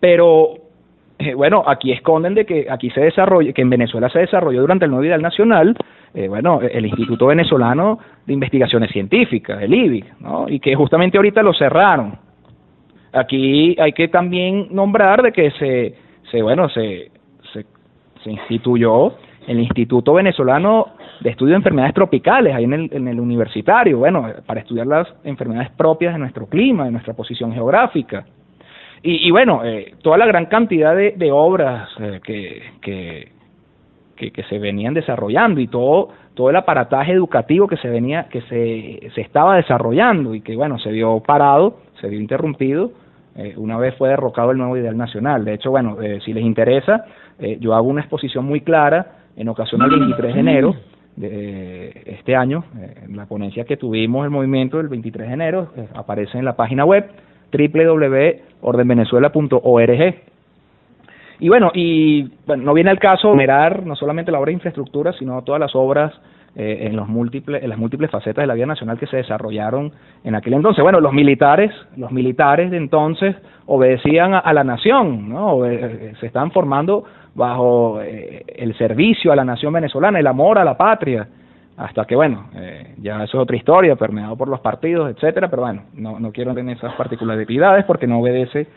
[0.00, 0.54] Pero
[1.20, 4.86] eh, bueno, aquí esconden de que aquí se desarrolla, que en Venezuela se desarrolló durante
[4.86, 5.76] el nuevo ideal nacional,
[6.14, 10.46] eh, bueno, el Instituto Venezolano de Investigaciones Científicas, el IBIC, ¿no?
[10.48, 12.18] Y que justamente ahorita lo cerraron.
[13.12, 15.94] Aquí hay que también nombrar de que se,
[16.30, 17.10] se bueno, se,
[17.52, 19.14] se, instituyó
[19.46, 20.88] el Instituto Venezolano
[21.20, 25.08] de Estudio de Enfermedades Tropicales, ahí en el, en el universitario, bueno, para estudiar las
[25.24, 28.24] enfermedades propias de nuestro clima, de nuestra posición geográfica.
[29.02, 33.31] Y, y bueno, eh, toda la gran cantidad de, de obras eh, que, que,
[34.16, 38.42] que, que, se venían desarrollando y todo, todo el aparataje educativo que se venía, que
[38.42, 42.92] se, se estaba desarrollando y que bueno, se vio parado, se vio interrumpido,
[43.36, 45.44] eh, una vez fue derrocado el nuevo ideal nacional.
[45.44, 47.06] De hecho, bueno, eh, si les interesa,
[47.38, 50.76] eh, yo hago una exposición muy clara en ocasión del 23 de enero
[51.16, 55.86] de este año, eh, la ponencia que tuvimos el movimiento del 23 de enero, eh,
[55.94, 57.08] aparece en la página web
[57.52, 60.14] www.ordenvenezuela.org.
[61.42, 65.12] Y bueno, y bueno, no viene al caso mirar no solamente la obra de infraestructura,
[65.14, 66.12] sino todas las obras
[66.54, 69.90] eh, en los múltiples en las múltiples facetas de la vida nacional que se desarrollaron
[70.22, 70.84] en aquel entonces.
[70.84, 73.34] Bueno, los militares, los militares de entonces
[73.66, 75.66] obedecían a, la nación, ¿no?
[75.66, 77.02] Eh, se estaban formando
[77.34, 81.26] bajo eh, el servicio a la nación venezolana, el amor a la patria
[81.76, 85.62] hasta que bueno, eh, ya eso es otra historia, permeado por los partidos, etcétera, pero
[85.62, 88.68] bueno, no, no quiero tener esas particularidades porque no obedece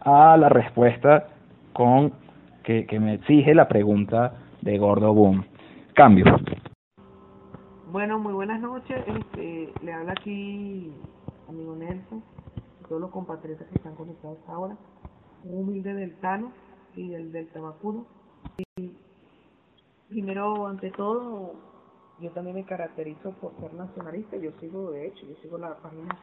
[0.00, 1.26] a la respuesta
[1.74, 2.12] con
[2.62, 4.32] que, me exige la pregunta
[4.62, 5.44] de Gordo Boom.
[5.92, 6.24] Cambio.
[7.92, 9.04] Bueno, muy buenas noches.
[9.06, 10.90] Este, le habla aquí
[11.48, 12.22] amigo Nelson,
[12.88, 14.76] todos los compatriotas que están conectados ahora,
[15.44, 16.52] un humilde del Tano
[16.96, 18.06] y del del Tabacudo.
[18.76, 18.92] Y
[20.08, 21.54] primero, ante todo,
[22.20, 26.16] yo también me caracterizo por ser nacionalista, yo sigo de hecho, yo sigo la página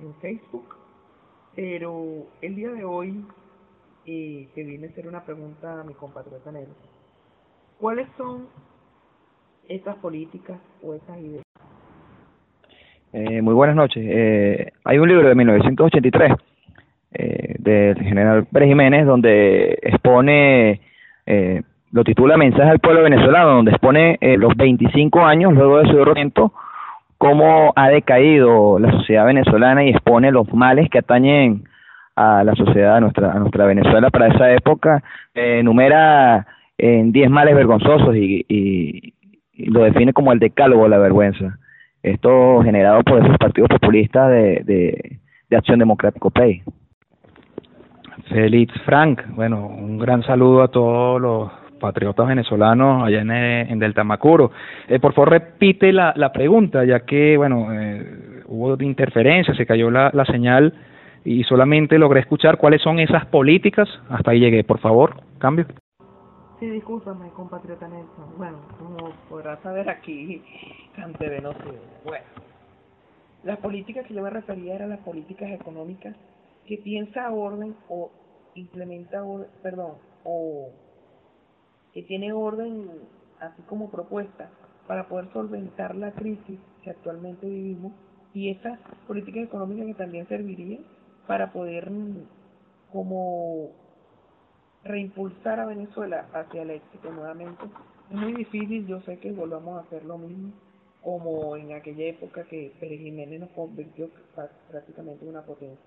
[0.00, 0.76] en Facebook,
[1.54, 3.24] pero el día de hoy
[4.06, 6.74] eh, que viene a hacer una pregunta a mi compatriota Nelson,
[7.80, 8.46] ¿cuáles son
[9.68, 11.42] estas políticas o esas ideas?
[13.12, 14.04] Eh, muy buenas noches.
[14.06, 16.32] Eh, hay un libro de 1983
[17.12, 20.80] eh, del general Pérez Jiménez donde expone
[21.24, 21.62] eh,
[21.92, 25.96] lo titula Mensaje al pueblo venezolano, donde expone eh, los 25 años luego de su
[25.96, 26.52] derrotamiento,
[27.16, 31.64] cómo ha decaído la sociedad venezolana y expone los males que atañen
[32.16, 36.46] a la sociedad, a nuestra, a nuestra Venezuela para esa época, eh, enumera
[36.78, 39.14] en 10 males vergonzosos y, y,
[39.70, 41.58] lo define como el decálogo de la vergüenza.
[42.02, 45.18] Esto generado por esos partidos populistas de, de,
[45.48, 46.62] de Acción Democrático PEI.
[48.28, 53.78] Félix Frank, bueno, un gran saludo a todos los patriotas venezolanos allá en, eh, en
[53.78, 54.50] Delta Macuro.
[54.88, 59.90] Eh, por favor, repite la, la pregunta, ya que, bueno, eh, hubo interferencia, se cayó
[59.90, 60.74] la, la señal
[61.26, 63.88] y solamente logré escuchar cuáles son esas políticas.
[64.08, 65.66] Hasta ahí llegué, por favor, cambio.
[66.60, 68.38] Sí, discúlpame, compatriota Nelson.
[68.38, 70.40] Bueno, como podrás saber aquí,
[70.94, 71.58] cantevenoso.
[72.04, 72.24] Bueno,
[73.42, 76.14] las políticas que yo me refería eran las políticas económicas
[76.64, 78.12] que piensa orden o
[78.54, 80.68] implementa, orden, perdón, o
[81.92, 82.88] que tiene orden,
[83.40, 84.48] así como propuesta,
[84.86, 87.92] para poder solventar la crisis que actualmente vivimos
[88.32, 88.78] y esas
[89.08, 90.84] políticas económicas que también servirían
[91.26, 91.90] para poder
[92.92, 93.70] como
[94.84, 97.64] reimpulsar a Venezuela hacia el éxito nuevamente.
[98.10, 100.52] Es muy difícil, yo sé que volvamos a hacer lo mismo
[101.02, 104.08] como en aquella época que Pérez Jiménez nos convirtió
[104.70, 105.86] prácticamente en una potencia.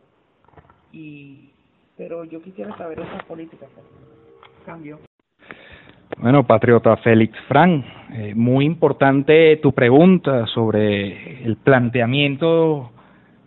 [0.92, 1.52] Y
[1.98, 3.70] pero yo quisiera saber esas políticas.
[4.66, 5.00] Cambio.
[6.18, 7.84] Bueno, patriota Félix Fran,
[8.14, 12.92] eh, muy importante tu pregunta sobre el planteamiento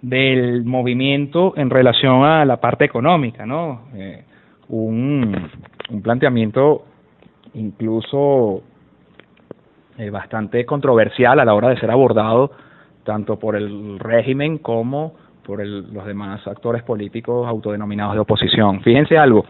[0.02, 3.82] del movimiento en relación a la parte económica, ¿no?
[3.94, 4.24] Eh,
[4.68, 5.50] un,
[6.02, 6.84] planteamiento
[7.54, 8.62] incluso
[9.98, 12.50] eh, bastante controversial a la hora de ser abordado
[13.04, 15.14] tanto por el régimen como
[15.44, 18.80] por los demás actores políticos autodenominados de oposición.
[18.80, 19.44] Fíjense algo,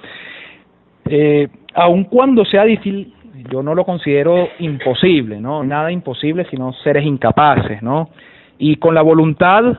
[1.04, 3.14] eh, aun cuando sea difícil,
[3.50, 5.62] yo no lo considero imposible, ¿no?
[5.64, 8.08] Nada imposible, sino seres incapaces, ¿no?
[8.58, 9.78] Y con la voluntad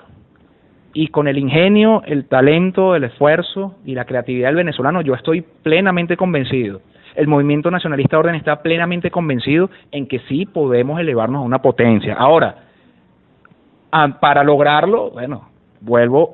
[0.94, 5.42] y con el ingenio, el talento, el esfuerzo y la creatividad del venezolano, yo estoy
[5.42, 6.82] plenamente convencido.
[7.16, 12.16] El movimiento nacionalista orden está plenamente convencido en que sí podemos elevarnos a una potencia.
[12.16, 12.56] Ahora,
[14.20, 15.50] para lograrlo, bueno,
[15.82, 16.34] vuelvo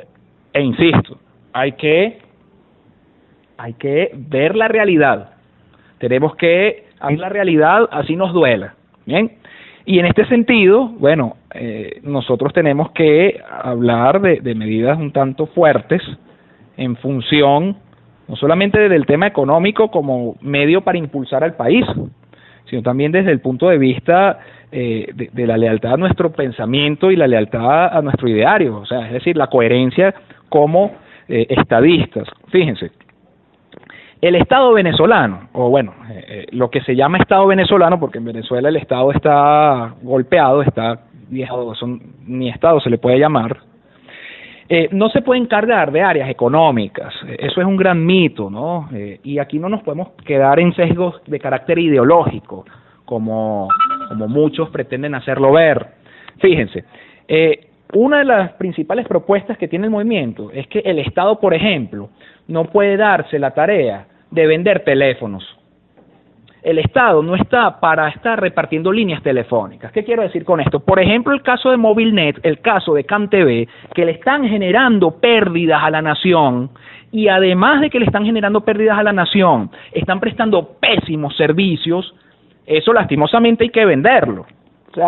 [0.53, 1.17] e insisto,
[1.53, 2.19] hay que
[3.57, 5.31] hay que ver la realidad.
[5.97, 8.75] Tenemos que ver la realidad así nos duela.
[9.05, 9.37] Bien.
[9.89, 16.03] Y en este sentido, bueno, eh, nosotros tenemos que hablar de, medidas un tanto fuertes
[16.77, 17.75] en función
[18.27, 21.83] no solamente del tema económico como medio para impulsar al país,
[22.69, 24.37] sino también desde el punto de vista
[24.71, 28.85] eh, de, de, la lealtad a nuestro pensamiento y la lealtad a nuestro ideario, o
[28.85, 30.13] sea, es decir, la coherencia
[30.49, 30.91] como
[31.27, 32.27] eh, estadistas.
[32.49, 32.91] Fíjense,
[34.21, 38.25] el Estado venezolano, o bueno, eh, eh, lo que se llama Estado venezolano, porque en
[38.25, 43.57] Venezuela el Estado está golpeado, está viejo, son, ni Estado se le puede llamar,
[44.71, 47.11] eh, no se puede encargar de áreas económicas.
[47.39, 48.87] Eso es un gran mito, ¿no?
[48.93, 52.65] Eh, y aquí no nos podemos quedar en sesgos de carácter ideológico,
[53.03, 53.67] como,
[54.09, 55.87] como muchos pretenden hacerlo ver.
[56.37, 56.85] Fíjense,
[57.27, 61.53] eh, una de las principales propuestas que tiene el movimiento es que el Estado, por
[61.53, 62.09] ejemplo,
[62.47, 65.43] no puede darse la tarea de vender teléfonos.
[66.61, 69.91] El Estado no está para estar repartiendo líneas telefónicas.
[69.91, 70.81] ¿Qué quiero decir con esto?
[70.81, 75.81] Por ejemplo, el caso de Movilnet, el caso de CanTV, que le están generando pérdidas
[75.81, 76.69] a la nación
[77.11, 82.13] y además de que le están generando pérdidas a la nación, están prestando pésimos servicios,
[82.67, 84.45] eso lastimosamente hay que venderlo.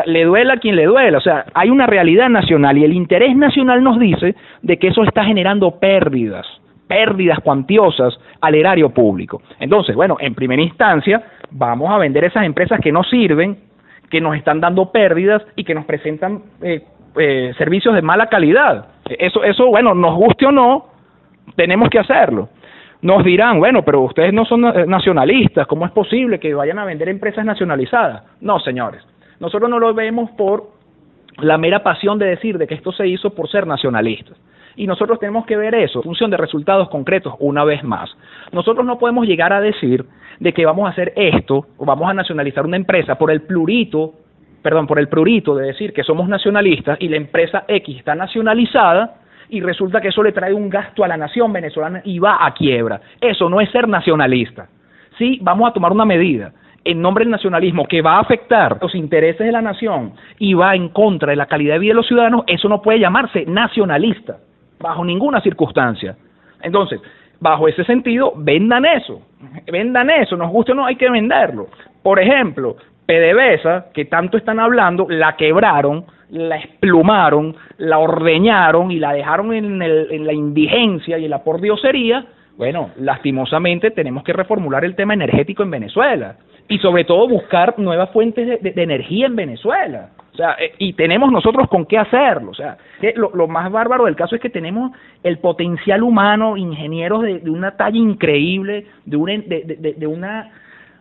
[0.06, 1.18] Le duela a quien le duela.
[1.18, 5.04] O sea, hay una realidad nacional y el interés nacional nos dice de que eso
[5.04, 6.46] está generando pérdidas,
[6.88, 9.42] pérdidas cuantiosas al erario público.
[9.60, 13.58] Entonces, bueno, en primera instancia, vamos a vender esas empresas que no sirven,
[14.10, 16.84] que nos están dando pérdidas y que nos presentan eh,
[17.18, 18.88] eh, servicios de mala calidad.
[19.06, 20.88] Eso, eso, bueno, nos guste o no,
[21.56, 22.50] tenemos que hacerlo.
[23.02, 27.10] Nos dirán, bueno, pero ustedes no son nacionalistas, ¿cómo es posible que vayan a vender
[27.10, 28.24] empresas nacionalizadas?
[28.42, 29.04] No, señores.
[29.42, 30.70] Nosotros no lo vemos por
[31.40, 34.38] la mera pasión de decir de que esto se hizo por ser nacionalistas.
[34.76, 38.16] Y nosotros tenemos que ver eso en función de resultados concretos una vez más.
[38.52, 40.06] Nosotros no podemos llegar a decir
[40.40, 44.14] de que vamos a hacer esto o vamos a nacionalizar una empresa por el plurito,
[44.62, 49.16] perdón, por el prurito de decir que somos nacionalistas y la empresa X está nacionalizada
[49.50, 52.54] y resulta que eso le trae un gasto a la nación venezolana y va a
[52.54, 53.02] quiebra.
[53.20, 54.70] Eso no es ser nacionalista.
[55.18, 58.96] Sí, vamos a tomar una medida en nombre del nacionalismo que va a afectar los
[58.96, 62.08] intereses de la nación y va en contra de la calidad de vida de los
[62.08, 64.38] ciudadanos, eso no puede llamarse nacionalista,
[64.80, 66.16] bajo ninguna circunstancia.
[66.62, 67.00] Entonces,
[67.40, 69.22] bajo ese sentido, vendan eso,
[69.72, 71.68] vendan eso, nos guste o no, hay que venderlo.
[72.02, 79.14] Por ejemplo, PDVSA, que tanto están hablando, la quebraron, la esplumaron, la ordeñaron y la
[79.14, 82.26] dejaron en, el, en la indigencia y en la pordiosería,
[82.58, 86.36] bueno, lastimosamente tenemos que reformular el tema energético en Venezuela
[86.72, 90.12] y sobre todo buscar nuevas fuentes de, energía en Venezuela.
[90.32, 92.52] O sea, eh, y tenemos nosotros con qué hacerlo.
[92.52, 96.56] O sea, que lo, lo, más bárbaro del caso es que tenemos el potencial humano,
[96.56, 100.50] ingenieros de, una talla increíble, de una, de, de una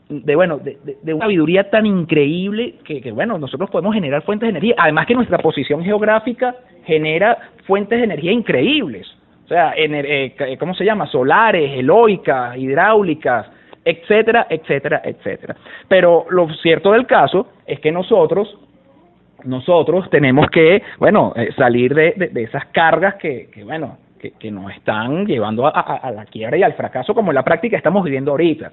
[0.09, 4.51] de bueno, de, una sabiduría tan increíble que, que, bueno, nosotros podemos generar fuentes de
[4.51, 4.75] energía.
[4.77, 9.07] Además que nuestra posición geográfica genera fuentes de energía increíbles.
[9.45, 11.07] O sea, ener, eh, ¿cómo se llama?
[11.07, 13.47] Solares, eloicas, hidráulicas,
[13.85, 15.57] etcétera, etcétera, etcétera.
[15.89, 18.59] Pero lo cierto del caso es que nosotros
[19.45, 24.51] nosotros tenemos que, bueno, eh, salir de, de, esas cargas que, que bueno, que, que,
[24.51, 27.77] nos están llevando a, a, a, la quiebra y al fracaso como en la práctica
[27.77, 28.71] estamos viviendo ahorita.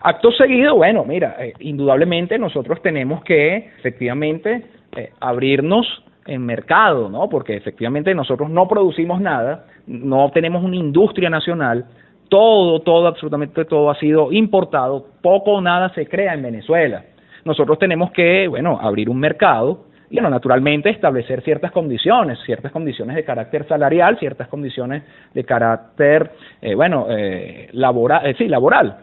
[0.00, 4.62] Acto seguido, bueno, mira, eh, indudablemente nosotros tenemos que efectivamente
[4.96, 5.86] eh, abrirnos
[6.26, 7.28] en mercado, ¿no?
[7.28, 11.86] Porque efectivamente nosotros no producimos nada, no tenemos una industria nacional,
[12.28, 17.04] todo, todo, absolutamente todo ha sido importado, poco o nada se crea en Venezuela.
[17.44, 23.16] Nosotros tenemos que, bueno, abrir un mercado y, bueno, naturalmente establecer ciertas condiciones, ciertas condiciones
[23.16, 25.02] de carácter salarial, ciertas condiciones
[25.34, 26.30] de carácter,
[26.62, 28.96] eh, bueno, eh, laboral, eh, sí, laboral,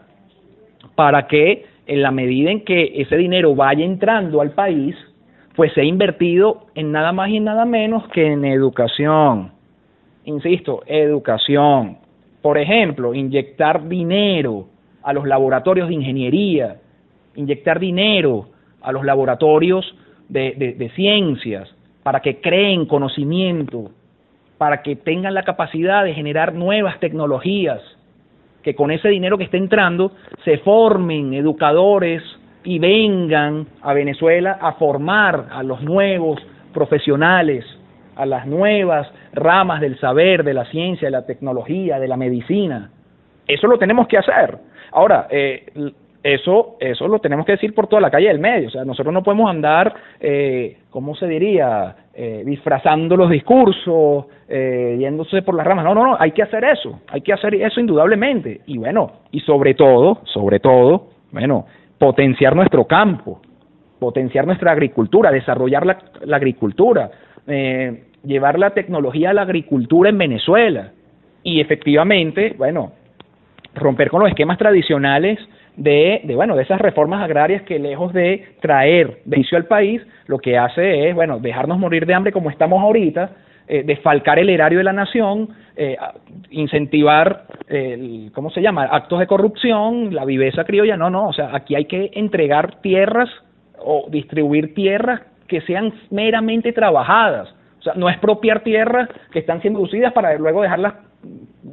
[0.94, 4.96] para que en la medida en que ese dinero vaya entrando al país,
[5.56, 9.52] pues se ha invertido en nada más y nada menos que en educación.
[10.24, 11.98] Insisto, educación.
[12.44, 14.66] Por ejemplo, inyectar dinero
[15.02, 16.76] a los laboratorios de ingeniería,
[17.36, 18.50] inyectar dinero
[18.82, 19.96] a los laboratorios
[20.28, 23.92] de, de ciencias para que creen conocimiento,
[24.58, 27.80] para que tengan la capacidad de generar nuevas tecnologías,
[28.62, 30.12] que con ese dinero que está entrando
[30.44, 32.22] se formen educadores
[32.62, 36.42] y vengan a Venezuela a formar a los nuevos
[36.74, 37.64] profesionales,
[38.16, 42.90] a las nuevas ramas del saber, de la ciencia, de la tecnología, de la medicina.
[43.46, 44.58] Eso lo tenemos que hacer.
[44.92, 45.66] Ahora, eh,
[46.24, 48.68] eso, eso lo tenemos que decir por toda la calle del medio.
[48.68, 51.94] O sea, nosotros no podemos andar, eh, ¿cómo se diría?
[52.14, 55.84] Eh, disfrazando los discursos, eh, yéndose por las ramas.
[55.84, 58.62] No, no, no, hay que hacer eso, hay que hacer eso indudablemente.
[58.66, 61.66] Y bueno, y sobre todo, sobre todo, bueno,
[61.98, 63.42] potenciar nuestro campo,
[63.98, 67.10] potenciar nuestra agricultura, desarrollar la, la agricultura,
[67.46, 70.92] eh, llevar la tecnología a la agricultura en Venezuela.
[71.42, 72.92] Y efectivamente, bueno,
[73.74, 75.38] romper con los esquemas tradicionales
[75.76, 80.38] de, de, bueno, de esas reformas agrarias que lejos de traer beneficio al país, lo
[80.38, 83.32] que hace es, bueno, dejarnos morir de hambre como estamos ahorita,
[83.66, 85.96] eh, desfalcar el erario de la nación, eh,
[86.50, 91.50] incentivar, el, ¿cómo se llama?, actos de corrupción, la viveza criolla, no, no, o sea,
[91.54, 93.28] aquí hay que entregar tierras
[93.78, 99.80] o distribuir tierras que sean meramente trabajadas, o sea, no expropiar tierras que están siendo
[99.80, 100.94] usadas para luego dejarlas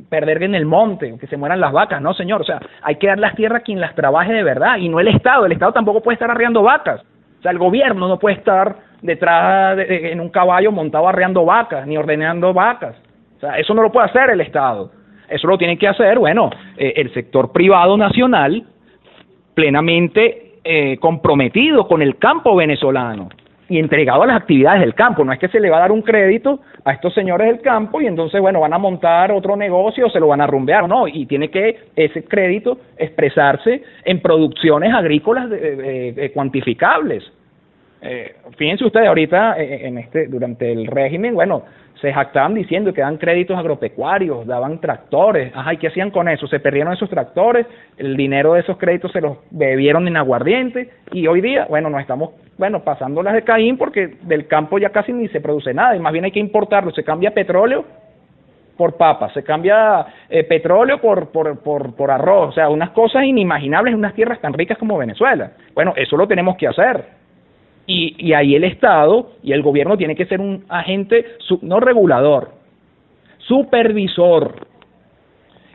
[0.09, 3.07] perder en el monte, que se mueran las vacas, no señor, o sea, hay que
[3.07, 5.73] dar las tierras a quien las trabaje de verdad y no el Estado, el Estado
[5.73, 7.01] tampoco puede estar arreando vacas,
[7.39, 11.87] o sea, el gobierno no puede estar detrás de, en un caballo montado arreando vacas,
[11.87, 12.95] ni ordenando vacas,
[13.37, 14.91] o sea, eso no lo puede hacer el Estado,
[15.29, 18.63] eso lo tiene que hacer, bueno, eh, el sector privado nacional
[19.53, 23.29] plenamente eh, comprometido con el campo venezolano,
[23.71, 25.23] y entregado a las actividades del campo.
[25.23, 28.01] No es que se le va a dar un crédito a estos señores del campo
[28.01, 30.89] y entonces, bueno, van a montar otro negocio o se lo van a rumbear.
[30.89, 37.23] No, y tiene que ese crédito expresarse en producciones agrícolas de, cuantificables.
[38.01, 41.63] Eh, fíjense ustedes, ahorita eh, en este, durante el régimen, bueno,
[42.01, 46.47] se jactaban diciendo que dan créditos agropecuarios, daban tractores, ajá, ¿y qué hacían con eso?
[46.47, 47.67] Se perdieron esos tractores,
[47.97, 52.01] el dinero de esos créditos se los bebieron en aguardiente y hoy día, bueno, nos
[52.01, 52.31] estamos,
[52.61, 55.99] bueno, pasando las de Caín porque del campo ya casi ni se produce nada y
[55.99, 57.83] más bien hay que importarlo, se cambia petróleo
[58.77, 63.23] por papas, se cambia eh, petróleo por, por, por, por arroz, o sea, unas cosas
[63.23, 65.53] inimaginables en unas tierras tan ricas como Venezuela.
[65.73, 67.03] Bueno, eso lo tenemos que hacer
[67.87, 71.25] y, y ahí el Estado y el gobierno tiene que ser un agente
[71.63, 72.51] no regulador,
[73.39, 74.67] supervisor.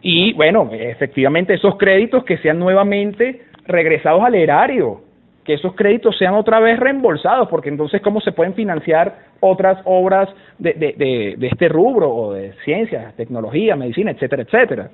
[0.02, 5.00] Y bueno, efectivamente esos créditos que sean nuevamente regresados al erario,
[5.46, 10.28] que esos créditos sean otra vez reembolsados, porque entonces cómo se pueden financiar otras obras
[10.58, 14.90] de, de, de, este rubro, o de ciencia, tecnología, medicina, etcétera, etcétera.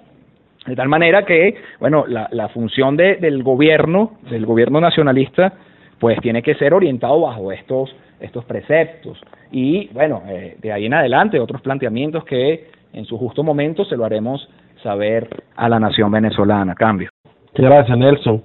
[0.66, 5.54] De tal manera que, bueno, la, la función de, del gobierno, del gobierno nacionalista,
[5.98, 9.18] pues tiene que ser orientado bajo estos, estos preceptos.
[9.50, 13.96] Y bueno, eh, de ahí en adelante otros planteamientos que en su justo momento se
[13.96, 14.48] lo haremos
[14.82, 16.74] saber a la nación venezolana.
[16.74, 17.08] Cambio.
[17.54, 18.42] Gracias, Nelson.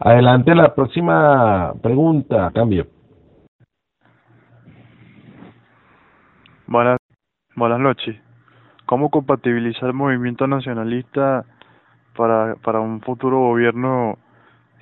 [0.00, 2.50] Adelante la próxima pregunta.
[2.54, 2.86] Cambio.
[6.66, 6.98] Buenas,
[7.56, 8.16] buenas noches.
[8.86, 11.44] ¿Cómo compatibilizar el movimiento nacionalista
[12.16, 14.18] para, para un futuro gobierno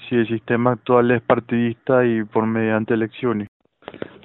[0.08, 3.48] si el sistema actual es partidista y por mediante elecciones?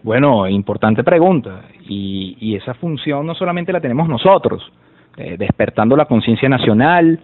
[0.03, 1.61] Bueno, importante pregunta.
[1.87, 4.71] Y, y esa función no solamente la tenemos nosotros,
[5.17, 7.19] eh, despertando la conciencia nacional,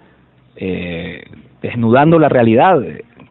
[0.56, 1.23] eh,
[1.61, 2.81] desnudando la realidad.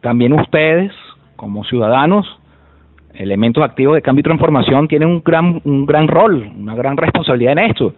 [0.01, 0.91] También ustedes,
[1.35, 2.25] como ciudadanos,
[3.13, 7.53] elementos activos de cambio y transformación, tienen un gran, un gran rol, una gran responsabilidad
[7.53, 7.93] en esto.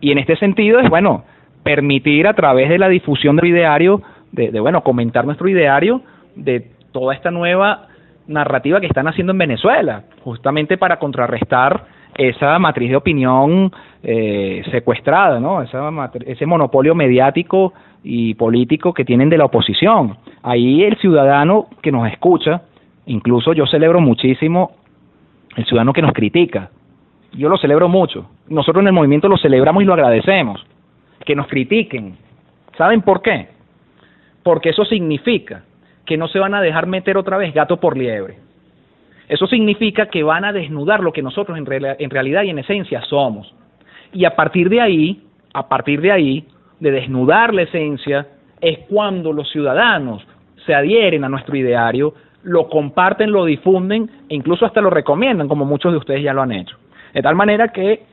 [0.00, 1.24] Y en este sentido es, bueno,
[1.62, 4.02] permitir a través de la difusión del ideario,
[4.32, 6.02] de, de bueno, comentar nuestro ideario,
[6.34, 7.88] de toda esta nueva
[8.26, 11.84] narrativa que están haciendo en Venezuela, justamente para contrarrestar
[12.16, 13.70] esa matriz de opinión
[14.02, 15.62] eh, secuestrada, ¿no?
[15.62, 15.90] Esa
[16.24, 17.74] ese monopolio mediático
[18.08, 20.16] y político que tienen de la oposición.
[20.44, 22.62] Ahí el ciudadano que nos escucha,
[23.06, 24.76] incluso yo celebro muchísimo
[25.56, 26.70] el ciudadano que nos critica.
[27.32, 28.30] Yo lo celebro mucho.
[28.48, 30.64] Nosotros en el movimiento lo celebramos y lo agradecemos.
[31.24, 32.16] Que nos critiquen.
[32.78, 33.48] ¿Saben por qué?
[34.44, 35.64] Porque eso significa
[36.04, 38.38] que no se van a dejar meter otra vez gato por liebre.
[39.28, 41.66] Eso significa que van a desnudar lo que nosotros en,
[41.98, 43.52] en realidad y en esencia somos.
[44.12, 46.46] Y a partir de ahí, a partir de ahí,
[46.80, 48.26] de desnudar la esencia,
[48.60, 50.26] es cuando los ciudadanos
[50.64, 55.64] se adhieren a nuestro ideario, lo comparten, lo difunden e incluso hasta lo recomiendan, como
[55.64, 56.76] muchos de ustedes ya lo han hecho.
[57.12, 58.04] De tal manera que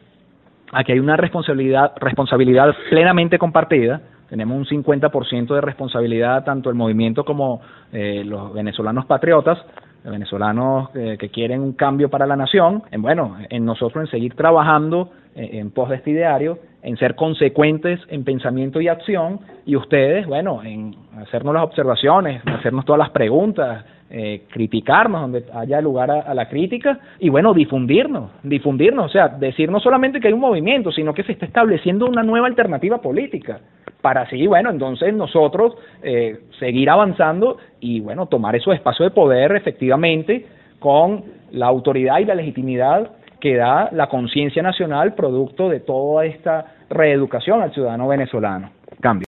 [0.72, 4.02] aquí hay una responsabilidad, responsabilidad plenamente compartida.
[4.30, 7.62] Tenemos un 50% de responsabilidad tanto el movimiento como
[7.92, 9.60] eh, los venezolanos patriotas,
[10.04, 14.36] venezolanos eh, que quieren un cambio para la nación, en bueno, en nosotros en seguir
[14.36, 19.76] trabajando eh, en pos de este ideario, en ser consecuentes en pensamiento y acción, y
[19.76, 26.12] ustedes, bueno, en hacernos las observaciones, hacernos todas las preguntas, eh, criticarnos donde haya lugar
[26.12, 30.40] a, la crítica y bueno, difundirnos, difundirnos, o sea, decir no solamente que hay un
[30.40, 33.62] movimiento, sino que se está estableciendo una nueva alternativa política
[34.02, 39.56] para así, bueno, entonces nosotros eh, seguir avanzando y bueno, tomar esos espacios de poder
[39.56, 40.46] efectivamente
[40.78, 43.10] con la autoridad y la legitimidad
[43.44, 48.70] que da la conciencia nacional producto de toda esta reeducación al ciudadano venezolano.
[49.02, 49.26] Cambio.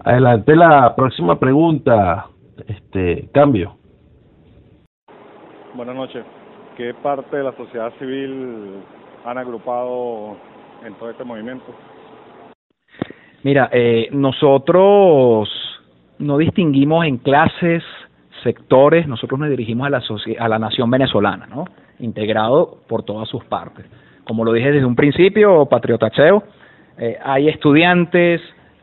[0.00, 2.26] Adelante la próxima pregunta.
[2.66, 3.76] Este, cambio.
[5.72, 6.24] Buenas noches.
[6.76, 8.82] ¿Qué parte de la sociedad civil
[9.24, 10.36] han agrupado
[10.84, 11.66] en todo este movimiento?
[13.44, 15.48] Mira, eh, nosotros
[16.18, 17.84] no distinguimos en clases,
[18.42, 20.02] sectores, nosotros nos dirigimos a la,
[20.40, 21.66] a la nación venezolana, ¿no?
[21.98, 23.86] Integrado por todas sus partes.
[24.24, 26.42] Como lo dije desde un principio, patriotacheo,
[26.98, 28.40] eh, hay estudiantes,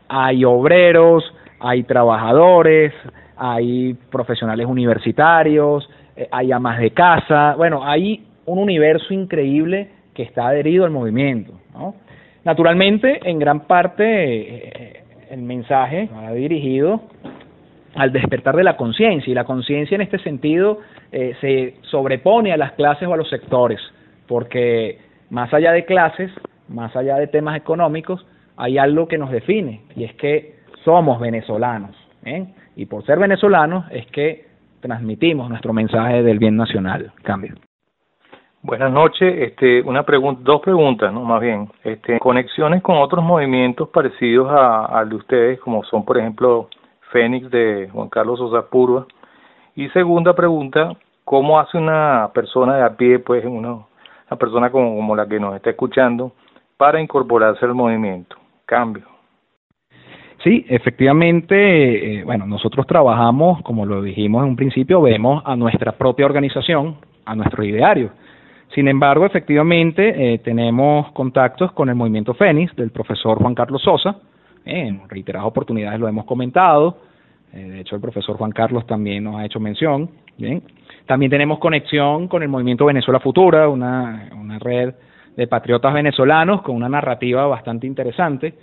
[0.08, 1.24] hay obreros,
[1.58, 2.92] hay trabajadores,
[3.36, 10.48] hay profesionales universitarios, eh, hay amas de casa, bueno, hay un universo increíble que está
[10.48, 11.52] adherido al movimiento.
[12.44, 17.00] Naturalmente, en gran parte, eh, el mensaje ha dirigido
[17.94, 22.56] al despertar de la conciencia, y la conciencia en este sentido eh, se sobrepone a
[22.56, 23.80] las clases o a los sectores,
[24.26, 24.98] porque
[25.30, 26.30] más allá de clases,
[26.68, 31.96] más allá de temas económicos, hay algo que nos define, y es que somos venezolanos.
[32.24, 32.46] ¿eh?
[32.76, 34.46] Y por ser venezolanos es que
[34.80, 37.12] transmitimos nuestro mensaje del bien nacional.
[37.22, 37.54] Cambio.
[38.62, 39.34] Buenas noches.
[39.38, 41.68] Este, una pregunta, dos preguntas, no, más bien.
[41.82, 46.68] Este, conexiones con otros movimientos parecidos a, al de ustedes, como son, por ejemplo,
[47.12, 49.06] Fénix de Juan Carlos Sosa Purva.
[49.76, 50.94] Y segunda pregunta,
[51.24, 53.78] ¿cómo hace una persona de a pie, pues, una,
[54.38, 56.32] persona como, como la que nos está escuchando,
[56.76, 58.36] para incorporarse al movimiento?
[58.66, 59.04] Cambio.
[60.42, 65.92] Sí, efectivamente, eh, bueno, nosotros trabajamos, como lo dijimos en un principio, vemos a nuestra
[65.92, 68.10] propia organización, a nuestro ideario.
[68.74, 74.16] Sin embargo, efectivamente, eh, tenemos contactos con el movimiento Fénix del profesor Juan Carlos Sosa,
[74.64, 76.98] eh, en reiteradas oportunidades lo hemos comentado,
[77.52, 80.08] de hecho el profesor Juan Carlos también nos ha hecho mención.
[80.38, 80.62] Bien.
[81.04, 84.94] También tenemos conexión con el movimiento Venezuela Futura, una, una red
[85.36, 88.54] de patriotas venezolanos con una narrativa bastante interesante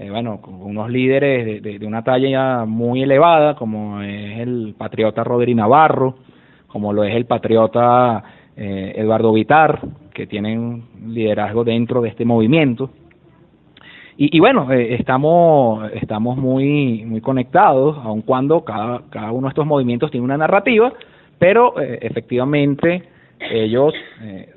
[0.00, 5.24] eh, bueno, con unos líderes de, de, una talla muy elevada, como es el patriota
[5.24, 6.14] Rodri Navarro,
[6.68, 8.22] como lo es el patriota
[8.56, 9.80] eh, Eduardo Vitar,
[10.14, 12.90] que tienen liderazgo dentro de este movimiento.
[14.20, 19.50] Y, y bueno, eh, estamos, estamos muy, muy conectados, aun cuando cada, cada uno de
[19.50, 20.92] estos movimientos tiene una narrativa,
[21.38, 23.04] pero eh, efectivamente
[23.38, 24.48] ellos, eh,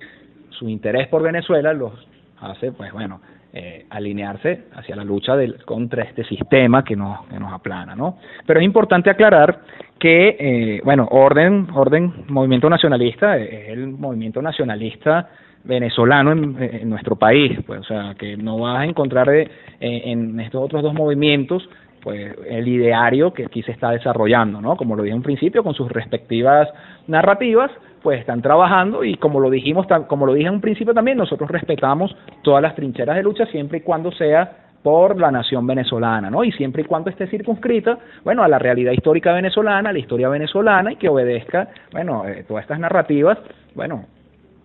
[0.49, 1.93] su interés por Venezuela los
[2.39, 3.21] hace, pues bueno,
[3.53, 8.17] eh, alinearse hacia la lucha del, contra este sistema que nos, que nos aplana, ¿no?
[8.47, 9.59] Pero es importante aclarar
[9.99, 15.29] que, eh, bueno, Orden, Orden Movimiento Nacionalista es el movimiento nacionalista
[15.63, 20.39] venezolano en, en nuestro país, pues, o sea, que no vas a encontrar eh, en
[20.39, 21.67] estos otros dos movimientos
[22.01, 24.75] pues el ideario que aquí se está desarrollando, ¿no?
[24.75, 26.67] Como lo dije en principio, con sus respectivas
[27.07, 27.71] narrativas,
[28.01, 31.49] pues están trabajando y como lo dijimos, como lo dije en un principio también, nosotros
[31.49, 34.51] respetamos todas las trincheras de lucha siempre y cuando sea
[34.81, 36.43] por la nación venezolana, ¿no?
[36.43, 40.27] Y siempre y cuando esté circunscrita, bueno, a la realidad histórica venezolana, a la historia
[40.27, 43.37] venezolana y que obedezca, bueno, eh, todas estas narrativas,
[43.75, 44.05] bueno,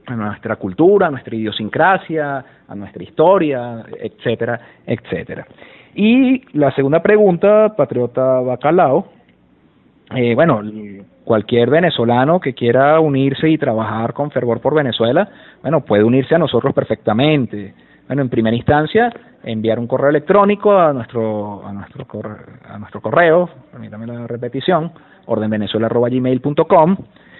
[0.06, 5.46] a nuestra cultura, a nuestra idiosincrasia, a nuestra historia, etcétera, etcétera.
[5.94, 9.06] Y la segunda pregunta, Patriota Bacalao,
[10.14, 10.60] eh, bueno,
[11.24, 15.28] cualquier venezolano que quiera unirse y trabajar con fervor por Venezuela,
[15.62, 17.74] bueno, puede unirse a nosotros perfectamente.
[18.06, 19.12] Bueno, en primera instancia,
[19.42, 22.36] enviar un correo electrónico a nuestro a nuestro correo,
[22.68, 24.92] a nuestro correo, permítame la repetición,
[25.26, 26.96] ordenvenezuela@gmail.com.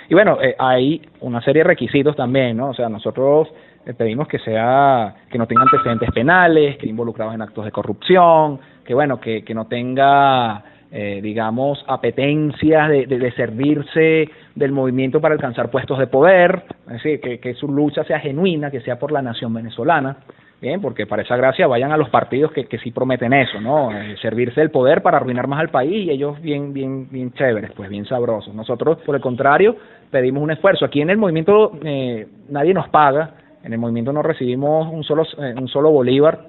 [0.09, 2.71] Y bueno, eh, hay una serie de requisitos también, ¿no?
[2.71, 3.49] O sea, nosotros
[3.85, 8.61] eh, pedimos que sea que no tenga antecedentes penales, que involucrados en actos de corrupción,
[8.85, 10.63] que bueno, que que no tenga
[10.93, 16.93] eh, digamos, apetencias de, de, de, servirse del movimiento para alcanzar puestos de poder, es
[16.93, 20.19] decir, que, que su lucha sea genuina, que sea por la nación venezolana.
[20.61, 23.93] Bien, porque para esa gracia vayan a los partidos que, que sí prometen eso, ¿no?
[23.93, 27.73] Eh, servirse del poder para arruinar más al país y ellos bien, bien, bien chéveres,
[27.73, 28.55] pues bien sabrosos.
[28.55, 29.77] Nosotros, por el contrario,
[30.11, 30.85] pedimos un esfuerzo.
[30.85, 35.25] Aquí en el movimiento eh, nadie nos paga, en el movimiento no recibimos un solo,
[35.39, 36.41] eh, un solo bolívar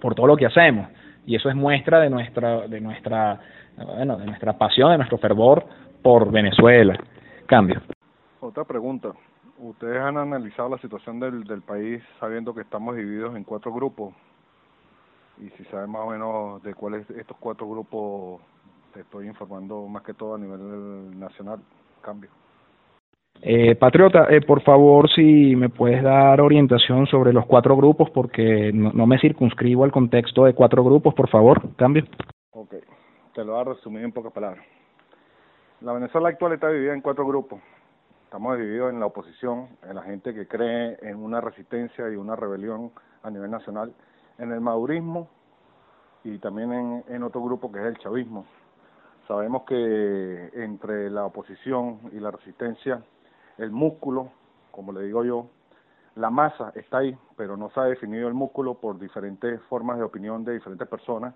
[0.00, 0.88] por todo lo que hacemos
[1.28, 3.38] y eso es muestra de nuestra, de nuestra,
[3.76, 5.62] bueno, de nuestra pasión, de nuestro fervor
[6.02, 6.98] por Venezuela.
[7.44, 7.82] Cambio.
[8.40, 9.10] Otra pregunta.
[9.58, 14.14] Ustedes han analizado la situación del, del país sabiendo que estamos divididos en cuatro grupos
[15.38, 18.40] y si saben más o menos de cuáles estos cuatro grupos
[18.94, 21.60] te estoy informando más que todo a nivel nacional.
[22.00, 22.30] Cambio.
[23.40, 28.72] Eh, Patriota, eh, por favor, si me puedes dar orientación sobre los cuatro grupos, porque
[28.72, 32.04] no, no, me circunscribo al contexto de cuatro grupos, por favor, cambio.
[32.50, 32.74] Ok,
[33.34, 34.64] te lo voy a resumir en pocas palabras.
[35.80, 37.60] La Venezuela actual está dividida en cuatro grupos.
[38.24, 42.34] Estamos divididos en la oposición, en la gente que cree en una resistencia y una
[42.34, 42.90] rebelión
[43.22, 43.94] a nivel nacional,
[44.38, 45.28] en el madurismo
[46.24, 48.44] y también en, en otro grupo que es el chavismo.
[49.28, 53.02] Sabemos que entre la oposición y la resistencia,
[53.58, 54.30] el músculo,
[54.70, 55.46] como le digo yo,
[56.16, 60.04] la masa está ahí, pero no se ha definido el músculo por diferentes formas de
[60.04, 61.34] opinión de diferentes personas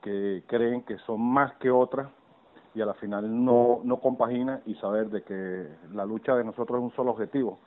[0.00, 2.08] que creen que son más que otras
[2.74, 6.78] y a la final no, no compagina y saber de que la lucha de nosotros
[6.78, 7.58] es un solo objetivo,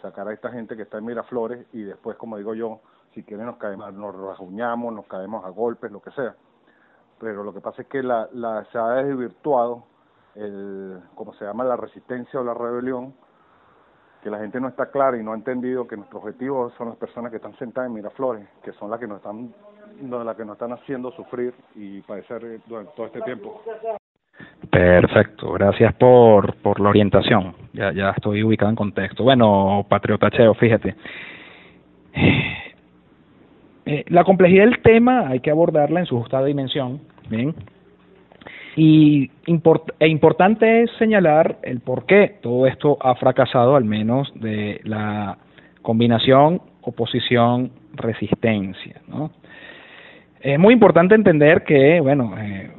[0.00, 2.80] sacar a esta gente que está en Miraflores y después, como digo yo,
[3.14, 6.34] si quieren nos caemos, nos rajuñamos, nos caemos a golpes, lo que sea.
[7.18, 9.84] Pero lo que pasa es que la, la se ha desvirtuado
[10.34, 13.14] el, como se llama, la resistencia o la rebelión,
[14.22, 16.96] que la gente no está clara y no ha entendido que nuestro objetivo son las
[16.96, 19.52] personas que están sentadas en Miraflores, que son las que nos están,
[20.00, 23.62] las que nos están haciendo sufrir y padecer durante todo este tiempo.
[24.70, 27.54] Perfecto, gracias por, por la orientación.
[27.72, 29.24] Ya, ya estoy ubicado en contexto.
[29.24, 30.94] Bueno, Patriota Cheo, fíjate.
[33.84, 37.52] Eh, la complejidad del tema hay que abordarla en su justa dimensión, ¿bien?
[38.76, 44.32] Y import e importante es señalar el por qué todo esto ha fracasado, al menos
[44.34, 45.36] de la
[45.82, 49.32] combinación oposición-resistencia, ¿no?
[50.40, 52.72] Es muy importante entender que, bueno, eh,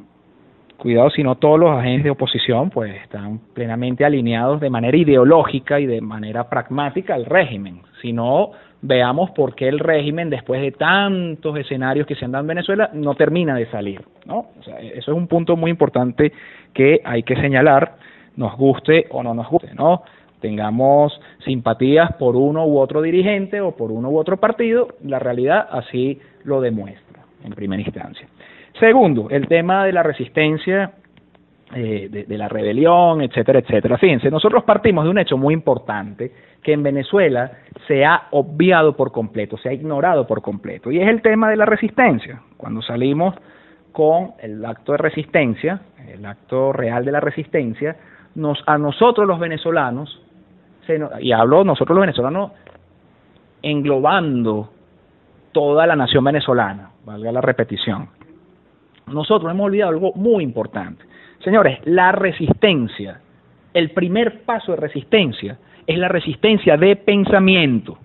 [0.76, 5.80] cuidado si no todos los agentes de oposición pues están plenamente alineados de manera ideológica
[5.80, 8.50] y de manera pragmática al régimen, sino
[8.86, 12.90] veamos por qué el régimen después de tantos escenarios que se han dado en Venezuela
[12.92, 14.48] no termina de salir, ¿no?
[14.62, 16.32] Sea, eso es un punto muy importante
[16.74, 17.96] que hay que señalar,
[18.36, 20.02] nos guste o no nos guste, ¿no?
[20.40, 25.66] Tengamos simpatías por uno u otro dirigente o por uno u otro partido, la realidad
[25.70, 28.28] así lo demuestra en primera instancia.
[28.78, 30.92] Segundo, el tema de la resistencia,
[31.74, 33.96] eh, de, la rebelión, etcétera, etcétera.
[33.96, 36.30] Fíjense, nosotros partimos de un hecho muy importante
[36.64, 37.52] que en Venezuela
[37.86, 41.56] se ha obviado por completo, se ha ignorado por completo, y es el tema de
[41.56, 42.40] la resistencia.
[42.56, 43.34] Cuando salimos
[43.92, 47.96] con el acto de resistencia, el acto real de la resistencia,
[48.34, 50.20] nos, a nosotros los venezolanos,
[51.20, 52.52] y hablo nosotros los venezolanos
[53.62, 54.70] englobando
[55.52, 58.08] toda la nación venezolana, valga la repetición,
[59.06, 61.04] nosotros hemos olvidado algo muy importante.
[61.42, 63.20] Señores, la resistencia,
[63.74, 67.98] el primer paso de resistencia es la resistencia de pensamiento.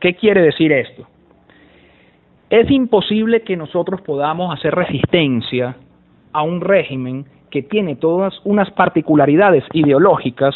[0.00, 1.06] ¿Qué quiere decir esto?
[2.48, 5.76] Es imposible que nosotros podamos hacer resistencia
[6.32, 10.54] a un régimen que tiene todas unas particularidades ideológicas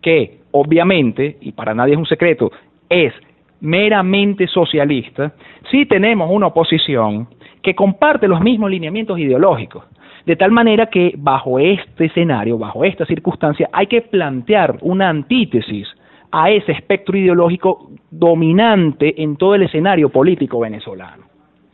[0.00, 2.50] que, obviamente, y para nadie es un secreto,
[2.88, 3.12] es
[3.60, 5.32] meramente socialista,
[5.70, 7.28] si tenemos una oposición
[7.62, 9.84] que comparte los mismos lineamientos ideológicos.
[10.26, 15.88] De tal manera que bajo este escenario, bajo esta circunstancia, hay que plantear una antítesis
[16.30, 21.24] a ese espectro ideológico dominante en todo el escenario político venezolano.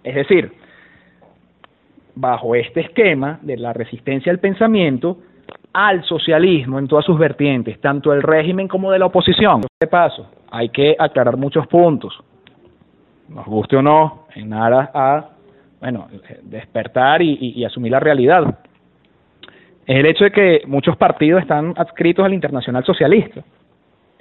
[0.03, 0.53] Es decir,
[2.15, 5.19] bajo este esquema de la resistencia al pensamiento,
[5.73, 9.63] al socialismo en todas sus vertientes, tanto del régimen como de la oposición.
[9.81, 12.19] De paso, hay que aclarar muchos puntos,
[13.29, 15.29] nos guste o no, en aras a
[15.81, 16.09] bueno,
[16.43, 18.59] despertar y, y, y, asumir la realidad.
[19.87, 23.43] Es el hecho de que muchos partidos están adscritos al Internacional Socialista.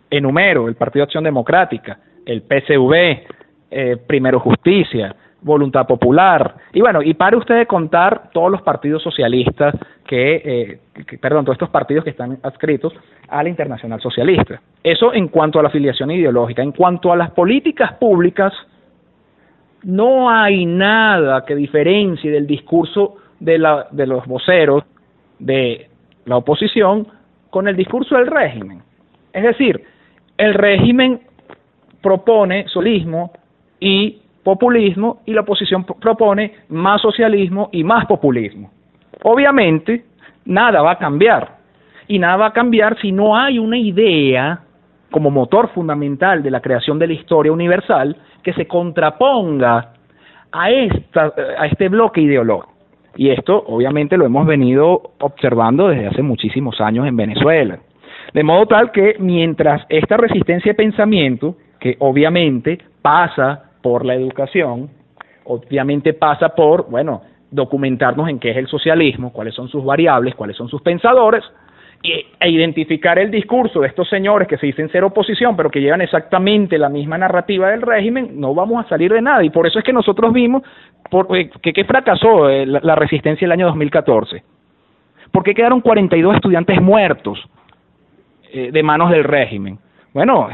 [0.10, 3.26] Enumero, el Partido Acción Democrática, el PCV,
[3.70, 9.04] eh, Primero Justicia, Voluntad Popular, y bueno, y pare usted de contar todos los partidos
[9.04, 9.76] socialistas
[10.10, 12.94] eh, que, perdón, todos estos partidos que están adscritos
[13.28, 14.62] al Internacional Socialista.
[14.84, 16.64] Eso en cuanto a la afiliación ideológica.
[16.64, 18.54] En cuanto a las políticas públicas,
[19.88, 24.84] no hay nada que diferencie del discurso de, la, de los voceros
[25.39, 25.88] de
[26.26, 27.07] la oposición
[27.49, 28.81] con el discurso del régimen.
[29.31, 29.81] Es decir,
[30.38, 31.22] el régimen
[32.01, 33.31] propone solismo
[33.80, 38.69] y populismo y la oposición propone más socialismo y más populismo.
[39.23, 40.03] Obviamente,
[40.43, 41.59] nada va a cambiar.
[42.09, 44.59] Y nada va a cambiar si no hay una idea
[45.11, 48.18] como motor fundamental de la creación de la historia universal
[48.48, 49.91] que se contraponga
[50.53, 52.72] a, esta, a este bloque ideológico.
[53.18, 57.78] Y esto obviamente lo hemos venido observando desde hace muchísimos años en Venezuela.
[58.34, 64.91] De modo tal que mientras esta resistencia de pensamiento, que obviamente pasa por la educación,
[65.44, 70.56] obviamente pasa por, bueno, documentarnos en qué es el socialismo, cuáles son sus variables, cuáles
[70.56, 71.44] son sus pensadores,
[72.03, 76.02] e identificar el discurso de estos señores que se dicen ser oposición, pero que llevan
[76.02, 79.44] exactamente la misma narrativa del régimen, no vamos a salir de nada.
[79.44, 80.64] Y por eso es que nosotros vimos
[81.10, 84.44] por, eh, que, fracasó eh, la, resistencia el año 2014.
[85.32, 87.44] ¿Por qué quedaron 42 estudiantes muertos
[88.53, 89.80] eh, de manos del régimen?
[90.14, 90.48] Bueno,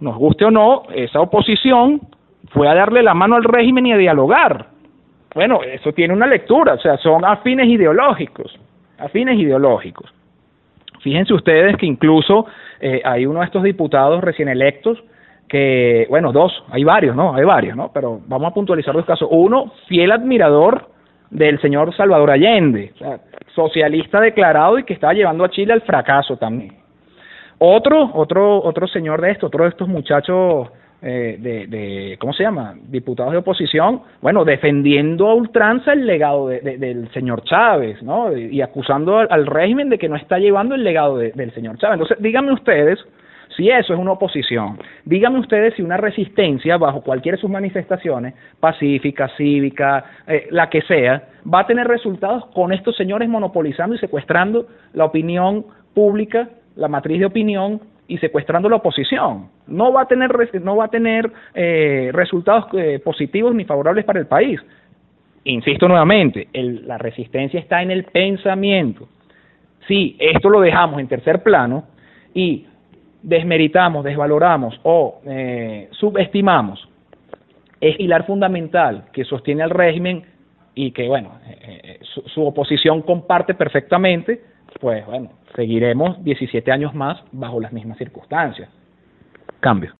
[0.00, 2.00] nos guste o no, esa oposición
[2.50, 4.66] fue a darle la mano al régimen y a dialogar.
[5.34, 8.58] Bueno, eso tiene una lectura, o sea, son afines ideológicos,
[8.98, 10.12] afines ideológicos.
[11.06, 12.46] Fíjense ustedes que incluso
[12.80, 14.98] eh, hay uno de estos diputados recién electos
[15.48, 17.32] que, bueno, dos, hay varios, ¿no?
[17.36, 17.92] Hay varios, ¿no?
[17.94, 19.28] Pero vamos a puntualizar dos casos.
[19.30, 20.88] Uno, fiel admirador
[21.30, 22.92] del señor Salvador Allende,
[23.54, 26.72] socialista declarado y que estaba llevando a Chile al fracaso también.
[27.58, 30.70] Otro, otro, otro señor de esto, otro de estos muchachos
[31.08, 32.74] eh, de, de, ¿cómo se llama?
[32.88, 38.36] Diputados de oposición, bueno, defendiendo a ultranza el legado de, del señor Chávez, ¿no?
[38.36, 41.94] Y acusando al, régimen de que no está llevando el legado del señor Chávez.
[42.00, 42.98] Entonces, díganme ustedes
[43.56, 44.80] si eso es una oposición.
[45.04, 50.82] Díganme ustedes si una resistencia, bajo cualquiera de sus manifestaciones, pacífica, cívica, eh, la que
[50.82, 56.88] sea, va a tener resultados con estos señores monopolizando y secuestrando la opinión pública, la
[56.88, 59.48] matriz de opinión y secuestrando la oposición.
[59.66, 60.30] No va a tener,
[60.62, 64.60] no va a tener eh, resultados eh, positivos ni favorables para el país.
[65.44, 69.08] Insisto nuevamente, el, la resistencia está en el pensamiento.
[69.86, 71.84] Si esto lo dejamos en tercer plano
[72.34, 72.66] y
[73.22, 76.88] desmeritamos, desvaloramos o eh, subestimamos
[77.80, 80.24] es pilar fundamental que sostiene al régimen
[80.74, 81.32] y que, bueno,
[82.26, 84.40] su oposición comparte perfectamente,
[84.80, 88.68] pues bueno, seguiremos 17 años más bajo las mismas circunstancias.
[89.60, 89.94] Cambio.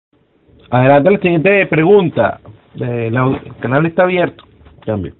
[0.71, 2.41] Adelante la siguiente pregunta.
[2.75, 3.15] el
[3.61, 4.45] canal está abierto.
[4.85, 5.15] Cambio.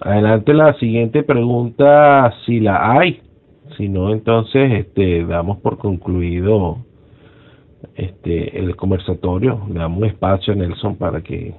[0.00, 3.22] Adelante la siguiente pregunta, si la hay.
[3.76, 6.78] Si no, entonces este, damos por concluido
[7.94, 9.62] este el conversatorio.
[9.68, 11.54] Le damos un espacio a Nelson para que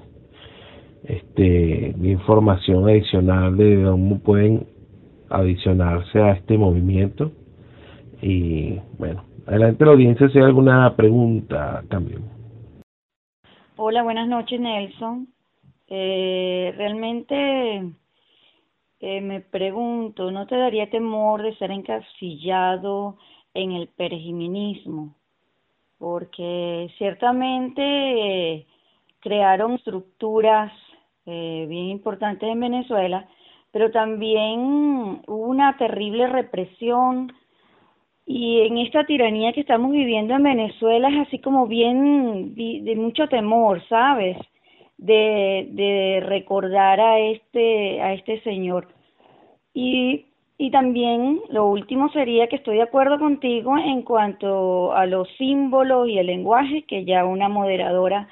[1.04, 4.68] este información adicional de cómo pueden
[5.30, 7.32] adicionarse a este movimiento.
[8.22, 12.24] Y bueno, adelante la audiencia si hay alguna pregunta también.
[13.76, 15.28] Hola, buenas noches Nelson.
[15.88, 17.94] Eh, realmente
[19.00, 23.18] eh, me pregunto, ¿no te daría temor de ser encasillado
[23.54, 25.16] en el perejiminismo?
[26.00, 28.68] Porque ciertamente eh,
[29.20, 30.72] crearon estructuras
[31.26, 33.28] eh, bien importantes en Venezuela
[33.78, 37.32] pero también hubo una terrible represión
[38.26, 43.28] y en esta tiranía que estamos viviendo en Venezuela es así como bien de mucho
[43.28, 44.36] temor, ¿sabes?
[44.98, 48.88] De, de recordar a este a este señor.
[49.76, 50.26] Y
[50.58, 56.10] y también lo último sería que estoy de acuerdo contigo en cuanto a los símbolos
[56.10, 58.28] y el lenguaje, que ya una moderadora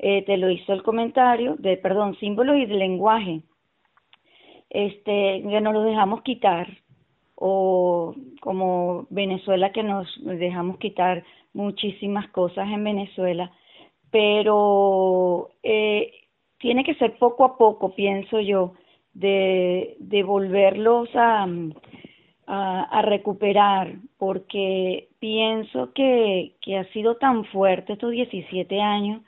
[0.00, 3.42] eh, te lo hizo el comentario, de perdón, símbolos y de lenguaje
[4.70, 6.68] este, que nos lo dejamos quitar,
[7.34, 13.50] o como Venezuela que nos dejamos quitar muchísimas cosas en Venezuela,
[14.10, 16.12] pero eh,
[16.58, 18.72] tiene que ser poco a poco, pienso yo,
[19.12, 21.46] de, de volverlos a,
[22.46, 29.22] a, a, recuperar, porque pienso que, que ha sido tan fuerte estos 17 años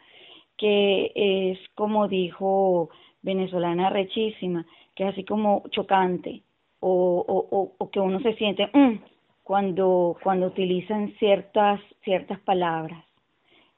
[0.61, 2.91] que es como dijo
[3.23, 4.67] venezolana rechísima,
[5.01, 6.43] que es así como chocante
[6.81, 8.99] o, o, o, que uno se siente mm",
[9.43, 13.03] cuando, cuando utilizan ciertas, ciertas palabras.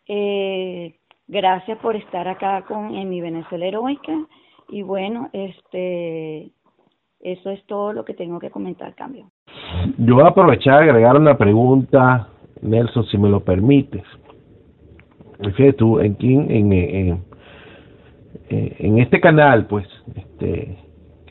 [0.09, 0.97] Eh,
[1.29, 4.13] gracias por estar acá con, en mi Venezuela heroica
[4.69, 6.51] y bueno, este,
[7.21, 9.31] eso es todo lo que tengo que comentar, cambio.
[9.99, 12.31] Yo voy a aprovechar y agregar una pregunta,
[12.63, 14.03] Nelson, si me lo permites.
[15.39, 17.25] Fíjate tú, en, en, en,
[18.49, 19.87] en este canal, pues,
[20.17, 20.82] este,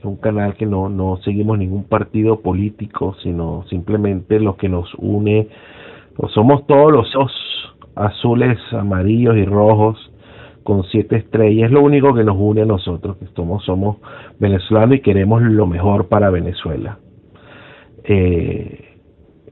[0.03, 5.47] un canal que no, no seguimos ningún partido político, sino simplemente lo que nos une,
[6.15, 7.07] pues somos todos los
[7.95, 10.11] azules, amarillos y rojos
[10.63, 13.97] con siete estrellas, es lo único que nos une a nosotros, que somos, somos
[14.39, 16.99] venezolanos y queremos lo mejor para Venezuela.
[18.03, 18.97] Eh,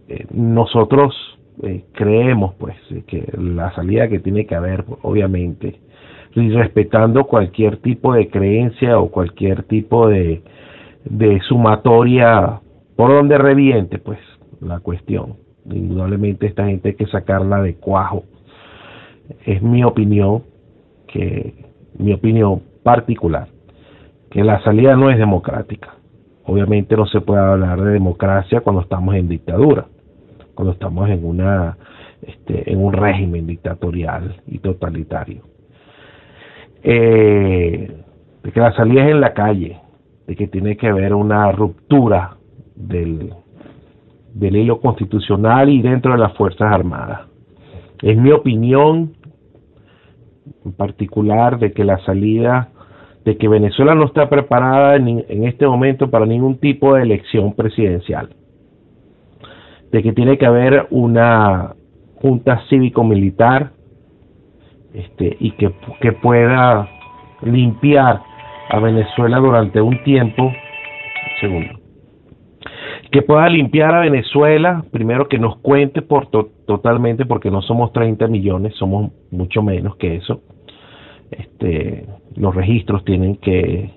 [0.07, 1.15] eh, nosotros
[1.63, 2.75] eh, creemos pues
[3.07, 5.79] que la salida que tiene que haber, obviamente,
[6.35, 10.43] y respetando cualquier tipo de creencia o cualquier tipo de,
[11.47, 12.61] sumatoria
[12.95, 14.19] por donde reviente pues
[14.61, 15.37] la cuestión.
[15.65, 18.23] Indudablemente esta gente hay que sacarla de cuajo.
[19.45, 20.43] Es mi opinión,
[21.07, 21.53] que
[21.97, 23.47] mi opinión particular,
[24.29, 25.95] que la salida no es democrática.
[26.45, 29.85] Obviamente no se puede hablar de democracia cuando estamos en dictadura,
[30.55, 31.77] cuando estamos en una
[32.21, 35.43] este, en un régimen dictatorial y totalitario.
[36.83, 37.91] Eh,
[38.43, 39.77] de que la salida es en la calle,
[40.27, 42.37] de que tiene que haber una ruptura
[42.75, 43.33] del,
[44.33, 47.21] del hilo constitucional y dentro de las Fuerzas Armadas.
[48.01, 49.13] Es mi opinión
[50.65, 52.69] en particular de que la salida,
[53.25, 57.53] de que Venezuela no está preparada en, en este momento para ningún tipo de elección
[57.53, 58.29] presidencial,
[59.91, 61.75] de que tiene que haber una
[62.15, 63.71] junta cívico-militar
[64.99, 65.71] este, y que,
[66.01, 66.89] que pueda
[67.41, 68.21] limpiar
[68.69, 70.51] a Venezuela durante un tiempo,
[71.39, 71.79] segundo,
[73.11, 78.27] que pueda limpiar a Venezuela, primero que nos cuente por totalmente, porque no somos 30
[78.27, 80.41] millones, somos mucho menos que eso.
[81.31, 82.05] Este,
[82.35, 83.91] los registros tienen que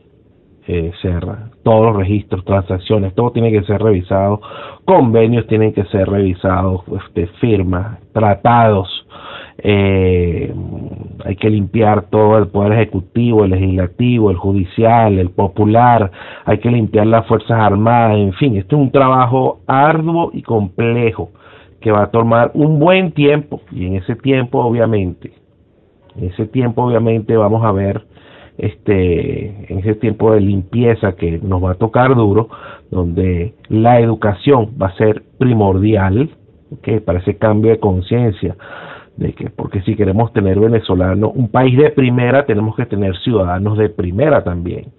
[0.66, 1.26] eh, ser,
[1.64, 4.40] todos los registros, transacciones, todo tiene que ser revisado,
[4.84, 8.88] convenios tienen que ser revisados, este, firmas, tratados,
[9.64, 10.52] eh,
[11.24, 16.10] hay que limpiar todo el poder ejecutivo, el legislativo, el judicial, el popular,
[16.44, 21.30] hay que limpiar las fuerzas armadas, en fin, esto es un trabajo arduo y complejo
[21.80, 25.32] que va a tomar un buen tiempo y en ese tiempo obviamente,
[26.16, 28.02] en ese tiempo obviamente vamos a ver
[28.58, 32.48] este en ese tiempo de limpieza que nos va a tocar duro,
[32.90, 36.30] donde la educación va a ser primordial,
[37.04, 38.56] para ese cambio de conciencia,
[39.16, 43.78] de que porque si queremos tener venezolano un país de primera tenemos que tener ciudadanos
[43.78, 44.92] de primera también.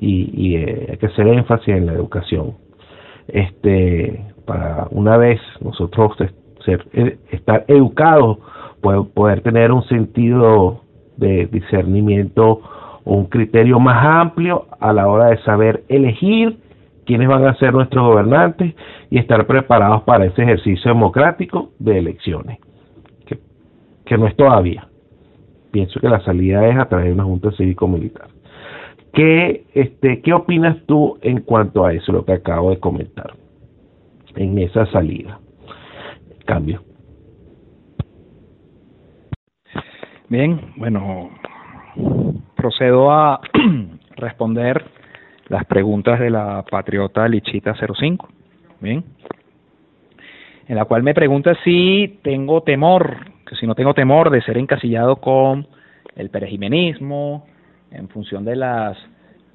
[0.00, 2.54] Y, y eh, hay que hacer énfasis en la educación.
[3.28, 6.12] Este para una vez nosotros
[6.64, 8.38] ser eh, estar educados
[8.80, 10.82] poder, poder tener un sentido
[11.16, 12.60] de discernimiento
[13.04, 16.58] un criterio más amplio a la hora de saber elegir
[17.04, 18.74] quiénes van a ser nuestros gobernantes
[19.10, 22.58] y estar preparados para ese ejercicio democrático de elecciones
[24.04, 24.88] que no es todavía.
[25.70, 28.28] Pienso que la salida es a través de una junta cívico-militar.
[29.12, 33.34] ¿Qué, este, ¿Qué opinas tú en cuanto a eso, lo que acabo de comentar,
[34.36, 35.40] en esa salida?
[36.44, 36.82] Cambio.
[40.28, 41.30] Bien, bueno,
[42.56, 43.40] procedo a
[44.16, 44.84] responder
[45.48, 48.28] las preguntas de la patriota Lichita 05.
[48.80, 49.04] Bien.
[50.66, 54.58] En la cual me pregunta si tengo temor que si no tengo temor de ser
[54.58, 55.66] encasillado con
[56.16, 57.46] el perejimenismo,
[57.90, 58.96] en función de las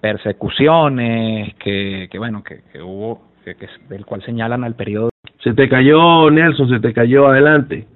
[0.01, 3.55] persecuciones que, que bueno, que, que hubo, que,
[3.89, 5.09] del cual señalan al periodo.
[5.43, 7.87] Se te cayó, Nelson, se te cayó, adelante.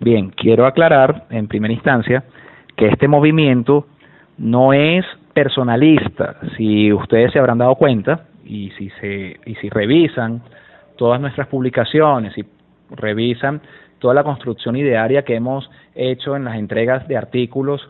[0.00, 2.24] Bien, quiero aclarar en primera instancia
[2.76, 3.86] que este movimiento
[4.38, 6.36] no es personalista.
[6.56, 10.42] Si ustedes se habrán dado cuenta y si se y si revisan
[10.96, 12.44] todas nuestras publicaciones y
[12.90, 13.60] revisan
[14.04, 17.80] toda la construcción idearia que hemos hecho en las entregas de artículos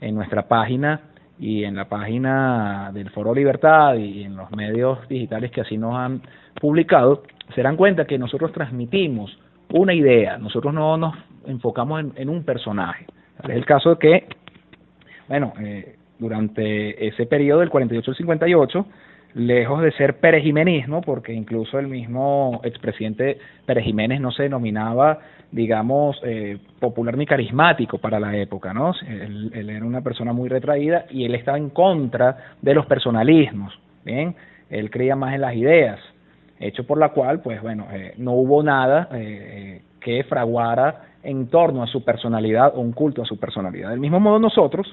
[0.00, 1.00] en nuestra página
[1.36, 5.96] y en la página del Foro Libertad y en los medios digitales que así nos
[5.96, 6.22] han
[6.60, 7.24] publicado,
[7.56, 9.36] se dan cuenta que nosotros transmitimos
[9.72, 13.06] una idea, nosotros no nos enfocamos en, un personaje.
[13.42, 14.28] Es el caso de que,
[15.26, 18.86] bueno, eh, durante ese periodo del 48 al 58,
[19.34, 25.18] lejos de ser perejimenismo, porque incluso el mismo expresidente Pérez Jiménez no se denominaba,
[25.54, 28.92] digamos, eh, popular ni carismático para la época, ¿no?
[29.06, 33.72] Él, era una persona muy retraída y él estaba en contra de los personalismos,
[34.04, 34.34] ¿bien?
[34.68, 36.00] Él creía más en las ideas,
[36.58, 41.84] hecho por la cual, pues bueno, eh, no hubo nada eh, que fraguara en torno
[41.84, 43.90] a su personalidad o un culto a su personalidad.
[43.90, 44.92] Del mismo modo nosotros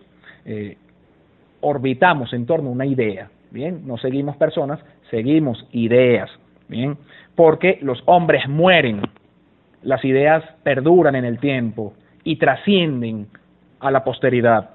[1.62, 4.80] orbitamos en torno a una idea, Bien, no seguimos personas,
[5.10, 6.30] seguimos ideas.
[6.70, 6.98] Bien,
[7.36, 9.02] porque los hombres mueren,
[9.84, 11.94] las ideas perduran en el tiempo
[12.24, 13.28] y trascienden
[13.80, 14.72] a la posteridad.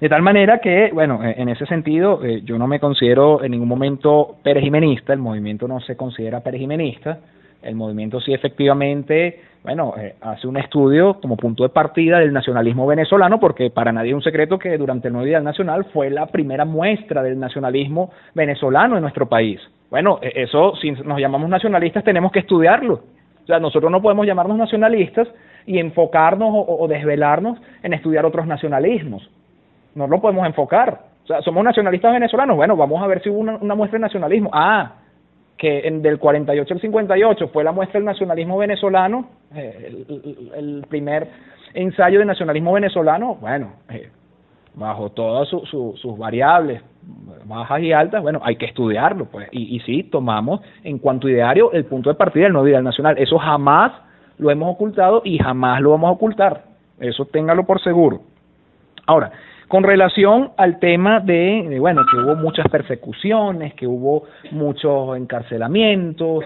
[0.00, 3.68] De tal manera que, bueno, en ese sentido, eh, yo no me considero en ningún
[3.68, 7.18] momento perejimenista, el movimiento no se considera perejimenista,
[7.62, 12.86] el movimiento sí efectivamente, bueno, eh, hace un estudio como punto de partida del nacionalismo
[12.86, 16.26] venezolano, porque para nadie es un secreto que durante el nuevo Día Nacional fue la
[16.26, 19.60] primera muestra del nacionalismo venezolano en nuestro país.
[19.90, 23.02] Bueno, e, eso, si nos llamamos nacionalistas, tenemos que estudiarlo.
[23.50, 25.26] O sea, nosotros no podemos llamarnos nacionalistas
[25.66, 29.28] y enfocarnos o, desvelarnos en estudiar otros nacionalismos.
[29.96, 31.00] No lo podemos enfocar.
[31.24, 32.56] O sea, somos nacionalistas venezolanos.
[32.56, 34.50] Bueno, vamos a ver si hubo una, muestra de nacionalismo.
[34.52, 34.92] Ah,
[35.56, 40.04] que en, del 48 al 58 fue la muestra del nacionalismo venezolano, eh,
[40.54, 41.26] el, primer
[41.74, 44.10] ensayo de nacionalismo venezolano, bueno, eh,
[44.74, 46.82] bajo todas sus variables
[47.44, 51.72] bajas y altas, bueno, hay que estudiarlo, pues, y, y sí, tomamos en cuanto ideario
[51.72, 53.92] el punto de partida del no ideal nacional, eso jamás
[54.38, 56.64] lo hemos ocultado y jamás lo vamos a ocultar.
[56.98, 58.22] Eso téngalo por seguro.
[59.06, 59.32] Ahora,
[59.68, 66.44] con relación al tema de, bueno, que hubo muchas persecuciones, que hubo muchos encarcelamientos,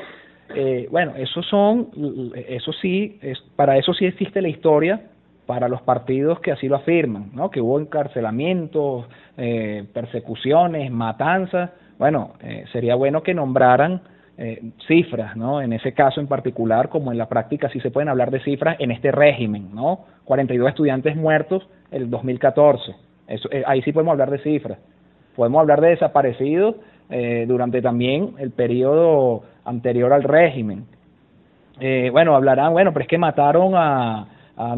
[0.54, 1.88] eh, bueno, eso son,
[2.48, 5.00] eso sí, es, para eso sí existe la historia,
[5.46, 7.50] para los partidos que así lo afirman, ¿no?
[7.50, 9.06] Que hubo encarcelamientos,
[9.36, 11.70] eh, persecuciones, matanzas.
[11.98, 14.02] Bueno, eh, sería bueno que nombraran
[14.36, 15.60] eh, cifras, ¿no?
[15.60, 18.76] En ese caso en particular, como en la práctica sí se pueden hablar de cifras
[18.80, 20.06] en este régimen, ¿no?
[20.24, 22.94] 42 estudiantes muertos el 2014.
[23.28, 24.78] Eso, eh, ahí sí podemos hablar de cifras.
[25.36, 26.76] Podemos hablar de desaparecidos
[27.10, 30.86] eh, durante también el periodo anterior al régimen.
[31.80, 34.76] Eh, bueno, hablarán, bueno, pero es que mataron a, a,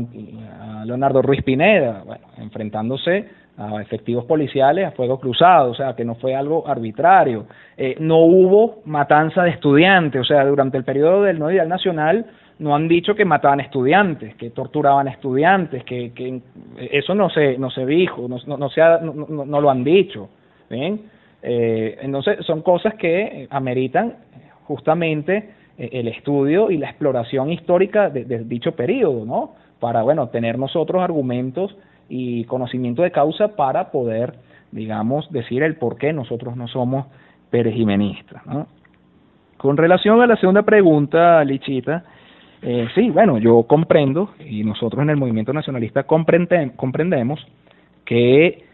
[0.84, 3.28] Leonardo Ruiz Pineda, bueno, enfrentándose
[3.58, 7.46] a efectivos policiales a fuego cruzado, o sea, que no fue algo arbitrario.
[7.76, 12.26] Eh, no hubo matanza de estudiantes, o sea, durante el periodo del no ideal nacional
[12.58, 16.40] no han dicho que mataban estudiantes, que torturaban estudiantes, que, que
[16.90, 20.28] eso no se no se dijo, no, no, no, no, lo han dicho,
[20.70, 21.02] ¿ven?
[21.42, 24.14] Eh, entonces son cosas que ameritan
[24.64, 29.54] justamente eh, el estudio y la exploración histórica de, de dicho periodo, ¿no?
[29.80, 31.76] Para, bueno, tener nosotros argumentos
[32.08, 34.34] y conocimiento de causa para poder,
[34.70, 37.06] digamos, decir el por qué nosotros no somos
[37.50, 38.42] perejimenistas.
[39.56, 42.04] Con relación a la segunda pregunta, Lichita,
[42.62, 47.46] eh, sí, bueno, yo comprendo, y nosotros en el movimiento nacionalista comprendemos
[48.04, 48.64] que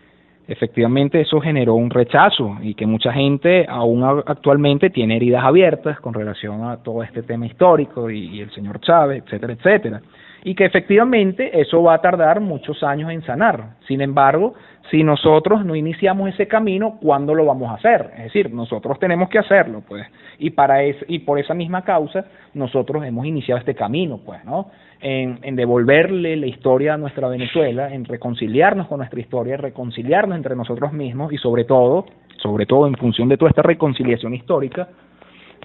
[0.46, 6.14] efectivamente eso generó un rechazo y que mucha gente aún actualmente tiene heridas abiertas con
[6.14, 10.02] relación a todo este tema histórico y el señor Chávez, etcétera, etcétera
[10.44, 13.76] y que efectivamente eso va a tardar muchos años en sanar.
[13.86, 14.54] Sin embargo,
[14.90, 18.10] si nosotros no iniciamos ese camino, ¿cuándo lo vamos a hacer?
[18.16, 20.04] Es decir, nosotros tenemos que hacerlo, pues,
[20.38, 22.24] y para es, y por esa misma causa
[22.54, 24.70] nosotros hemos iniciado este camino, pues, ¿no?
[25.00, 30.92] En, devolverle la historia a nuestra Venezuela, en reconciliarnos con nuestra historia, reconciliarnos entre nosotros
[30.92, 32.06] mismos y sobre todo,
[32.40, 34.88] sobre todo en función de toda esta reconciliación histórica,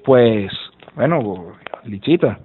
[0.04, 0.52] pues,
[0.96, 1.54] bueno,
[1.86, 2.40] Lichita,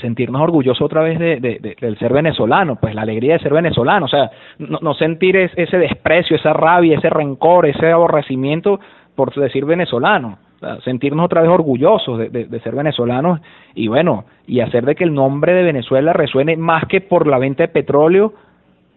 [0.00, 4.06] sentirnos orgullosos otra vez de, de, del ser venezolano, pues la alegría de ser venezolano,
[4.06, 8.80] o sea, no, sentir ese desprecio, esa rabia, ese rencor, ese aborrecimiento
[9.14, 10.38] por decir venezolano,
[10.84, 13.40] sentirnos otra vez orgullosos de, de, ser venezolanos
[13.74, 17.38] y bueno, y hacer de que el nombre de Venezuela resuene más que por la
[17.38, 18.32] venta de petróleo,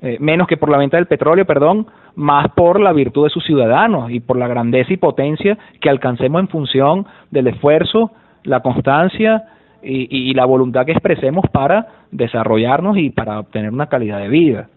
[0.04, 1.86] eh, menos que por la venta del petróleo, perdón,
[2.16, 6.42] más por la virtud de sus ciudadanos y por la grandeza y potencia que alcancemos
[6.42, 8.12] en función del esfuerzo,
[8.44, 9.44] la constancia,
[9.84, 14.70] y, y la voluntad que expresemos para desarrollarnos y para obtener una calidad de vida.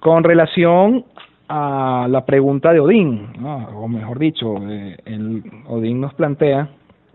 [0.00, 1.04] Con relación
[1.48, 6.68] a la pregunta de Odín, o mejor dicho, eh, el, Odín nos plantea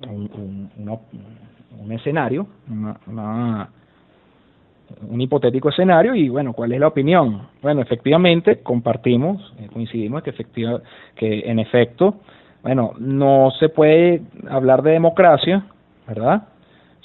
[0.10, 0.70] un,
[1.80, 3.70] un, escenario, una,
[5.08, 7.48] un hipotético escenario y bueno, ¿cuál es la opinión?
[7.62, 10.82] Bueno, efectivamente compartimos, eh, coincidimos que efectiva,
[11.16, 12.16] que en efecto
[12.66, 15.68] bueno, no se puede hablar de democracia,
[16.08, 16.48] ¿verdad?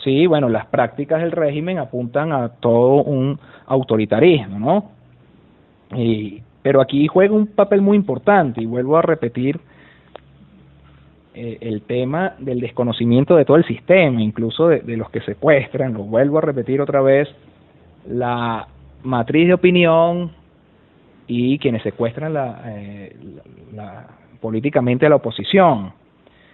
[0.03, 4.91] Sí, bueno, las prácticas del régimen apuntan a todo un autoritarismo, ¿no?
[5.99, 9.61] Y, pero aquí juega un papel muy importante y vuelvo a repetir
[11.35, 15.93] eh, el tema del desconocimiento de todo el sistema, incluso de, de, los que secuestran,
[15.93, 17.29] lo vuelvo a repetir otra vez,
[18.09, 18.67] la
[19.03, 20.31] matriz de opinión
[21.27, 23.15] y quienes secuestran la, eh,
[23.75, 25.93] la políticamente a la oposición.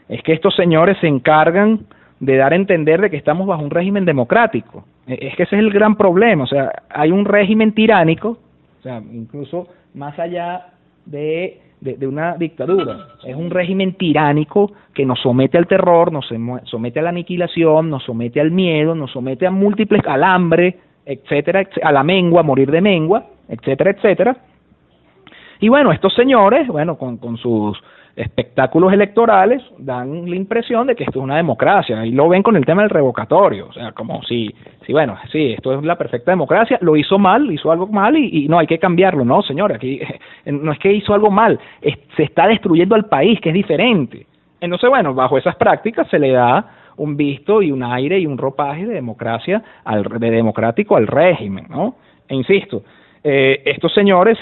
[0.08, 1.86] Es que estos señores se encargan
[2.20, 4.84] de dar a entender de que estamos bajo un régimen democrático.
[5.06, 8.38] E, es que ese es el gran problema, o sea, hay un régimen tiránico,
[8.78, 10.66] o sea, incluso más allá
[11.04, 16.26] de, de, una dictadura, es un régimen tiránico que nos somete al terror, nos
[16.64, 21.66] somete a la aniquilación, nos somete al miedo, nos somete a múltiples, al hambre, etcétera,
[21.82, 24.36] a la mengua, a morir de mengua, etcétera, etcétera,
[25.60, 27.78] y bueno, estos señores, bueno, con, con sus
[28.16, 32.56] espectáculos electorales dan la impresión de que esto es una democracia y lo ven con
[32.56, 34.52] el tema del revocatorio, o sea, como si,
[34.86, 38.48] si bueno, sí, esto es la perfecta democracia, lo hizo mal, hizo algo mal y,
[38.48, 40.00] no hay que cambiarlo, no, señor, aquí
[40.46, 41.60] no es que hizo algo mal,
[42.16, 44.26] se está destruyendo al país, que es diferente.
[44.60, 46.64] Entonces, bueno, bajo esas prácticas se le da
[46.96, 51.66] un visto y un aire y un ropaje de democracia, al, de democrático al régimen,
[51.68, 51.96] ¿no?
[52.26, 52.82] E insisto,
[53.22, 54.38] eh, estos señores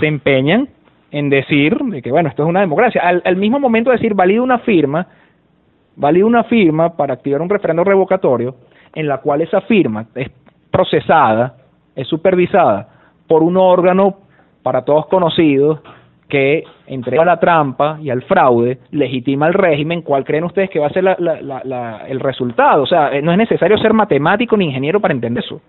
[0.00, 0.68] se empeñan
[1.10, 3.02] en decir de que, bueno, esto es una democracia.
[3.04, 5.06] Al, al mismo momento de decir, valido una firma,
[5.96, 8.56] valido una firma para activar un referendo revocatorio,
[8.94, 10.30] en la cual esa firma es
[10.70, 11.54] procesada,
[11.94, 12.88] es supervisada
[13.26, 14.18] por un órgano
[14.62, 15.80] para todos conocidos
[16.28, 20.86] que entrega la trampa y al fraude, legitima el régimen, ¿cuál creen ustedes que va
[20.86, 22.84] a ser la, la, la, el resultado?
[22.84, 25.60] O sea, eh, no es necesario ser matemático ni ingeniero para entender eso.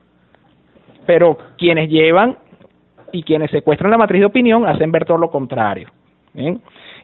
[1.05, 2.37] Pero quienes llevan
[3.11, 5.89] y quienes secuestran la matriz de opinión hacen ver todo lo contrario.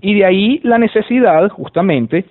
[0.01, 2.25] Y de ahí la necesidad justamente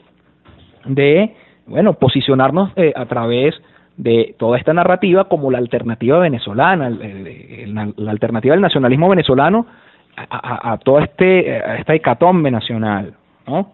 [0.84, 1.34] de,
[1.66, 3.54] bueno, posicionarnos eh, a través
[3.96, 9.66] de toda esta narrativa como la alternativa venezolana, la alternativa del nacionalismo venezolano
[10.16, 13.14] a, a, todo este, a esta hecatombe nacional,
[13.46, 13.72] ¿no?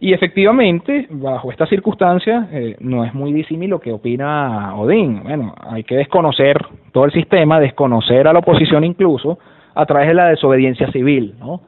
[0.00, 5.22] Y efectivamente, bajo estas circunstancias, eh, no es muy disímil lo que opina Odín.
[5.22, 6.58] Bueno, hay que desconocer
[6.92, 9.38] todo el sistema, desconocer a la oposición incluso,
[9.74, 11.62] a través de la desobediencia civil, ¿no?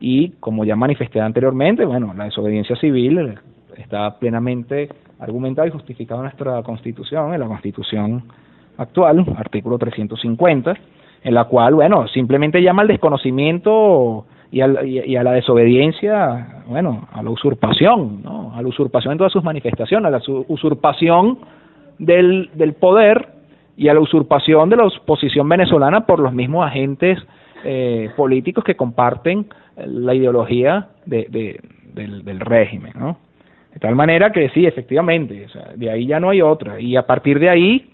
[0.00, 3.38] Y como ya manifesté anteriormente, bueno, la desobediencia civil
[3.76, 4.88] está plenamente
[5.20, 8.24] argumentada y justificada en nuestra Constitución, en la Constitución
[8.78, 10.74] actual, artículo 350,
[11.24, 17.22] en la cual, bueno, simplemente llama al desconocimiento y, y, a la desobediencia, bueno, a
[17.22, 18.52] la usurpación, ¿no?
[18.54, 21.38] A la usurpación en todas sus manifestaciones, a la usurpación
[21.98, 23.28] del, del poder
[23.78, 27.18] y a la usurpación de la oposición venezolana por los mismos agentes
[27.64, 29.46] eh, políticos que comparten
[29.76, 31.60] la ideología de, de,
[31.94, 33.16] del, régimen, ¿no?
[33.72, 35.46] De tal manera que sí, efectivamente,
[35.76, 36.78] de ahí ya no hay otra.
[36.78, 37.90] Y a partir de ahí,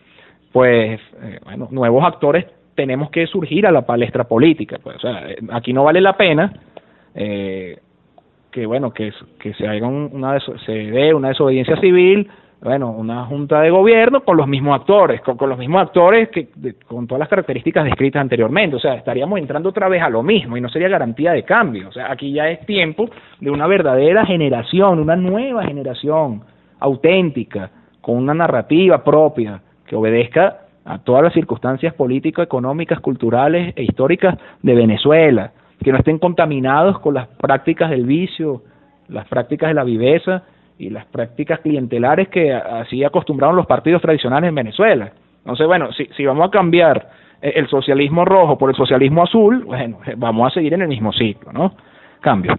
[0.50, 2.46] pues, eh, bueno, nuevos actores
[2.78, 4.78] tenemos que surgir a la palestra política.
[4.80, 6.52] Pues, o sea, aquí no vale la pena
[7.12, 7.76] eh,
[8.52, 9.12] que bueno que,
[9.58, 12.30] se haga una se dé una desobediencia civil
[12.60, 16.48] bueno una junta de gobierno con los mismos actores con los mismos actores que
[16.86, 20.56] con todas las características descritas anteriormente o sea estaríamos entrando otra vez a lo mismo
[20.56, 23.10] y no sería garantía de cambio o sea aquí ya es tiempo
[23.40, 26.42] de una verdadera generación una nueva generación
[26.78, 33.82] auténtica con una narrativa propia que obedezca a todas las circunstancias políticas, económicas, culturales e
[33.82, 35.52] históricas de Venezuela,
[35.84, 38.62] que no estén contaminados con las prácticas del vicio,
[39.08, 40.44] las prácticas de la viveza
[40.78, 45.12] y las prácticas clientelares que así acostumbraron los partidos tradicionales en Venezuela.
[45.40, 47.10] Entonces, bueno, si, si vamos a cambiar
[47.42, 50.88] eh, el socialismo rojo por el socialismo azul, bueno, eh, vamos a seguir en el
[50.88, 51.74] mismo ciclo, ¿no?
[52.20, 52.54] Cambio.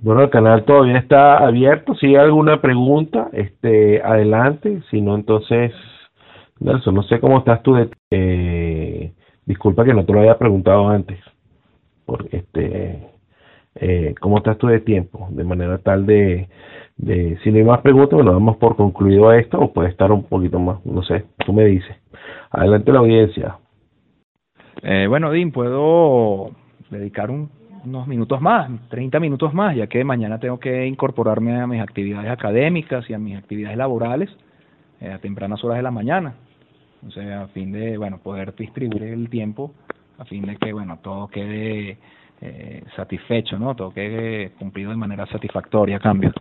[0.00, 1.94] Bueno, el canal todavía está abierto.
[1.94, 4.80] Si hay alguna pregunta, este, adelante.
[4.90, 5.72] Si no, entonces
[6.60, 7.90] Nelson, no sé cómo estás tú de...
[8.10, 9.12] Eh,
[9.46, 11.18] disculpa que no te lo había preguntado antes.
[12.04, 13.08] Porque este...
[13.76, 15.28] Eh, ¿Cómo estás tú de tiempo?
[15.30, 16.48] De manera tal de,
[16.96, 17.38] de...
[17.42, 20.58] Si no hay más preguntas, bueno, damos por concluido esto o puede estar un poquito
[20.58, 21.96] más, no sé, tú me dices.
[22.50, 23.58] Adelante la audiencia.
[24.82, 26.50] Eh, bueno, Dean, puedo
[26.90, 31.80] dedicar unos minutos más, 30 minutos más, ya que mañana tengo que incorporarme a mis
[31.80, 34.30] actividades académicas y a mis actividades laborales
[35.00, 36.34] a tempranas horas de la mañana.
[37.06, 39.72] O sea, a fin de, bueno, poder distribuir el tiempo,
[40.18, 41.98] a fin de que, bueno, todo quede
[42.40, 43.74] eh, satisfecho, ¿no?
[43.74, 46.32] Todo quede cumplido de manera satisfactoria a cambio.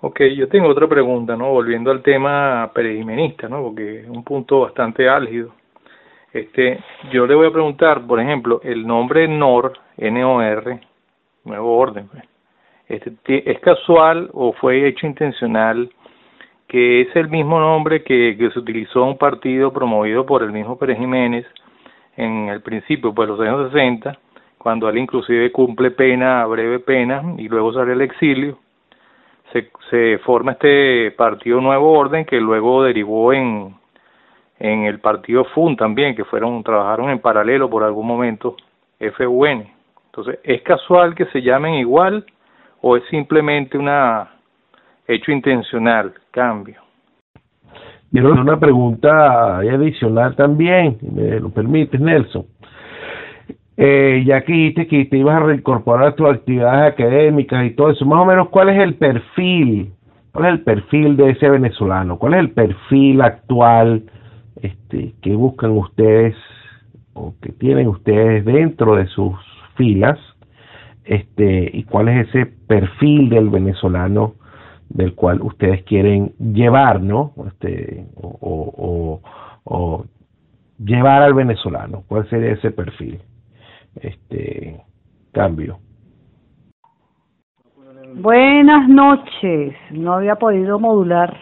[0.00, 1.50] Ok, yo tengo otra pregunta, ¿no?
[1.50, 3.62] Volviendo al tema perejimenista, ¿no?
[3.62, 5.54] Porque es un punto bastante álgido.
[6.32, 6.78] Este,
[7.10, 10.80] yo le voy a preguntar, por ejemplo, el nombre NOR, N-O-R,
[11.44, 12.24] nuevo orden, pues,
[12.88, 15.90] este, ¿es casual o fue hecho intencional
[16.68, 20.78] que es el mismo nombre que, que se utilizó un partido promovido por el mismo
[20.78, 21.46] Pérez Jiménez
[22.16, 24.18] en el principio, pues los años 60,
[24.58, 28.58] cuando él inclusive cumple pena, breve pena, y luego sale al exilio,
[29.52, 33.74] se, se forma este partido Nuevo Orden que luego derivó en,
[34.58, 38.56] en el partido FUN también, que fueron, trabajaron en paralelo por algún momento,
[39.16, 39.66] FUN.
[40.06, 42.26] Entonces, ¿es casual que se llamen igual
[42.82, 44.32] o es simplemente una
[45.06, 46.80] hecho intencional, cambio.
[48.10, 52.46] Quiero una pregunta adicional también, me lo permite Nelson.
[53.76, 57.90] Eh, ya que dijiste que te ibas a reincorporar a tus actividades académicas y todo
[57.90, 59.92] eso, más o menos, ¿cuál es el perfil?
[60.32, 62.18] ¿Cuál es el perfil de ese venezolano?
[62.18, 64.04] ¿Cuál es el perfil actual
[64.62, 66.34] este, que buscan ustedes
[67.14, 69.34] o que tienen ustedes dentro de sus
[69.76, 70.18] filas
[71.04, 74.34] este y cuál es ese perfil del venezolano
[74.88, 77.32] del cual ustedes quieren llevar, ¿no?
[77.46, 79.20] Este, o,
[79.64, 80.04] o,
[80.78, 82.04] llevar al venezolano.
[82.08, 83.20] ¿Cuál sería ese perfil?
[84.00, 84.80] Este
[85.32, 85.78] cambio.
[88.14, 89.74] Buenas noches.
[89.90, 91.36] No había podido modular.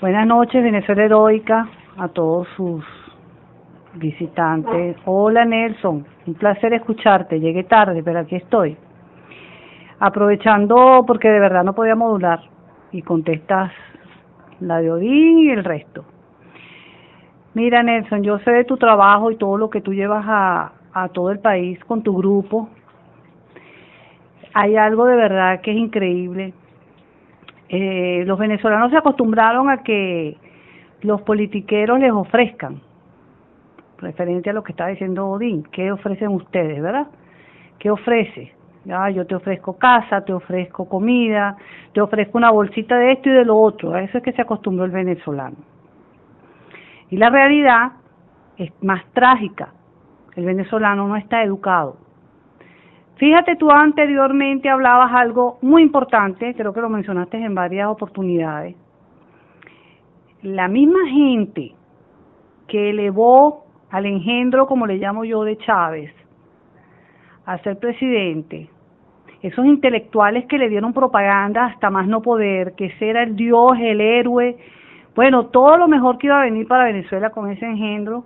[0.00, 2.84] Buenas noches, Venezuela Heroica, a todos sus
[3.94, 4.96] visitantes.
[5.04, 7.40] Hola Nelson, un placer escucharte.
[7.40, 8.76] Llegué tarde, pero aquí estoy.
[9.98, 12.40] Aprovechando porque de verdad no podía modular
[12.92, 13.72] y contestas
[14.60, 16.04] la de Odín y el resto.
[17.54, 20.72] Mira Nelson, yo sé de tu trabajo y todo lo que tú llevas a,
[21.12, 22.68] todo el país con tu grupo.
[24.52, 26.52] Hay algo de verdad que es increíble.
[27.68, 30.36] Eh, los venezolanos se acostumbraron a que
[31.02, 32.80] los politiqueros les ofrezcan
[33.98, 37.08] referente a lo que está diciendo Odín, ¿qué ofrecen ustedes, verdad?
[37.78, 38.53] ¿Qué ofrece?
[38.90, 41.56] Ah, yo te ofrezco casa, te ofrezco comida,
[41.92, 43.94] te ofrezco una bolsita de esto y de lo otro.
[43.94, 45.56] A eso es que se acostumbró el venezolano.
[47.10, 47.92] Y la realidad
[48.58, 49.72] es más trágica.
[50.36, 51.96] El venezolano no está educado.
[53.16, 58.74] Fíjate, tú anteriormente hablabas algo muy importante, creo que lo mencionaste en varias oportunidades.
[60.42, 61.72] La misma gente
[62.66, 66.12] que elevó al engendro, como le llamo yo, de Chávez,
[67.46, 68.68] a ser presidente,
[69.44, 73.76] esos intelectuales que le dieron propaganda hasta más no poder, que ese era el dios,
[73.78, 74.56] el héroe,
[75.14, 78.24] bueno, todo lo mejor que iba a venir para Venezuela con ese engendro,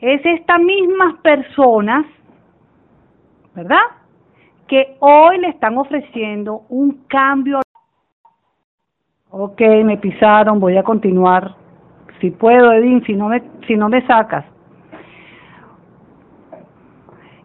[0.00, 2.04] es estas mismas personas,
[3.54, 3.80] ¿verdad?
[4.66, 7.60] Que hoy le están ofreciendo un cambio.
[9.30, 11.54] Ok, me pisaron, voy a continuar.
[12.20, 14.44] Si puedo, Edwin, si no me, si no me sacas.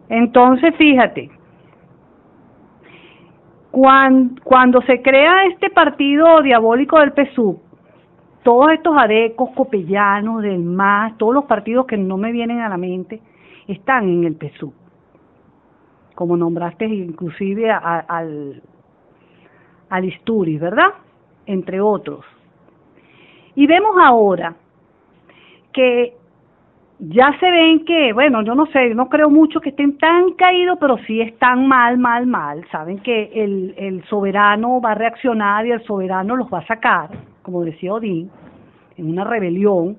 [0.10, 1.32] Entonces, fíjate,
[3.74, 7.58] cuando, cuando se crea este partido diabólico del PSUV,
[8.44, 12.78] todos estos adecos, copellanos, del MAS, todos los partidos que no me vienen a la
[12.78, 13.20] mente,
[13.68, 14.74] están en el PSUV.
[16.14, 18.62] Como nombraste inclusive al,
[19.90, 20.90] al Isturiz, ¿verdad?
[21.48, 22.24] Entre otros.
[23.56, 24.54] Y vemos ahora
[25.72, 26.16] que
[27.00, 30.78] ya se ven que, bueno, yo no sé, no creo mucho que estén tan caídos,
[30.80, 32.66] pero sí están mal, mal, mal.
[32.72, 37.10] Saben que el, el soberano va a reaccionar y el soberano los va a sacar,
[37.42, 38.30] como decía Odín,
[38.98, 39.98] en una rebelión,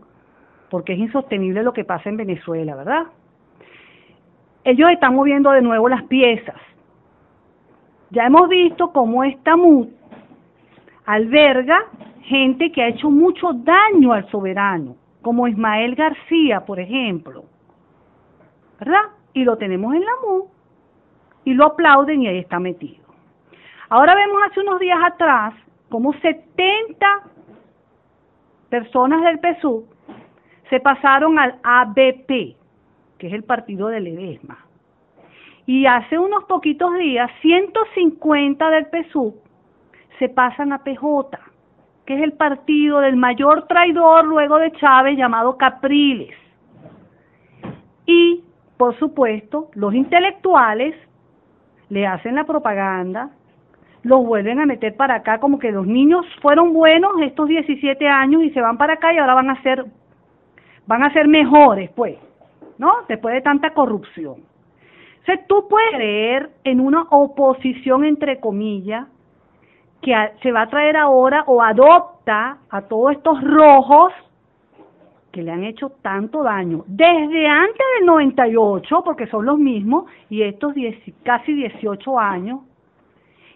[0.70, 3.04] porque es insostenible lo que pasa en Venezuela, ¿verdad?
[4.62, 6.56] Ellos están moviendo de nuevo las piezas.
[8.10, 9.88] Ya hemos visto cómo esta MUD
[11.04, 11.84] alberga
[12.22, 17.46] gente que ha hecho mucho daño al soberano como Ismael García, por ejemplo,
[18.78, 19.02] ¿verdad?
[19.32, 20.48] Y lo tenemos en la MU
[21.44, 23.02] y lo aplauden y ahí está metido.
[23.88, 25.54] Ahora vemos hace unos días atrás
[25.88, 27.06] como 70
[28.68, 29.86] personas del PSU
[30.68, 32.56] se pasaron al ABP,
[33.18, 34.58] que es el partido de Ledesma.
[35.66, 39.34] Y hace unos poquitos días, 150 del PSU
[40.18, 41.53] se pasan a PJ
[42.06, 46.34] que es el partido del mayor traidor luego de Chávez llamado Capriles.
[48.06, 48.44] Y,
[48.76, 50.94] por supuesto, los intelectuales
[51.88, 53.30] le hacen la propaganda,
[54.02, 58.42] los vuelven a meter para acá como que los niños fueron buenos estos 17 años
[58.42, 59.84] y se van para acá y ahora van a ser
[60.86, 62.18] van a ser mejores, pues,
[62.76, 62.92] ¿no?
[63.08, 64.40] Después de tanta corrupción.
[65.26, 69.06] O tú puedes creer en una oposición entre comillas
[70.04, 74.12] que se va a traer ahora o adopta a todos estos rojos
[75.32, 76.84] que le han hecho tanto daño.
[76.86, 80.74] Desde antes del 98, porque son los mismos, y estos
[81.22, 82.60] casi 18 años,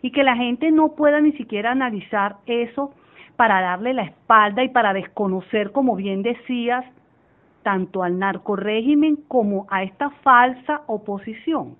[0.00, 2.94] y que la gente no pueda ni siquiera analizar eso
[3.36, 6.84] para darle la espalda y para desconocer, como bien decías,
[7.62, 11.76] tanto al narcorégimen como a esta falsa oposición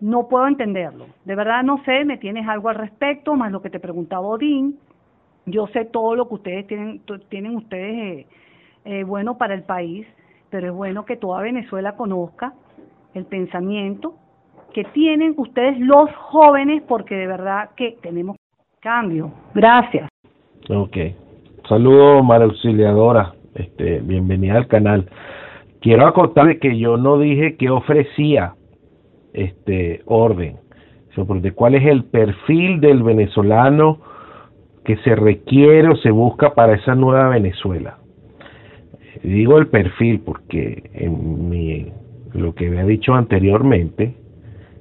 [0.00, 1.06] no puedo entenderlo.
[1.24, 4.78] De verdad no sé, me tienes algo al respecto, más lo que te preguntaba Odín.
[5.46, 8.26] Yo sé todo lo que ustedes tienen, tienen ustedes eh,
[8.84, 10.06] eh, bueno para el país,
[10.50, 12.54] pero es bueno que toda Venezuela conozca
[13.14, 14.14] el pensamiento
[14.72, 18.36] que tienen ustedes los jóvenes, porque de verdad que tenemos
[18.80, 19.32] cambio.
[19.54, 20.08] Gracias.
[20.68, 20.96] Ok.
[21.68, 23.34] Saludos, María Auxiliadora.
[23.54, 25.08] Este, bienvenida al canal.
[25.80, 28.54] Quiero acotarle que yo no dije que ofrecía
[29.32, 30.56] este orden
[31.14, 34.00] sobre cuál es el perfil del venezolano
[34.84, 37.98] que se requiere o se busca para esa nueva Venezuela.
[39.22, 41.92] Digo el perfil porque en mi,
[42.32, 44.14] lo que había dicho anteriormente,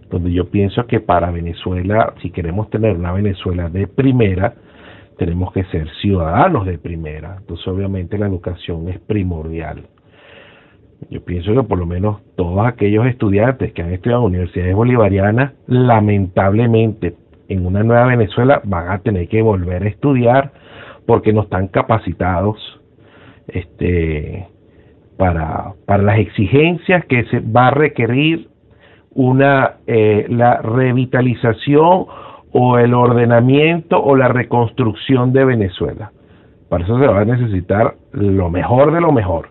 [0.09, 4.55] donde yo pienso que para Venezuela, si queremos tener una Venezuela de primera,
[5.17, 7.38] tenemos que ser ciudadanos de primera.
[7.39, 9.84] Entonces, obviamente, la educación es primordial.
[11.09, 15.53] Yo pienso que por lo menos todos aquellos estudiantes que han estudiado en universidades bolivarianas,
[15.67, 17.15] lamentablemente,
[17.47, 20.51] en una nueva Venezuela van a tener que volver a estudiar
[21.05, 22.57] porque no están capacitados
[23.47, 24.47] este
[25.17, 28.49] para, para las exigencias que se va a requerir
[29.15, 32.05] una eh, la revitalización
[32.51, 36.11] o el ordenamiento o la reconstrucción de Venezuela.
[36.69, 39.49] Para eso se va a necesitar lo mejor de lo mejor.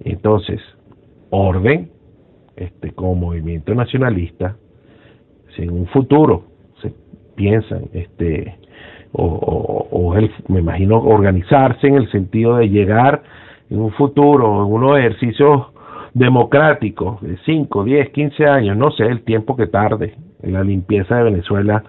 [0.00, 0.60] Entonces,
[1.30, 1.90] orden,
[2.56, 4.56] este, como movimiento nacionalista,
[5.54, 6.44] si en un futuro
[6.82, 6.92] se
[7.34, 8.56] piensan, este,
[9.12, 9.24] o,
[9.90, 10.14] o,
[10.48, 13.22] me imagino organizarse en el sentido de llegar
[13.70, 15.66] en un futuro, en unos ejercicios
[16.12, 21.16] democráticos de 5, 10, 15 años, no sé el tiempo que tarde en la limpieza
[21.16, 21.82] de Venezuela,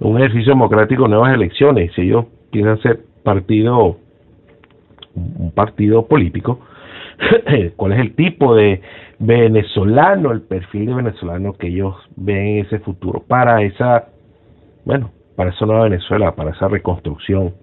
[0.00, 3.96] un ejercicio democrático, nuevas elecciones, si ellos quieren ser partido,
[5.14, 6.60] un partido político,
[7.76, 8.80] cuál es el tipo de
[9.18, 14.08] venezolano, el perfil de venezolano que ellos ven en ese futuro para esa,
[14.84, 17.54] bueno, para esa nueva Venezuela, para esa reconstrucción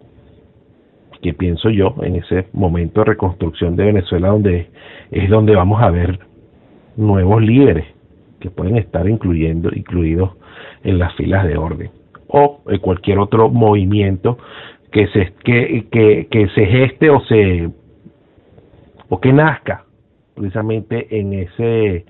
[1.22, 4.70] que pienso yo en ese momento de reconstrucción de Venezuela donde
[5.12, 6.20] es donde vamos a ver
[6.96, 7.86] nuevos líderes
[8.40, 10.32] que pueden estar incluyendo incluidos
[10.84, 11.90] en las filas de orden
[12.28, 14.38] o en cualquier otro movimiento
[14.92, 17.70] que se que, que, que se geste o se
[19.10, 19.84] o que nazca
[20.36, 22.06] precisamente en ese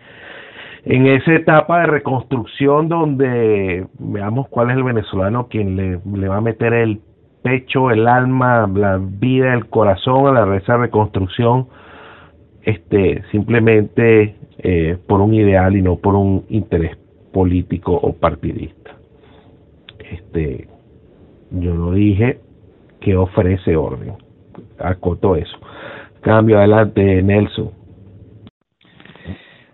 [0.83, 6.41] en esa etapa de reconstrucción donde veamos cuál es el venezolano quien le, va a
[6.41, 7.01] meter el
[7.43, 11.67] pecho, el alma, la vida, el corazón a la esa reconstrucción
[12.61, 16.97] este simplemente eh, por un ideal y no por un interés
[17.31, 18.91] político o partidista.
[19.99, 20.67] Este
[21.51, 22.39] yo no dije
[22.99, 24.13] que ofrece orden.
[24.79, 25.57] Acoto eso.
[26.27, 27.71] Cambio adelante, Nelson.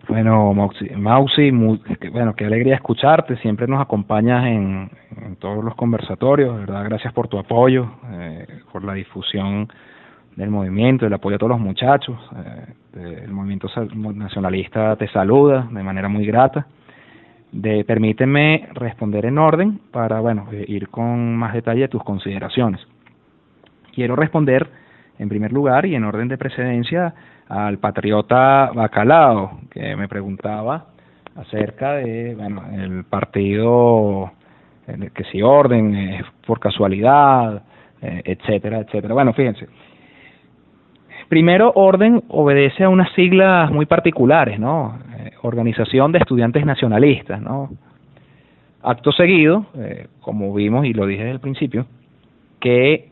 [0.07, 3.37] Bueno, Mausi, bueno, qué alegría escucharte.
[3.37, 4.91] Siempre nos acompañas en,
[5.39, 6.83] todos los conversatorios, ¿verdad?
[6.83, 9.67] Gracias por tu apoyo, eh, por la difusión
[10.35, 12.19] del movimiento, el apoyo a todos los muchachos.
[12.97, 13.67] Eh, el movimiento
[14.13, 16.67] nacionalista te saluda de manera muy grata.
[17.51, 22.79] De, permíteme responder en orden para, bueno, eh, ir con más detalle a tus consideraciones.
[23.91, 24.82] Quiero responder
[25.19, 27.13] en primer lugar y en orden de precedencia
[27.47, 30.85] al patriota Bacalao, que me preguntaba
[31.35, 34.31] acerca de, bueno, el partido,
[35.13, 37.63] que si orden, es por casualidad,
[38.01, 39.13] eh, etcétera, etcétera.
[39.13, 39.67] Bueno, fíjense.
[41.29, 44.99] Primero, orden obedece a unas siglas muy particulares, ¿no?
[45.17, 47.69] Eh, Organización de Estudiantes Nacionalistas, ¿no?
[48.83, 51.85] Acto seguido, eh, como vimos y lo dije desde el principio,
[52.59, 53.09] que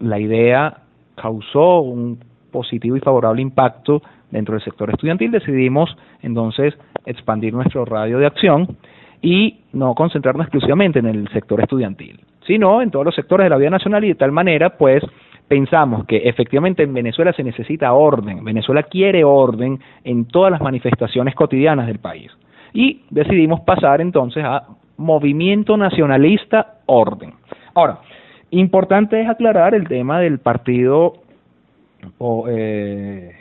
[0.00, 0.81] la idea
[1.14, 2.18] causó un
[2.50, 6.74] positivo y favorable impacto dentro del sector estudiantil, decidimos entonces
[7.06, 8.76] expandir nuestro radio de acción
[9.20, 13.56] y no concentrarnos exclusivamente en el sector estudiantil, sino en todos los sectores de la
[13.56, 15.02] vida nacional y de tal manera pues
[15.48, 21.34] pensamos que efectivamente en Venezuela se necesita orden, Venezuela quiere orden en todas las manifestaciones
[21.34, 22.30] cotidianas del país
[22.72, 24.64] y decidimos pasar entonces a
[24.96, 27.34] movimiento nacionalista orden.
[27.74, 27.98] Ahora,
[28.52, 31.14] importante es aclarar el tema del partido
[32.18, 33.32] o, eh,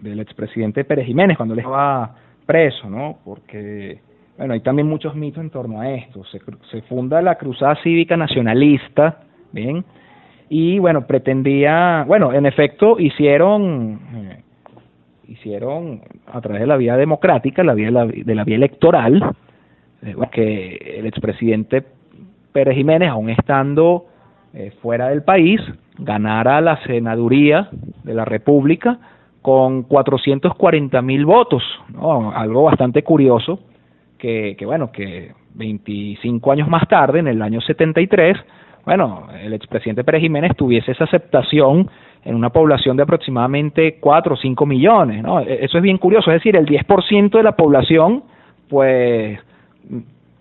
[0.00, 2.14] del expresidente Pérez Jiménez cuando él estaba
[2.46, 3.18] preso, ¿no?
[3.24, 4.00] Porque,
[4.38, 6.24] bueno, hay también muchos mitos en torno a esto.
[6.24, 6.40] Se,
[6.70, 9.20] se funda la Cruzada Cívica Nacionalista,
[9.52, 9.84] ¿bien?
[10.48, 14.42] Y, bueno, pretendía, bueno, en efecto, hicieron, eh,
[15.28, 19.34] hicieron a través de la vía democrática, la vía de la, de la vía electoral,
[20.02, 21.84] eh, que el expresidente
[22.52, 24.06] Pérez Jiménez, aún estando
[24.54, 25.60] eh, fuera del país,
[25.98, 27.68] ganara la senaduría
[28.04, 28.98] de la República
[29.42, 31.62] con 440 mil votos,
[31.92, 32.32] ¿no?
[32.32, 33.60] algo bastante curioso,
[34.18, 38.36] que, que bueno, que 25 años más tarde, en el año 73,
[38.84, 41.88] bueno, el expresidente Pérez Jiménez tuviese esa aceptación
[42.24, 45.40] en una población de aproximadamente 4 o 5 millones, ¿no?
[45.40, 48.24] E, eso es bien curioso, es decir, el 10% de la población,
[48.68, 49.38] pues,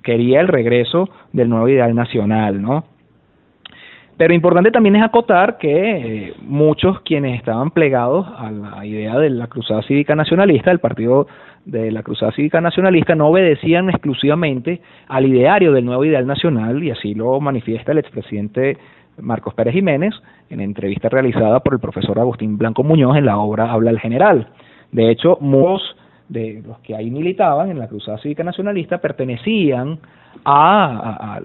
[0.03, 2.85] quería el regreso del nuevo ideal nacional, ¿no?
[4.19, 9.29] Pero importante también es acotar que eh, muchos quienes estaban plegados a la idea de
[9.29, 11.27] la Cruzada Cívica Nacionalista, del partido
[11.63, 16.91] de la Cruzada Cívica Nacionalista, no obedecían exclusivamente al ideario del nuevo ideal nacional, y
[16.91, 18.75] así lo manifiesta el expresidente
[19.21, 20.13] Marcos Pérez Jiménez
[20.49, 24.49] en entrevista realizada por el profesor Agustín Blanco Muñoz en la obra Habla el General.
[24.91, 25.95] De hecho, muchos
[26.29, 29.99] de los que ahí militaban en la Cruzada Cívica Nacionalista pertenecían
[30.45, 31.41] a,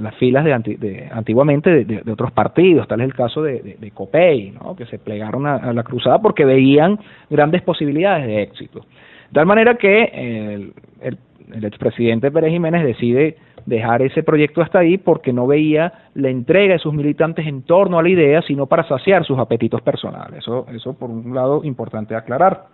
[0.00, 4.76] las filas de, de antiguamente de, otros partidos, tal es el caso de, COPEI, ¿no?
[4.76, 6.98] que se plegaron a, la cruzada porque veían
[7.30, 8.80] grandes posibilidades de éxito.
[8.80, 11.18] De tal manera que el, el,
[11.52, 13.36] el expresidente Pérez Jiménez decide
[13.66, 17.98] dejar ese proyecto hasta ahí porque no veía la entrega de sus militantes en torno
[17.98, 20.38] a la idea, sino para saciar sus apetitos personales.
[20.38, 22.64] Eso, eso por un lado, importante aclarar.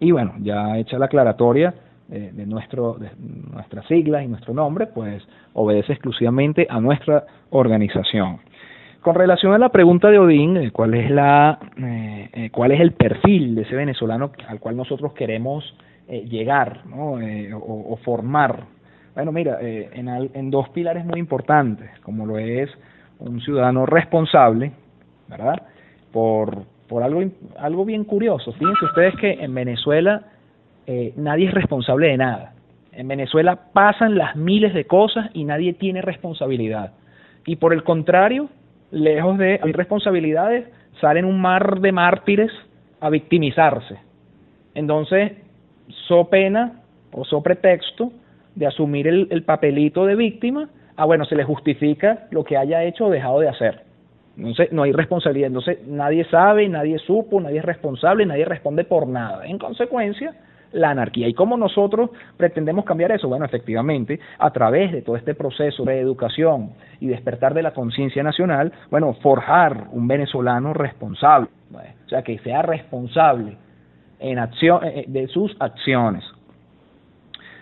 [0.00, 1.74] Y bueno, ya hecha la aclaratoria
[2.10, 3.10] eh, de, nuestro, de
[3.52, 5.22] nuestras siglas y nuestro nombre, pues
[5.52, 8.38] obedece exclusivamente a nuestra organización.
[9.02, 12.92] Con relación a la pregunta de Odín, eh, ¿cuál es la, eh, cuál es el
[12.92, 15.64] perfil de ese venezolano al cual nosotros queremos
[16.08, 17.18] llegar, ¿no?
[17.62, 18.64] o, formar
[19.14, 22.70] bueno, mira, eh, en, en dos pilares muy importantes, como lo es
[23.18, 24.72] un ciudadano responsable,
[25.28, 25.60] ¿verdad?
[26.12, 27.22] Por, por algo,
[27.56, 28.52] algo bien curioso.
[28.52, 30.24] Fíjense ustedes que en Venezuela
[30.88, 32.54] eh, nadie es responsable de nada.
[32.90, 36.92] En Venezuela pasan las miles de cosas y nadie tiene responsabilidad.
[37.46, 38.48] Y por el contrario,
[38.90, 40.66] lejos de responsabilidades,
[41.00, 42.50] salen un mar de mártires
[42.98, 43.96] a victimizarse.
[44.74, 45.34] Entonces,
[46.08, 46.80] so pena
[47.12, 48.10] o so pretexto
[48.56, 52.82] de asumir el, el papelito de víctima, ah, bueno, se le justifica lo que haya
[52.82, 53.89] hecho o dejado de hacer.
[54.40, 55.48] Entonces, no hay responsabilidad.
[55.48, 59.46] Entonces, nadie sabe, nadie supo, nadie es responsable, nadie responde por nada.
[59.46, 60.34] En consecuencia,
[60.72, 61.28] la anarquía.
[61.28, 63.28] ¿Y cómo nosotros pretendemos cambiar eso?
[63.28, 68.22] Bueno, efectivamente, a través de todo este proceso de educación y despertar de la conciencia
[68.22, 73.56] nacional, bueno, forjar un venezolano responsable, o sea, que sea responsable
[74.18, 76.24] en acción, eh, de sus acciones.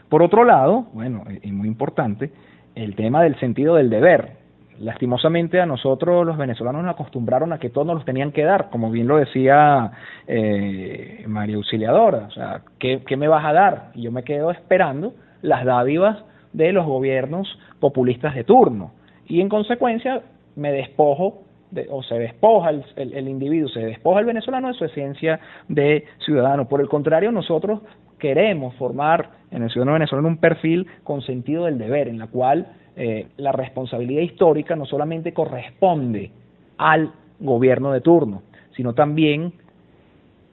[0.09, 2.31] Por otro lado, bueno, y muy importante,
[2.75, 4.38] el tema del sentido del deber.
[4.81, 8.71] Lastimosamente a nosotros los venezolanos nos acostumbraron a que todos nos los tenían que dar,
[8.71, 9.91] como bien lo decía
[10.27, 13.91] eh, María Auxiliadora, o sea, ¿qué, ¿qué me vas a dar?
[13.95, 16.23] Y yo me quedo esperando las dádivas
[16.53, 17.49] de los gobiernos
[17.81, 18.93] populistas de turno.
[19.27, 20.23] Y en consecuencia
[20.55, 24.75] me despojo de, o se despoja el, el, el, individuo, se despoja el venezolano de
[24.75, 26.69] su esencia de ciudadano.
[26.69, 27.81] Por el contrario, nosotros
[28.19, 32.67] queremos formar en el ciudadano venezolano un perfil con sentido del deber, en la cual
[33.01, 36.33] eh, la responsabilidad histórica no solamente corresponde
[36.79, 38.43] al gobierno de turno,
[38.75, 39.53] sino también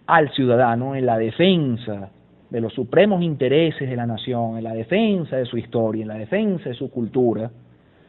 [0.05, 2.11] al ciudadano en la defensa
[2.51, 6.19] de los supremos intereses de la nación, en la defensa de su historia, en la
[6.19, 7.49] defensa de su cultura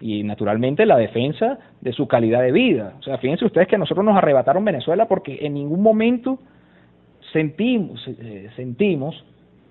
[0.03, 2.93] y naturalmente la defensa de su calidad de vida.
[2.99, 6.39] O sea, fíjense ustedes que a nosotros nos arrebataron Venezuela porque en ningún momento
[7.33, 9.25] sentimos, eh, sentimos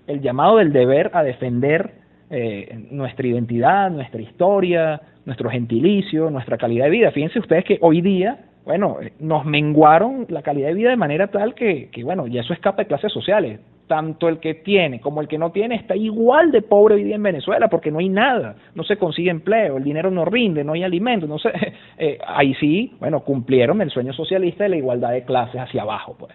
[0.08, 6.86] el llamado del deber a defender eh, nuestra identidad, nuestra historia, nuestro gentilicio, nuestra calidad
[6.86, 7.10] de vida.
[7.12, 11.28] Fíjense ustedes que hoy día, bueno, eh, nos menguaron la calidad de vida de manera
[11.28, 13.60] tal que, que, bueno, ya eso escapa de clases sociales.
[13.86, 17.14] Tanto el que tiene como el que no tiene está igual de pobre hoy día
[17.14, 20.72] en Venezuela porque no hay nada, no se consigue empleo, el dinero no rinde, no
[20.72, 21.50] hay alimentos, no sé.
[21.98, 26.14] Eh, ahí sí, bueno, cumplieron el sueño socialista de la igualdad de clases hacia abajo,
[26.18, 26.34] pues.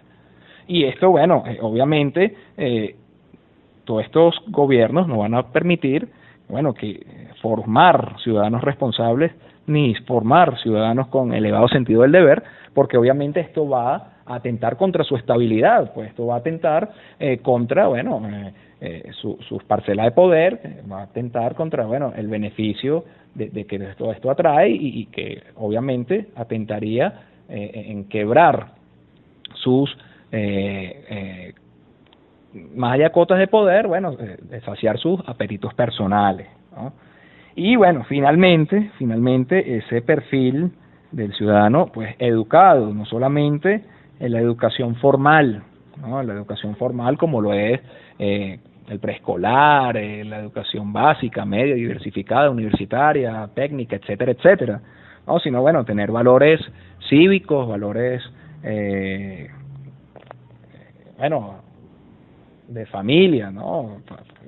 [0.66, 2.96] Y esto, bueno, obviamente eh,
[3.84, 6.08] todos estos gobiernos no van a permitir,
[6.48, 7.04] bueno, que
[7.40, 9.32] formar ciudadanos responsables
[9.66, 12.42] ni formar ciudadanos con elevado sentido del deber,
[12.74, 13.94] porque obviamente esto va
[14.26, 19.10] a atentar contra su estabilidad, pues esto va a atentar eh, contra, bueno, eh, eh,
[19.12, 23.04] su, sus parcelas de poder, va a atentar contra, bueno, el beneficio
[23.34, 28.68] de, de que todo esto atrae y, y que obviamente atentaría en quebrar
[29.56, 29.94] sus
[30.34, 31.52] eh,
[32.74, 36.48] más allá de cotas de poder, bueno, de saciar sus apetitos personales.
[36.76, 36.92] ¿no?
[37.54, 40.72] Y bueno, finalmente, finalmente ese perfil
[41.10, 43.84] del ciudadano, pues educado, no solamente
[44.18, 45.62] en la educación formal,
[46.00, 46.22] ¿no?
[46.22, 47.80] la educación formal como lo es
[48.18, 48.58] eh,
[48.88, 54.80] el preescolar, eh, la educación básica, media, diversificada, universitaria, técnica, etcétera, etcétera,
[55.26, 55.38] ¿no?
[55.38, 56.60] sino bueno, tener valores
[57.08, 58.22] cívicos, valores,
[58.62, 59.48] eh,
[61.18, 61.56] bueno,
[62.72, 63.98] de familia, ¿no?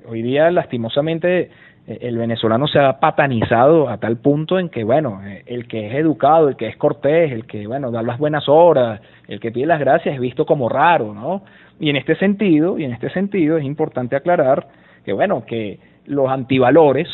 [0.07, 1.49] Hoy día, lastimosamente,
[1.87, 5.87] eh, el venezolano se ha patanizado a tal punto en que, bueno, eh, el que
[5.87, 9.51] es educado, el que es cortés, el que, bueno, da las buenas horas, el que
[9.51, 11.43] pide las gracias es visto como raro, ¿no?
[11.79, 14.67] Y en este sentido, y en este sentido es importante aclarar
[15.03, 17.07] que, bueno, que los antivalores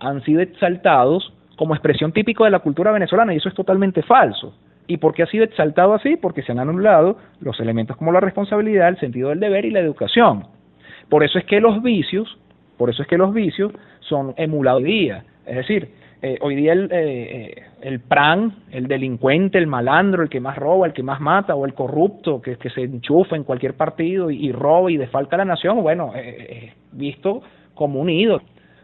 [0.00, 4.54] han sido exaltados como expresión típica de la cultura venezolana y eso es totalmente falso.
[4.86, 6.16] ¿Y por qué ha sido exaltado así?
[6.16, 9.80] Porque se han anulado los elementos como la responsabilidad, el sentido del deber y la
[9.80, 10.46] educación.
[11.08, 12.38] Por eso es que los vicios,
[12.76, 15.24] por eso es que los vicios son emulados hoy día.
[15.46, 15.90] Es decir,
[16.22, 20.86] eh, hoy día el, eh, el PRAN, el delincuente, el malandro, el que más roba,
[20.86, 24.50] el que más mata, o el corrupto que, que se enchufa en cualquier partido y,
[24.52, 27.42] roba y defalca a la nación, bueno, es visto
[27.74, 28.42] como un ídolo,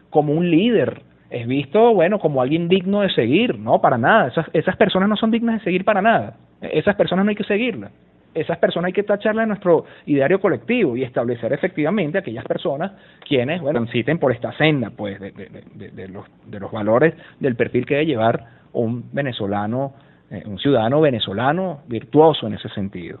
[0.09, 4.45] como un líder, es visto, bueno, como alguien digno de seguir, no, para nada, esas,
[4.53, 7.91] esas personas no son dignas de seguir para nada, esas personas no hay que seguirlas.
[8.33, 12.93] Esas personas hay que tacharlas de nuestro ideario colectivo y establecer efectivamente aquellas personas
[13.27, 17.57] quienes bueno transiten por esta senda pues de, de, de, los de los valores del
[17.57, 19.95] perfil que debe llevar un venezolano
[20.29, 23.19] eh, un ciudadano venezolano virtuoso en ese sentido.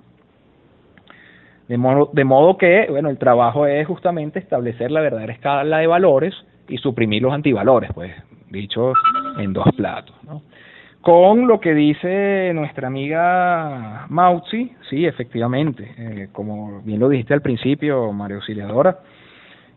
[1.67, 5.87] De modo, de modo que bueno el trabajo es justamente establecer la verdadera escala de
[5.87, 6.33] valores
[6.71, 8.11] y suprimir los antivalores pues
[8.49, 8.93] dicho
[9.37, 10.41] en dos platos ¿no?
[11.01, 17.41] con lo que dice nuestra amiga Mauzi, sí, efectivamente, eh, como bien lo dijiste al
[17.41, 18.99] principio, María Auxiliadora,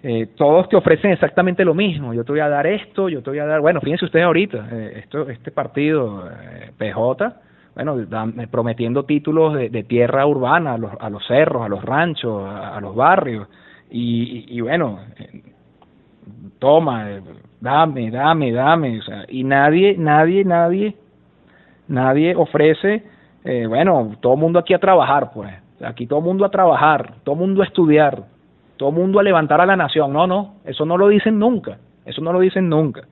[0.02, 3.30] eh, todos te ofrecen exactamente lo mismo, yo te voy a dar esto, yo te
[3.30, 6.28] voy a dar, bueno, fíjense ustedes ahorita, eh, esto, este partido
[6.76, 7.34] PJ,
[7.74, 7.96] bueno,
[8.50, 12.94] prometiendo títulos de, tierra urbana a los, a los cerros, a los ranchos, a, los
[12.94, 13.48] barrios,
[13.90, 15.00] y, y, bueno,
[16.58, 17.08] toma,
[17.60, 20.96] dame, dame, dame, o sea, y nadie, nadie, nadie
[21.88, 23.02] Nadie ofrece,
[23.44, 25.52] eh, bueno, todo mundo aquí a trabajar, pues.
[25.84, 28.24] Aquí todo mundo a trabajar, todo mundo a estudiar,
[28.76, 30.12] todo mundo a levantar a la nación.
[30.12, 31.78] No, no, eso no lo dicen nunca.
[32.06, 33.02] Eso no lo dicen nunca.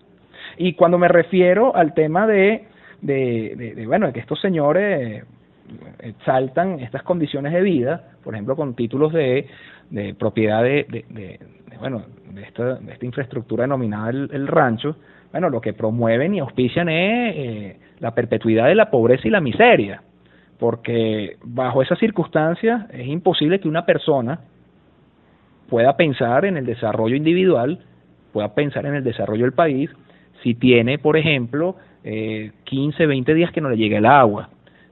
[0.57, 2.67] Y cuando me refiero al tema de,
[3.03, 5.25] de, de, bueno, de que estos señores
[5.99, 9.47] exaltan estas condiciones de vida, por ejemplo, con títulos de,
[9.91, 11.41] de propiedad de, de,
[11.83, 12.05] bueno,
[12.47, 14.94] esta, esta infraestructura denominada el rancho,
[15.33, 19.41] bueno, lo que promueven y auspician es eh, la perpetuidad de la pobreza y la
[19.41, 20.01] miseria,
[20.61, 24.39] porque bajo esas circunstancias es imposible que una persona
[25.69, 27.81] pueda pensar en el desarrollo individual,
[28.33, 29.91] pueda pensar en el desarrollo del país,
[30.44, 34.51] si tiene, por ejemplo, eh, 15, 20 días que no le llegue el agua,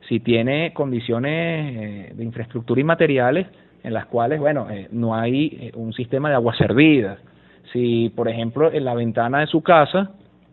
[0.09, 3.47] si tiene condiciones eh, de infraestructura y materiales
[3.83, 7.18] en las cuales, bueno, eh, no hay eh, un sistema de aguas servidas,
[7.73, 10.10] si, por ejemplo, en la ventana de su casa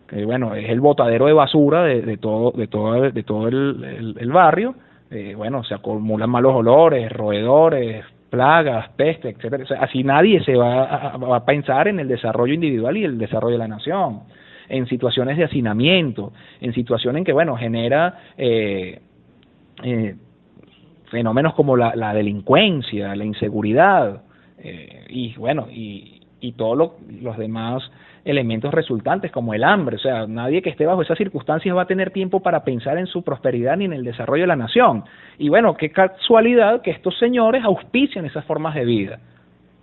[0.08, 4.32] que bueno, es el botadero de basura de, todo, de todo, de todo el, el,
[4.32, 4.76] barrio,
[5.12, 9.66] eh, bueno, se acumulan malos olores, roedores, plagas, peste, etcétera.
[9.82, 13.54] así nadie se va a, va a, pensar en el desarrollo individual y el desarrollo
[13.54, 14.22] de la nación,
[14.70, 19.00] en situaciones de hacinamiento, en situaciones en que, bueno, genera eh,
[19.84, 20.16] eh,
[21.10, 24.22] fenómenos como la, la, delincuencia, la inseguridad,
[24.60, 27.90] eh, y bueno, y, y todos los demás
[28.28, 29.96] elementos resultantes como el hambre.
[29.96, 33.08] O sea, nadie que esté bajo esas circunstancias va a tener tiempo para pensar en
[33.08, 35.04] su prosperidad ni en el desarrollo de la nación.
[35.38, 39.20] Y bueno, qué casualidad que estos señores auspician esas formas de vida.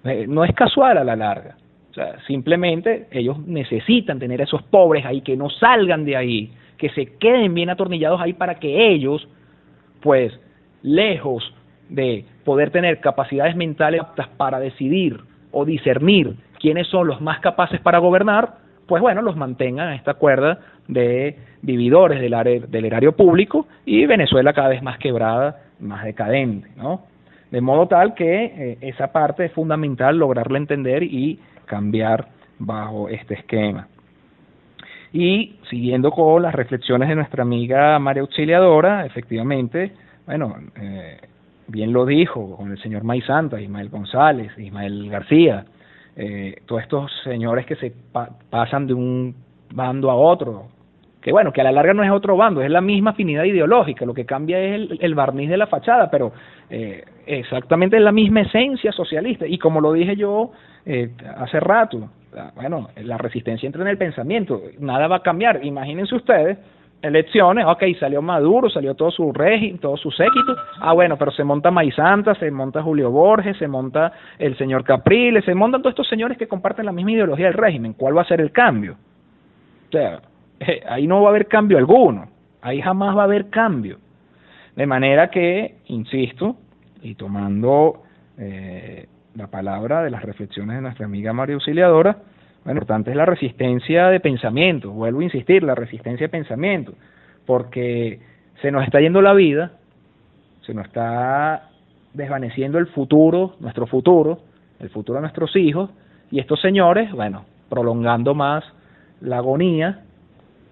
[0.05, 1.57] Eh, no es casual a la larga.
[1.91, 6.53] O sea, simplemente ellos necesitan tener a esos pobres ahí, que no salgan de ahí,
[6.77, 9.27] que se queden bien atornillados ahí para que ellos,
[10.03, 10.39] pues,
[10.85, 11.43] lejos
[11.89, 17.81] de poder tener capacidades mentales aptas para decidir o discernir quiénes son los más capaces
[17.81, 23.67] para gobernar, pues bueno, los mantengan en esta cuerda de vividores del, del erario público
[23.87, 27.03] y Venezuela cada vez más quebrada, más decadente, ¿no?
[27.51, 32.27] De modo tal que eh, esa parte es fundamental lograrla entender y cambiar
[32.59, 33.89] bajo este esquema.
[35.13, 39.93] Y siguiendo con las reflexiones de nuestra amiga María Auxiliadora, efectivamente,
[40.27, 41.19] bueno, eh,
[41.67, 45.65] bien lo dijo con el señor Maizanta, Ismael González, Ismael García,
[46.17, 47.93] eh, todos estos señores que se
[48.51, 49.35] pasan de un
[49.73, 50.69] bando a otro,
[51.21, 54.05] que bueno, que a la larga no es otro bando, es la misma afinidad ideológica,
[54.05, 56.33] lo que cambia es el, barniz de la fachada, pero
[56.71, 59.47] eh, exactamente es la misma esencia socialista.
[59.47, 60.53] Y como lo dije yo
[60.87, 62.11] eh, hace rato,
[62.55, 65.65] bueno, la resistencia entra en el pensamiento, nada va a cambiar.
[65.65, 66.59] Imagínense ustedes
[67.05, 71.45] elecciones, ok, salió Maduro, salió todo su régimen, todo su séquito, ah bueno, pero se
[71.45, 76.09] monta Maizanta, se monta Julio Borges, se monta el señor Capriles, se montan todos estos
[76.09, 78.97] señores que comparten la misma ideología del régimen, ¿cuál va a ser el cambio?
[79.89, 80.21] O sea,
[80.61, 82.29] eh, ahí no va a haber cambio alguno,
[82.63, 83.99] ahí jamás va a haber cambio.
[84.75, 86.57] De manera que, insisto,
[87.01, 88.03] y tomando
[88.39, 92.17] eh, la palabra de las reflexiones de nuestra amiga María Auxiliadora,
[92.65, 96.95] bueno, importante es la resistencia de pensamiento, vuelvo a insistir, la resistencia de pensamiento,
[97.45, 98.21] porque
[98.63, 99.73] se nos está yendo la vida,
[100.63, 101.69] se nos está
[102.15, 104.39] desvaneciendo el futuro, nuestro futuro,
[104.81, 105.91] el futuro de nuestros hijos,
[106.31, 108.65] y estos señores, bueno, prolongando más
[109.21, 110.01] la agonía,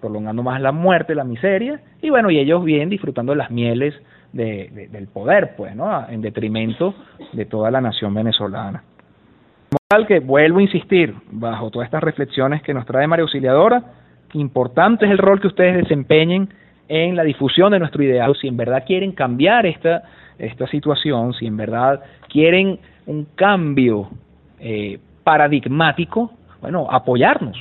[0.01, 3.93] prolongando más la muerte, la miseria, y bueno, y ellos bien disfrutando las mieles
[4.31, 6.09] de, del poder, pues, ¿no?
[6.09, 6.95] En detrimento
[7.33, 8.83] de toda la nación venezolana
[10.07, 13.83] que vuelvo a insistir, bajo todas estas reflexiones que nos trae María Auxiliadora,
[14.33, 16.49] importante es el rol que ustedes desempeñen
[16.87, 20.03] en la difusión de nuestro ideal, si en verdad quieren cambiar esta,
[20.39, 24.09] esta situación, si en verdad quieren un cambio
[24.59, 27.57] eh, paradigmático, bueno, apoyarnos.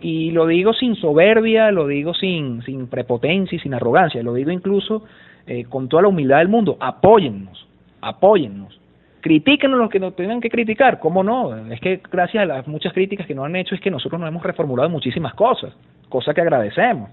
[0.00, 4.50] Y lo digo sin soberbia, lo digo sin, sin prepotencia y sin arrogancia, lo digo
[4.50, 5.04] incluso
[5.46, 7.66] eh, con toda la humildad del mundo, apóyennos,
[8.00, 8.78] apóyennos.
[9.20, 11.56] Critíquenos lo que nos tengan que criticar, ¿cómo no?
[11.72, 14.28] Es que gracias a las muchas críticas que nos han hecho es que nosotros nos
[14.28, 15.74] hemos reformulado muchísimas cosas,
[16.08, 17.10] cosas que agradecemos.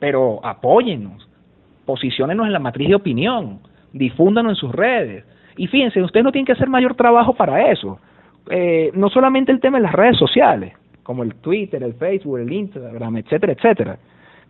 [0.00, 1.28] Pero apóyennos,
[1.84, 3.60] posiciónenos en la matriz de opinión,
[3.92, 5.24] difúndanos en sus redes.
[5.56, 7.98] Y fíjense, ustedes no tienen que hacer mayor trabajo para eso.
[8.50, 12.52] Eh, no solamente el tema de las redes sociales, como el Twitter, el Facebook, el
[12.52, 13.98] Instagram, etcétera, etcétera.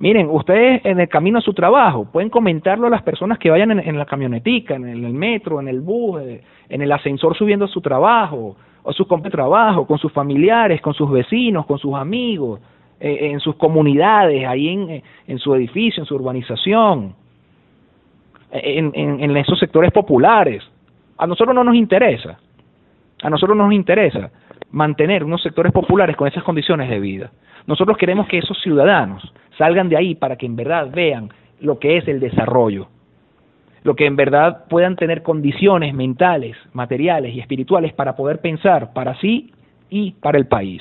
[0.01, 3.79] Miren, ustedes en el camino a su trabajo pueden comentarlo a las personas que vayan
[3.79, 7.69] en, la camionetica, en el, metro, en el bus, eh, en el ascensor subiendo a
[7.69, 12.61] su trabajo, o su trabajo, con sus familiares, con sus vecinos, con sus amigos,
[12.99, 17.15] eh, en sus comunidades, ahí en, en su edificio, en su urbanización,
[18.53, 20.63] en, en, en esos sectores populares.
[21.19, 22.39] A nosotros no nos interesa,
[23.23, 24.31] a nosotros no nos interesa
[24.71, 27.31] mantener unos sectores populares con esas condiciones de vida.
[27.67, 29.31] Nosotros queremos que esos ciudadanos
[29.61, 31.29] salgan de ahí para que en verdad vean
[31.61, 32.89] lo que es el desarrollo,
[33.83, 39.15] lo que en verdad puedan tener condiciones mentales, materiales y espirituales para poder pensar para
[39.21, 39.53] sí
[39.91, 40.81] y para el país.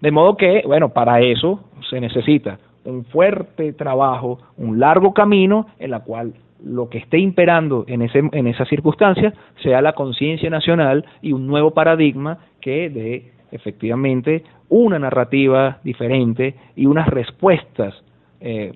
[0.00, 5.90] De modo que, bueno, para eso se necesita un fuerte trabajo, un largo camino en
[5.90, 6.34] la cual
[6.64, 11.48] lo que esté imperando en, ese, en esa circunstancia sea la conciencia nacional y un
[11.48, 14.44] nuevo paradigma que dé efectivamente
[14.74, 17.94] una narrativa diferente y unas respuestas
[18.40, 18.72] eh,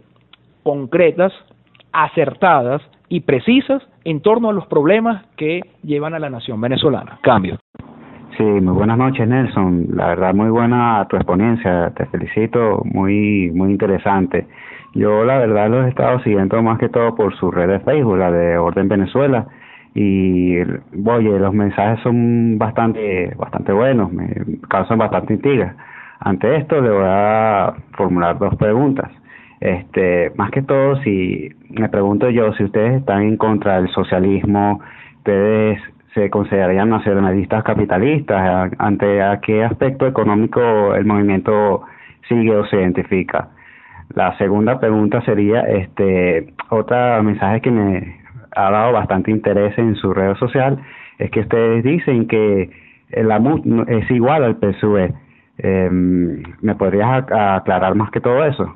[0.63, 1.33] concretas,
[1.93, 7.19] acertadas y precisas en torno a los problemas que llevan a la nación venezolana.
[7.23, 7.59] Cambio.
[8.37, 9.89] Sí, muy buenas noches Nelson.
[9.95, 14.47] La verdad muy buena tu exponencia, te felicito, muy muy interesante.
[14.95, 18.19] Yo la verdad los he estado siguiendo más que todo por su red de Facebook,
[18.19, 19.49] la de Orden Venezuela,
[19.95, 24.29] y oye, los mensajes son bastante bastante buenos, me
[24.69, 25.75] causan bastante intriga.
[26.21, 29.11] Ante esto le voy a formular dos preguntas.
[29.61, 34.81] Este, más que todo, si me pregunto yo si ustedes están en contra del socialismo,
[35.19, 35.81] ustedes
[36.15, 41.83] se considerarían nacionalistas capitalistas, ante a qué aspecto económico el movimiento
[42.29, 43.49] sigue o se identifica.
[44.15, 48.21] La segunda pregunta sería, este, otro mensaje que me
[48.57, 50.79] ha dado bastante interés en su red social,
[51.19, 52.71] es que ustedes dicen que
[53.11, 55.13] la MUT es igual al PSUE.
[55.59, 58.73] Em, ¿Me podrías aclarar más que todo eso?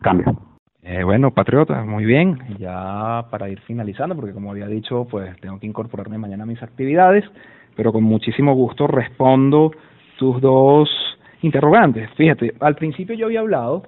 [0.00, 0.36] Cambio.
[0.82, 2.38] Eh, bueno, Patriota, muy bien.
[2.58, 6.62] Ya para ir finalizando, porque como había dicho, pues tengo que incorporarme mañana a mis
[6.62, 7.24] actividades,
[7.76, 9.72] pero con muchísimo gusto respondo
[10.18, 10.88] tus dos
[11.42, 12.10] interrogantes.
[12.16, 13.84] Fíjate, al principio yo había hablado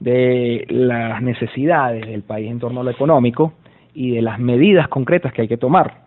[0.00, 3.54] de las necesidades del país en torno a lo económico
[3.94, 6.04] y de las medidas concretas que hay que tomar.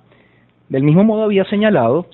[0.69, 2.07] Del mismo modo había señalado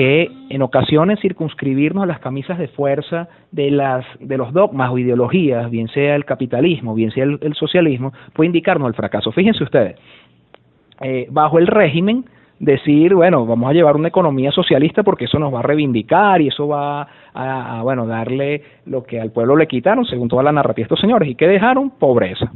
[0.00, 4.96] que en ocasiones circunscribirnos a las camisas de fuerza de las de los dogmas o
[4.96, 9.30] ideologías, bien sea el capitalismo, bien sea el, socialismo, puede indicarnos el fracaso.
[9.30, 9.96] Fíjense ustedes,
[11.02, 12.24] eh, bajo el régimen
[12.58, 16.48] decir, bueno, vamos a llevar una economía socialista porque eso nos va a reivindicar y
[16.48, 20.84] eso va a, bueno, darle lo que al pueblo le quitaron, según toda la narrativa
[20.84, 22.50] de estos señores, y que dejaron pobreza.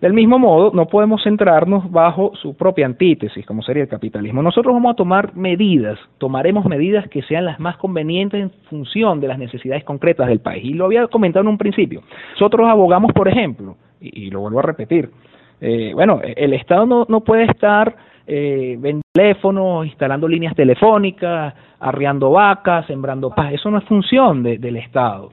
[0.00, 4.42] Del mismo modo, no podemos centrarnos bajo su propia antítesis, como sería el capitalismo.
[4.42, 9.28] Nosotros vamos a tomar medidas, tomaremos medidas que sean las más convenientes en función de
[9.28, 10.64] las necesidades concretas del país.
[10.64, 12.02] Y lo había comentado en un principio.
[12.32, 15.10] Nosotros abogamos, por ejemplo, y, lo vuelvo a repetir,
[15.60, 17.94] eh, bueno, el Estado no, no puede estar
[18.26, 23.52] eh, vendiendo teléfonos, instalando líneas telefónicas, arriando vacas, sembrando paz.
[23.52, 25.32] Eso no es función del Estado.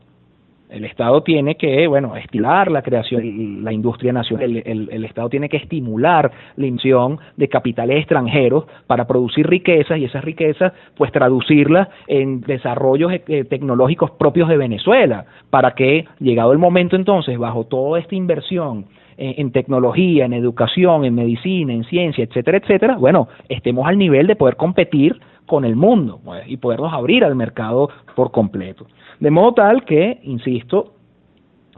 [0.70, 4.58] El Estado tiene que, bueno, estimular la creación, la industria nacional.
[4.66, 10.06] El, el, Estado tiene que estimular la inversión de capitales extranjeros para producir riquezas y
[10.06, 16.58] esas riquezas, pues traducirlas en desarrollos eh, tecnológicos propios de Venezuela, para que, llegado el
[16.58, 18.86] momento entonces, bajo toda esta inversión
[19.18, 24.36] en, tecnología, en educación, en medicina, en ciencia, etcétera, etcétera, bueno, estemos al nivel de
[24.36, 28.86] poder competir con el mundo pues, y podernos abrir al mercado por completo.
[29.20, 30.94] De modo tal que, insisto,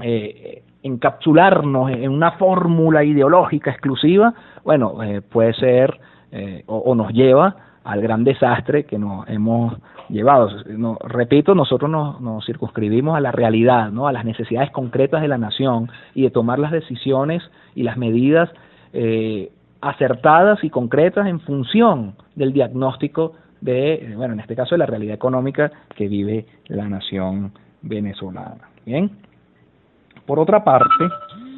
[0.01, 5.99] eh, encapsularnos en una fórmula ideológica exclusiva, bueno, eh, puede ser
[6.31, 9.75] eh, o, nos lleva al gran desastre que nos hemos
[10.09, 10.49] llevado.
[10.67, 14.07] No, repito, nosotros nos, nos, circunscribimos a la realidad, ¿no?
[14.07, 17.43] a las necesidades concretas de la nación y de tomar las decisiones
[17.75, 18.49] y las medidas
[19.81, 25.15] acertadas y concretas en función del diagnóstico de, bueno, en este caso de la realidad
[25.15, 28.69] económica que vive la nación venezolana.
[28.85, 29.09] Bien.
[30.25, 31.05] Por otra parte,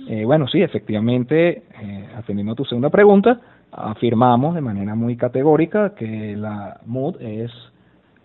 [0.07, 3.39] eh, bueno, sí, efectivamente, eh, atendiendo a tu segunda pregunta,
[3.71, 7.51] afirmamos de manera muy categórica que la MUD es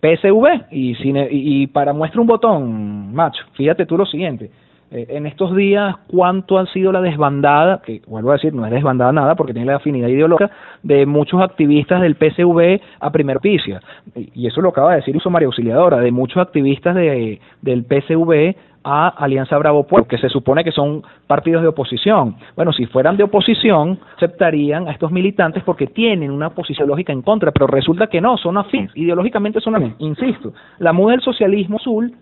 [0.01, 0.95] PSV y,
[1.31, 4.51] y para muestra un botón, macho, fíjate tú lo siguiente, eh,
[4.91, 9.11] en estos días cuánto ha sido la desbandada, que vuelvo a decir, no es desbandada
[9.11, 10.49] nada porque tiene la afinidad ideológica,
[10.83, 13.79] de muchos activistas del PSV a primer piso.
[14.15, 18.55] Y eso lo acaba de decir Uso María Auxiliadora, de muchos activistas de, del PSV
[18.89, 22.37] a Alianza Bravo Pueblo, que se supone que son partidos de oposición.
[22.55, 27.21] Bueno, si fueran de oposición, aceptarían a estos militantes porque tienen una posición lógica en
[27.21, 29.95] contra, pero resulta que no, son afines, ideológicamente son afines.
[29.99, 32.13] Insisto, la MUD del socialismo azul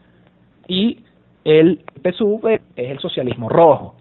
[0.67, 0.97] y
[1.45, 3.95] el PSUV es el socialismo rojo.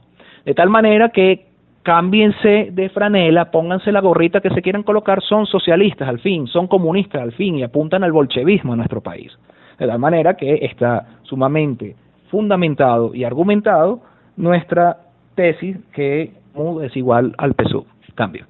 [0.44, 1.46] De tal manera que
[1.82, 6.66] cámbiense de franela, pónganse la gorrita que se quieran colocar, son socialistas al fin, son
[6.66, 9.30] comunistas al fin y apuntan al bolchevismo en nuestro país.
[9.78, 11.94] De tal manera que está sumamente
[12.30, 14.00] fundamentado y argumentado
[14.36, 14.96] nuestra
[15.34, 17.84] tesis que MUD es igual al PSUV.
[18.14, 18.46] Cambio.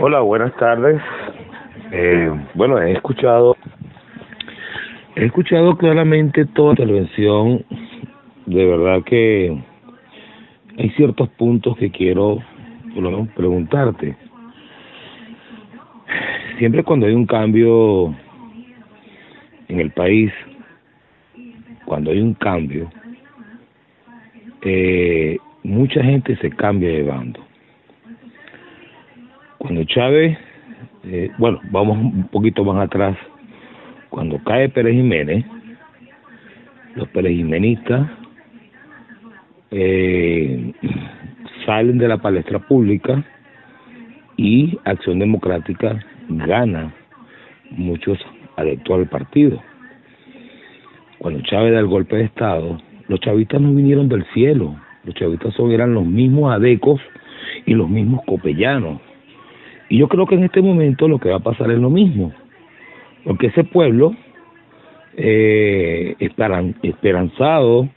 [0.00, 1.00] Hola, buenas tardes.
[1.92, 3.56] Eh, bueno, he escuchado
[5.18, 7.64] He escuchado claramente toda la intervención,
[8.46, 9.60] de verdad que
[10.78, 12.38] hay ciertos puntos que quiero
[13.34, 14.16] preguntarte.
[16.58, 18.14] Siempre cuando hay un cambio
[19.66, 20.30] en el país,
[21.84, 22.88] cuando hay un cambio,
[24.62, 27.44] eh, mucha gente se cambia de bando.
[29.58, 30.38] Cuando Chávez,
[31.02, 33.16] eh, bueno, vamos un poquito más atrás,
[34.10, 35.44] cuando cae Pérez Jiménez,
[36.94, 38.08] los Pérez Jimenistas
[39.70, 40.72] eh,
[41.66, 43.24] salen de la palestra pública
[44.36, 46.94] y Acción Democrática gana
[47.70, 48.18] muchos
[48.56, 49.62] adeptos al partido.
[51.18, 55.54] Cuando Chávez da el golpe de Estado, los chavistas no vinieron del cielo, los chavistas
[55.70, 57.00] eran los mismos adecos
[57.66, 59.00] y los mismos copellanos.
[59.88, 62.32] Y yo creo que en este momento lo que va a pasar es lo mismo
[63.24, 64.14] porque ese pueblo,
[65.16, 66.16] eh,
[66.82, 67.88] esperanzado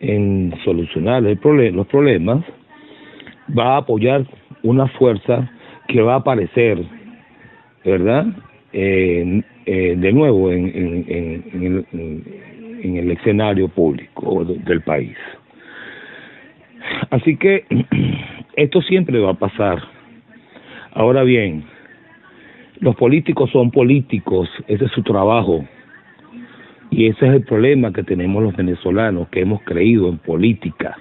[0.00, 1.38] en solucionar el
[1.74, 2.44] los problemas,
[3.56, 4.26] va a apoyar
[4.62, 5.50] una fuerza
[5.88, 6.78] que va a aparecer,
[7.84, 8.26] ¿verdad?
[8.72, 11.86] Eh, de nuevo en, en, el,
[12.82, 15.16] en el escenario público del país.
[17.10, 17.64] Así que
[18.56, 19.82] esto siempre va a pasar.
[20.92, 21.64] Ahora bien,
[22.80, 25.64] los políticos son políticos, ese es su trabajo.
[26.90, 30.96] Y ese es el problema que tenemos los venezolanos, que hemos creído en política.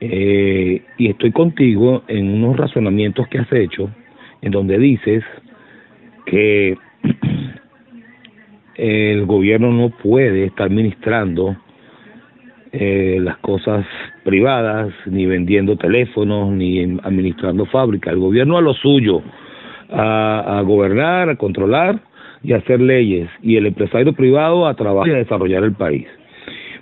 [0.00, 3.90] Eh, y estoy contigo en unos razonamientos que has hecho,
[4.40, 5.22] en donde dices
[6.26, 6.76] que
[8.76, 11.56] el gobierno no puede estar ministrando
[12.72, 13.84] eh, las cosas
[14.24, 18.14] privadas, ni vendiendo teléfonos, ni administrando fábricas.
[18.14, 19.22] El gobierno a lo suyo
[19.92, 22.00] a, a gobernar, a controlar
[22.42, 26.06] y a hacer leyes, y el empresario privado a trabajar y a desarrollar el país.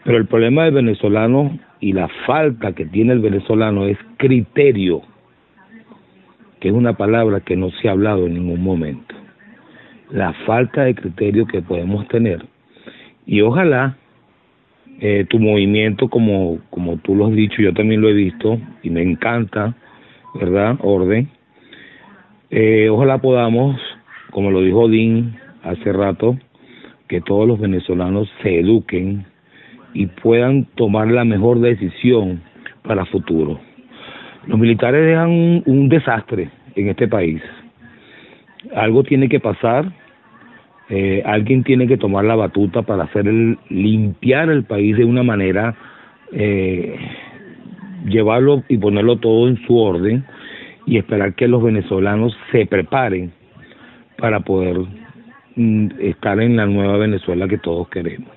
[0.04, 5.02] Pero el problema del venezolano y la falta que tiene el venezolano es criterio,
[6.60, 9.14] que es una palabra que no se ha hablado en ningún momento.
[10.10, 12.44] La falta de criterio que podemos tener.
[13.26, 13.96] Y ojalá
[15.00, 18.90] eh, tu movimiento, como, como tú lo has dicho, yo también lo he visto y
[18.90, 19.74] me encanta,
[20.34, 20.76] ¿verdad?
[20.80, 21.28] Orden
[22.50, 23.78] eh, ojalá podamos,
[24.30, 26.38] como lo dijo Odín hace rato,
[27.06, 29.26] que todos los venezolanos se eduquen
[29.92, 32.42] y puedan tomar la mejor decisión
[32.82, 33.60] para el futuro.
[34.46, 37.42] Los militares dejan un, desastre en este país.
[38.74, 39.92] Algo tiene que pasar,
[40.88, 45.22] eh, alguien tiene que tomar la batuta para hacer el, limpiar el país de una
[45.22, 45.74] manera,
[46.32, 46.96] eh,
[48.06, 50.24] llevarlo y ponerlo todo en su orden
[50.88, 53.30] y esperar que los venezolanos se preparen
[54.16, 54.78] para poder
[55.54, 58.30] mm, estar en la nueva Venezuela que todos queremos.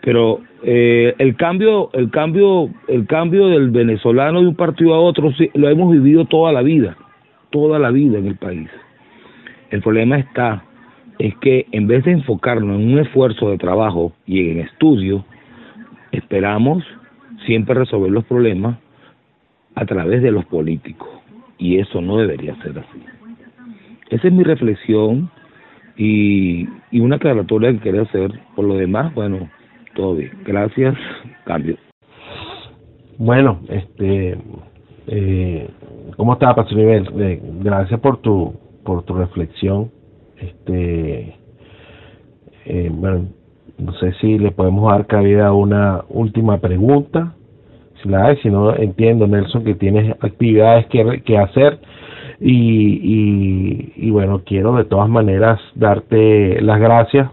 [0.00, 5.32] Pero eh, el cambio, el cambio, el cambio del venezolano de un partido a otro
[5.54, 6.96] lo hemos vivido toda la vida,
[7.50, 8.70] toda la vida en el país.
[9.70, 10.62] El problema está
[11.18, 15.24] es que en vez de enfocarnos en un esfuerzo de trabajo y en estudio,
[16.12, 16.84] esperamos
[17.46, 18.78] siempre resolver los problemas
[19.74, 21.17] a través de los políticos
[21.58, 23.04] y eso no debería ser así.
[24.10, 25.30] Esa es mi reflexión
[25.96, 28.30] y, y una aclaratoria que quería hacer.
[28.56, 29.50] Por lo demás, bueno,
[29.94, 30.32] todo bien.
[30.44, 30.96] Gracias,
[31.44, 31.76] cambio.
[33.18, 34.38] Bueno, este,
[35.08, 35.68] eh,
[36.16, 37.08] ¿cómo está, Pastor Nivel?
[37.18, 38.54] Eh, gracias por tu,
[38.84, 39.90] por tu reflexión.
[40.38, 41.36] Este,
[42.64, 43.28] eh, bueno,
[43.78, 47.34] No sé si le podemos dar cabida a una última pregunta.
[48.42, 51.78] Si no entiendo, Nelson, que tienes actividades que, que hacer.
[52.40, 57.30] Y, y, y bueno, quiero de todas maneras darte las gracias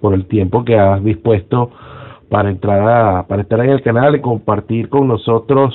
[0.00, 1.70] por el tiempo que has dispuesto
[2.30, 5.74] para entrar a, para estar en el canal y compartir con nosotros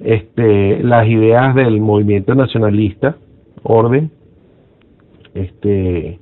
[0.00, 3.16] este las ideas del movimiento nacionalista
[3.62, 4.10] orden
[5.34, 6.18] este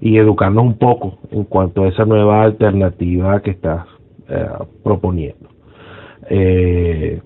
[0.00, 3.86] y educarnos un poco en cuanto a esa nueva alternativa que estás
[4.28, 4.46] eh,
[4.82, 5.48] proponiendo
[6.30, 7.20] eh,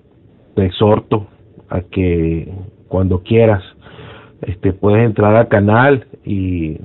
[0.55, 1.27] te exhorto
[1.69, 2.51] a que
[2.87, 3.63] cuando quieras
[4.41, 6.77] este puedes entrar al canal y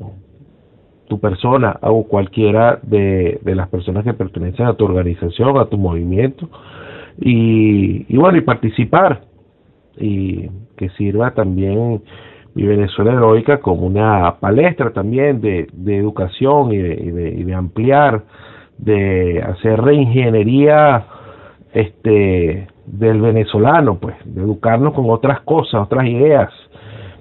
[1.09, 5.77] tu persona o cualquiera de, de las personas que pertenecen a tu organización, a tu
[5.77, 6.49] movimiento,
[7.21, 9.23] y, y bueno, y participar,
[9.97, 12.03] y que sirva también
[12.55, 17.45] mi Venezuela heroica como una palestra también de, de educación y de, y de, y
[17.45, 18.23] de ampliar,
[18.79, 21.07] de hacer reingeniería
[21.75, 26.51] este del venezolano, pues, de educarnos con otras cosas, otras ideas,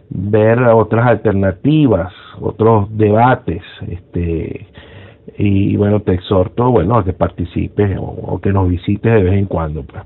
[0.09, 4.67] ver otras alternativas, otros debates, este
[5.37, 9.45] y bueno, te exhorto, bueno, a que participes o, que nos visites de vez en
[9.45, 10.03] cuando, pues.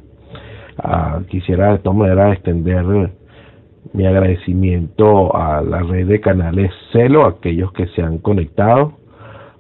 [0.78, 2.86] Ah, quisiera de todas maneras extender
[3.94, 8.94] mi agradecimiento a la red de canales Celo, a aquellos que se han conectado,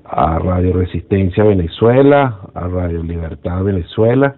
[0.05, 4.35] a Radio Resistencia Venezuela, a Radio Libertad Venezuela,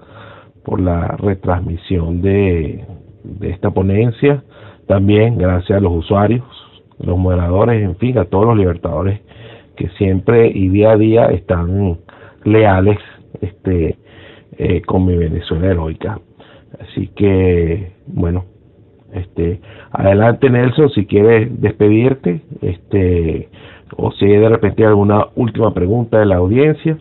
[0.63, 2.85] por la retransmisión de,
[3.41, 4.43] esta ponencia
[4.87, 6.43] también gracias a los usuarios,
[6.99, 9.21] los moderadores, en fin, a todos los libertadores
[9.75, 11.99] que siempre y día a día están
[12.43, 12.97] leales
[13.41, 13.97] este
[14.57, 16.19] eh, con mi Venezuela heroica.
[16.79, 18.45] Así que, bueno,
[19.13, 19.59] este
[19.91, 23.49] adelante Nelson si quieres despedirte este
[23.95, 26.97] o si hay de repente alguna última pregunta de la audiencia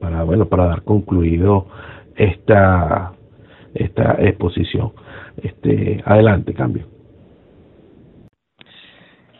[0.00, 1.66] para bueno para dar concluido
[2.18, 3.12] esta
[3.74, 4.92] esta exposición
[5.42, 6.86] este, adelante, cambio.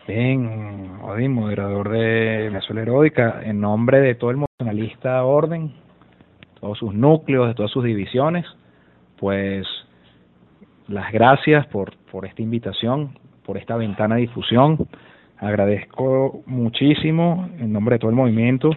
[0.07, 5.71] Bien, Odín, moderador de Venezuela Heroica, en nombre de todo el nacionalista orden,
[6.59, 8.45] todos sus núcleos, de todas sus divisiones,
[9.19, 9.67] pues
[10.87, 14.87] las gracias por, por esta invitación, por esta ventana de difusión.
[15.37, 18.71] Agradezco muchísimo, en nombre de todo el movimiento,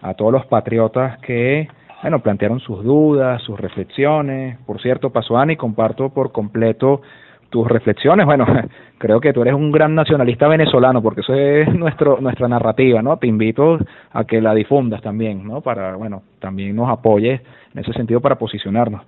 [0.00, 1.68] a todos los patriotas que
[2.02, 4.58] bueno, plantearon sus dudas, sus reflexiones.
[4.66, 7.02] Por cierto, Pasuani, comparto por completo
[7.50, 8.24] tus reflexiones.
[8.24, 8.46] Bueno,
[8.98, 13.18] creo que tú eres un gran nacionalista venezolano, porque eso es nuestro nuestra narrativa, ¿no?
[13.18, 13.78] Te invito
[14.12, 15.60] a que la difundas también, ¿no?
[15.60, 17.40] Para, bueno, también nos apoyes
[17.74, 19.02] en ese sentido para posicionarnos.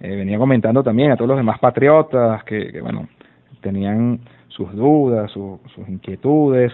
[0.00, 3.08] Eh, venía comentando también a todos los demás patriotas que, que bueno,
[3.60, 6.72] tenían sus dudas, sus inquietudes,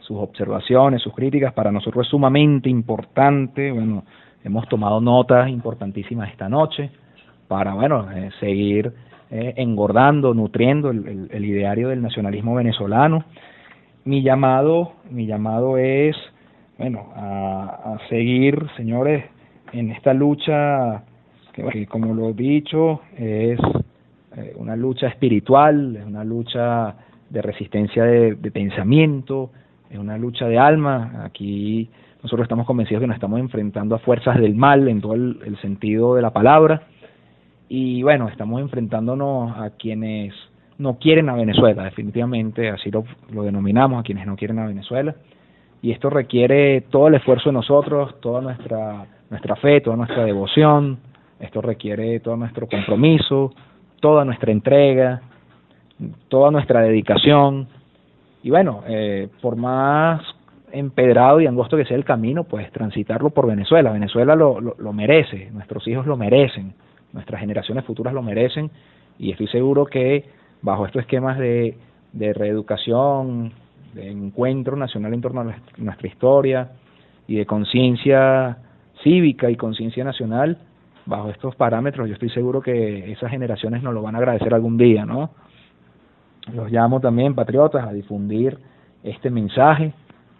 [0.00, 1.52] sus observaciones, sus críticas.
[1.52, 4.04] Para nosotros es sumamente importante, bueno,
[4.44, 6.90] Hemos tomado notas importantísimas esta noche
[7.48, 8.92] para, bueno, eh, seguir
[9.30, 13.24] eh, engordando, nutriendo el, el, ideario del nacionalismo venezolano.
[14.04, 16.16] Mi llamado, mi llamado es,
[16.78, 19.24] bueno, a, seguir, señores,
[19.72, 21.02] en esta lucha
[21.52, 23.58] que, como lo he dicho, es
[24.36, 26.94] eh, una lucha espiritual, es una lucha
[27.28, 29.50] de resistencia de pensamiento,
[29.90, 31.22] es una lucha de alma.
[31.24, 31.90] Aquí
[32.28, 36.14] nosotros estamos convencidos que nos estamos enfrentando a fuerzas del mal en todo el, sentido
[36.14, 36.82] de la palabra.
[37.70, 40.34] Y bueno, estamos enfrentándonos a quienes
[40.76, 45.14] no quieren a Venezuela, definitivamente, así lo, lo denominamos, a quienes no quieren a Venezuela.
[45.80, 50.98] Y esto requiere todo el esfuerzo de nosotros, toda nuestra, nuestra fe, toda nuestra devoción,
[51.40, 53.54] esto requiere todo nuestro compromiso,
[54.00, 55.22] toda nuestra entrega,
[56.28, 57.68] toda nuestra dedicación.
[58.42, 60.20] Y bueno, eh, por más
[60.72, 63.92] empedrado y angosto que sea el camino, pues transitarlo por Venezuela.
[63.92, 66.74] Venezuela lo, lo, merece, nuestros hijos lo merecen,
[67.12, 68.70] nuestras generaciones futuras lo merecen
[69.18, 70.24] y estoy seguro que
[70.62, 71.76] bajo estos esquemas de,
[72.12, 73.52] de reeducación,
[73.94, 76.70] de encuentro nacional en torno a nuestra historia
[77.26, 78.58] y de conciencia
[79.02, 80.58] cívica y conciencia nacional,
[81.06, 84.76] bajo estos parámetros yo estoy seguro que esas generaciones nos lo van a agradecer algún
[84.76, 85.30] día, ¿no?
[86.52, 88.58] Los llamo también, patriotas, a difundir
[89.02, 89.92] este mensaje,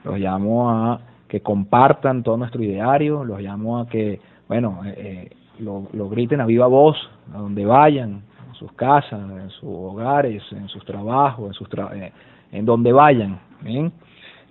[0.08, 5.36] los llamo a que compartan todo nuestro ideario, los llamo a que, bueno, eh, eh,
[5.58, 6.96] lo, lo, griten a viva voz,
[7.34, 12.12] a donde vayan, en sus casas, en sus hogares, en sus trabajos, en, sus eh,
[12.52, 13.38] en donde vayan.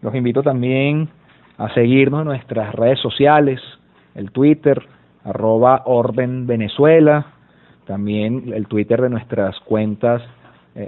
[0.01, 1.09] Los invito también
[1.57, 3.59] a seguirnos en nuestras redes sociales,
[4.13, 4.79] el Twitter,
[5.23, 6.45] arroba Orden
[7.87, 10.21] también el Twitter de nuestras cuentas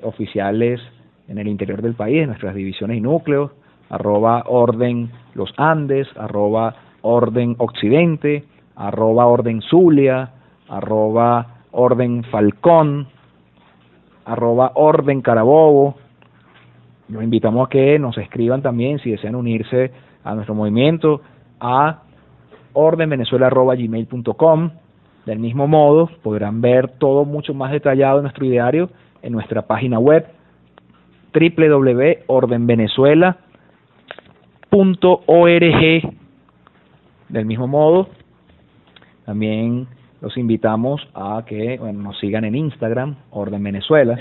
[0.03, 0.79] oficiales
[1.27, 3.51] en el interior del país, nuestras divisiones y núcleos,
[3.89, 8.43] arroba orden los Andes, arroba Orden Occidente,
[8.75, 10.31] arroba Orden Zulia,
[10.67, 13.07] arroba Orden Falcón,
[14.25, 15.95] arroba Orden Carabobo.
[17.07, 19.91] Los invitamos a que nos escriban también si desean unirse
[20.23, 21.21] a nuestro movimiento
[21.59, 22.03] a
[22.73, 24.69] ordenvenezuela.gmail.com.
[25.25, 28.89] Del mismo modo, podrán ver todo mucho más detallado en nuestro ideario
[29.21, 30.25] en nuestra página web
[34.71, 36.13] www.ordenvenezuela.org.
[37.29, 38.09] Del mismo modo,
[39.25, 39.87] también
[40.19, 44.17] los invitamos a que bueno, nos sigan en Instagram, Orden Venezuela.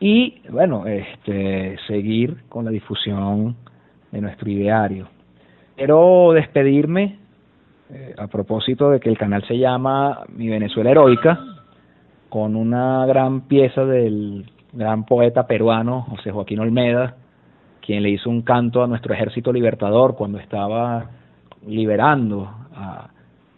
[0.00, 3.56] Y bueno, este, seguir con la difusión
[4.12, 5.08] de nuestro ideario.
[5.76, 7.18] Quiero despedirme
[7.90, 11.40] eh, a propósito de que el canal se llama Mi Venezuela Heroica,
[12.28, 17.16] con una gran pieza del gran poeta peruano José Joaquín Olmeda,
[17.86, 21.08] quien le hizo un canto a nuestro ejército libertador cuando estaba
[21.66, 23.08] liberando a,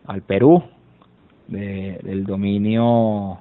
[0.06, 0.62] al Perú
[1.46, 3.38] del dominio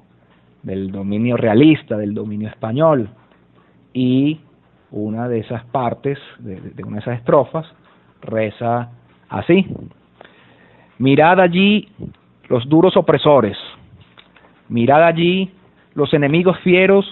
[0.64, 3.10] del dominio realista, del dominio español.
[3.94, 4.40] Y
[4.92, 7.66] una de esas partes, de, de una de esas estrofas,
[8.22, 8.90] reza
[9.30, 9.66] así.
[11.00, 11.90] Mirad allí
[12.48, 13.58] los duros opresores,
[14.70, 15.52] mirad allí
[15.96, 17.06] los enemigos fieros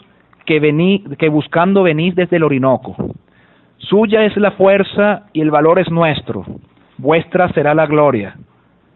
[0.45, 2.95] que, vení, que buscando venís desde el Orinoco.
[3.77, 6.45] Suya es la fuerza y el valor es nuestro,
[6.97, 8.35] vuestra será la gloria,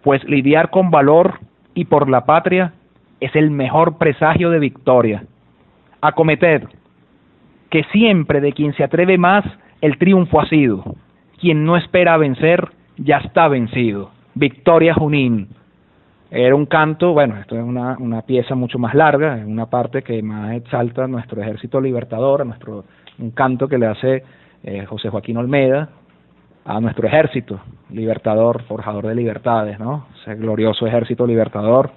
[0.03, 1.40] pues lidiar con valor
[1.74, 2.74] y por la patria
[3.19, 5.24] es el mejor presagio de victoria.
[6.01, 6.64] Acometed,
[7.69, 9.45] que siempre de quien se atreve más
[9.82, 10.83] el triunfo ha sido.
[11.40, 14.11] Quien no espera vencer, ya está vencido.
[14.33, 15.49] Victoria Junín.
[16.32, 20.03] Era un canto, bueno, esto es una, una pieza mucho más larga, es una parte
[20.03, 22.85] que más exalta nuestro ejército libertador, nuestro,
[23.17, 24.24] un canto que le hace
[24.64, 25.90] eh, José Joaquín Olmeda
[26.66, 30.08] a nuestro ejército libertador, forjador de libertades, ¿no?
[30.22, 31.92] Ese glorioso ejército libertador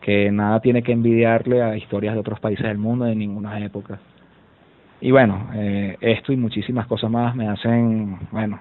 [0.00, 3.98] que nada tiene que envidiarle a historias de otros países del mundo de ninguna época.
[5.00, 8.60] Y bueno, eh, esto y muchísimas cosas más me hacen, bueno,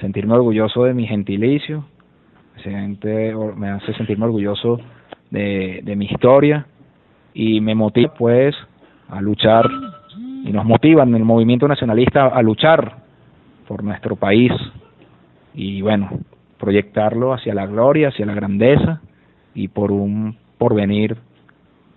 [0.00, 1.84] sentirme orgulloso de mi gentilicio,
[3.56, 4.78] me hace sentirme orgulloso
[5.30, 6.66] de, de mi historia
[7.34, 8.54] y me motiva pues
[9.08, 9.66] a luchar
[10.44, 12.96] y nos motivan en el movimiento nacionalista a luchar
[13.68, 14.52] por nuestro país
[15.54, 16.10] y bueno,
[16.58, 19.00] proyectarlo hacia la gloria, hacia la grandeza
[19.54, 21.16] y por un porvenir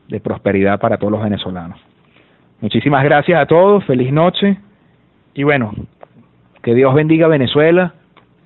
[0.08, 1.80] de prosperidad para todos los venezolanos.
[2.62, 4.58] Muchísimas gracias a todos, feliz noche
[5.34, 5.74] y bueno,
[6.62, 7.94] que Dios bendiga a Venezuela,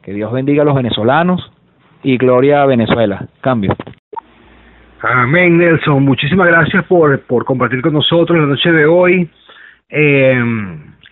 [0.02, 1.52] que Dios bendiga a los venezolanos
[2.04, 3.28] y gloria a Venezuela.
[3.42, 3.76] Cambio.
[5.02, 6.04] Amén, Nelson.
[6.04, 9.30] Muchísimas gracias por, por compartir con nosotros la noche de hoy.
[9.90, 10.40] Eh,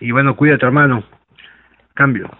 [0.00, 1.04] y bueno, cuídate, hermano.
[1.94, 2.30] Cambio.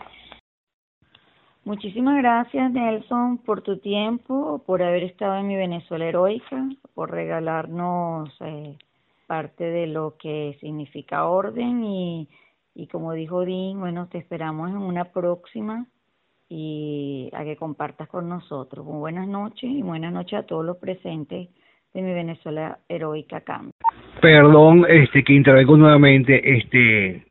[1.65, 8.35] Muchísimas gracias, Nelson, por tu tiempo, por haber estado en mi Venezuela heroica, por regalarnos
[8.41, 8.79] eh,
[9.27, 12.29] parte de lo que significa orden y,
[12.75, 15.87] y como dijo Dean, bueno, te esperamos en una próxima
[16.49, 18.87] y a que compartas con nosotros.
[18.87, 21.51] Buenas noches y buenas noches a todos los presentes
[21.95, 23.73] de mi Venezuela heroica Cambio.
[24.21, 27.25] Perdón, este, que intervengo nuevamente, este,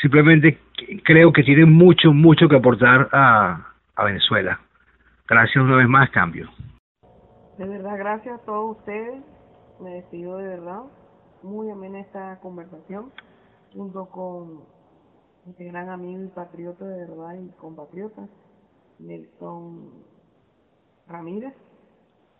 [0.00, 0.58] simplemente
[1.04, 4.60] creo que tiene mucho, mucho que aportar a, a Venezuela.
[5.28, 6.48] Gracias una vez más, Cambio.
[7.58, 9.22] De verdad, gracias a todos ustedes.
[9.80, 10.82] Me despido de verdad.
[11.42, 13.12] Muy amena esta conversación,
[13.72, 14.62] junto con
[15.48, 18.26] este gran amigo y patriota de verdad y compatriota,
[18.98, 19.90] Nelson
[21.06, 21.54] Ramírez,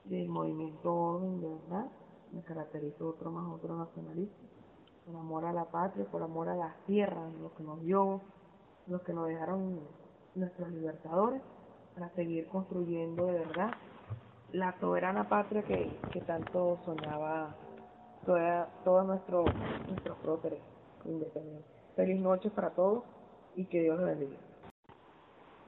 [0.09, 1.87] del movimiento Orden de verdad.
[2.33, 4.37] Me caracterizó otro más otro nacionalista,
[5.07, 8.21] por amor a la patria, por amor a las tierras, lo que nos dio,
[8.87, 9.81] los que nos dejaron
[10.35, 11.43] nuestros libertadores,
[11.95, 13.71] para seguir construyendo de verdad
[14.53, 17.55] la soberana patria que, que tanto soñaba
[18.25, 19.47] toda, todos nuestros
[19.89, 20.61] nuestros próceres
[21.05, 21.67] independientes.
[21.97, 23.05] Feliz noche para todos
[23.57, 24.48] y que Dios los bendiga.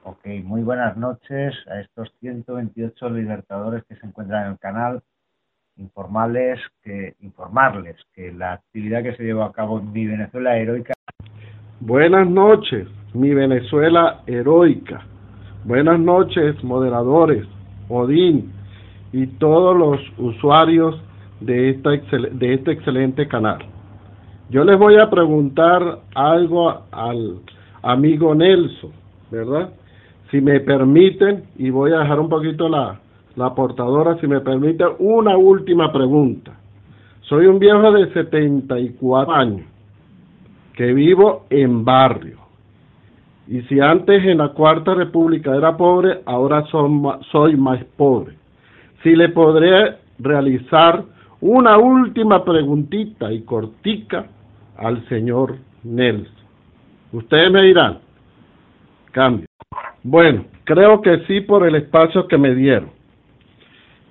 [0.03, 5.03] Ok, muy buenas noches a estos 128 libertadores que se encuentran en el canal.
[5.77, 10.93] Informarles que, informarles que la actividad que se llevó a cabo en mi Venezuela heroica.
[11.81, 15.05] Buenas noches, mi Venezuela heroica.
[15.65, 17.45] Buenas noches, moderadores,
[17.87, 18.51] Odín
[19.13, 20.99] y todos los usuarios
[21.41, 23.59] de, esta de este excelente canal.
[24.49, 27.41] Yo les voy a preguntar algo al
[27.83, 28.91] amigo Nelson,
[29.29, 29.69] ¿verdad?
[30.31, 32.99] Si me permiten, y voy a dejar un poquito la,
[33.35, 36.53] la portadora, si me permite, una última pregunta.
[37.21, 39.67] Soy un viejo de 74 años
[40.73, 42.37] que vivo en barrio
[43.47, 46.65] Y si antes en la Cuarta República era pobre, ahora
[47.31, 48.35] soy más pobre.
[49.03, 51.03] Si le podré realizar
[51.41, 54.27] una última preguntita y cortica
[54.77, 56.35] al señor Nelson.
[57.11, 57.99] Ustedes me dirán,
[59.11, 59.50] cambio.
[60.03, 62.89] Bueno, creo que sí por el espacio que me dieron.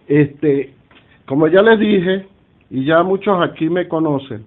[0.07, 0.75] Este,
[1.27, 2.27] como ya les dije,
[2.71, 4.45] y ya muchos aquí me conocen,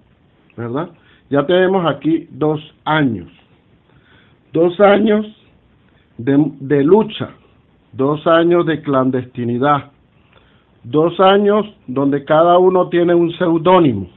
[0.56, 0.90] ¿verdad?
[1.30, 3.30] Ya tenemos aquí dos años,
[4.52, 5.26] dos años
[6.16, 7.30] de, de lucha,
[7.92, 9.90] dos años de clandestinidad,
[10.82, 14.08] dos años donde cada uno tiene un seudónimo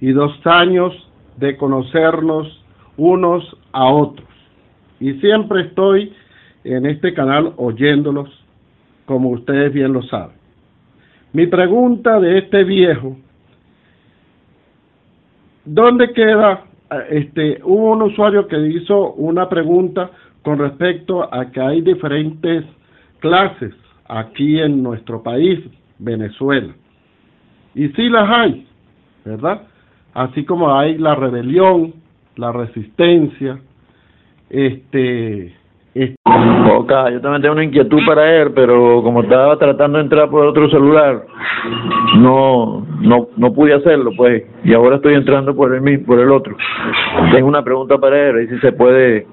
[0.00, 0.94] y dos años
[1.36, 2.64] de conocernos
[2.96, 4.29] unos a otros.
[5.00, 6.12] Y siempre estoy
[6.62, 8.28] en este canal oyéndolos,
[9.06, 10.36] como ustedes bien lo saben.
[11.32, 13.16] Mi pregunta de este viejo,
[15.64, 16.64] ¿dónde queda?
[17.08, 20.10] Este, hubo un usuario que hizo una pregunta
[20.42, 22.64] con respecto a que hay diferentes
[23.20, 23.74] clases
[24.06, 25.60] aquí en nuestro país,
[25.98, 26.74] Venezuela.
[27.74, 28.66] Y sí las hay,
[29.24, 29.62] ¿verdad?
[30.14, 31.94] Así como hay la rebelión,
[32.36, 33.60] la resistencia,
[34.50, 35.54] este...
[35.94, 36.16] este
[37.10, 40.68] yo también tengo una inquietud para él, pero como estaba tratando de entrar por otro
[40.70, 41.24] celular,
[42.18, 46.30] no no no pude hacerlo, pues, y ahora estoy entrando por el mismo, por el
[46.30, 46.56] otro.
[47.32, 49.26] Tengo una pregunta para él, y si se puede,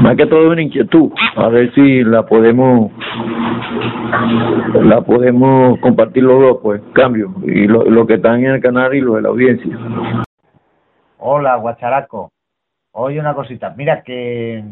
[0.00, 2.90] más que todo una inquietud, a ver si la podemos
[4.82, 8.94] la podemos compartir los dos, pues, cambio, y lo, lo que están en el canal
[8.94, 9.78] y lo de la audiencia.
[11.18, 12.30] Hola, Guacharaco.
[12.92, 13.74] Oye, una cosita.
[13.76, 14.64] Mira que eh,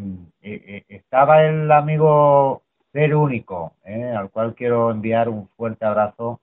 [0.43, 6.41] eh, estaba el amigo Ser Único, eh, al cual quiero enviar un fuerte abrazo.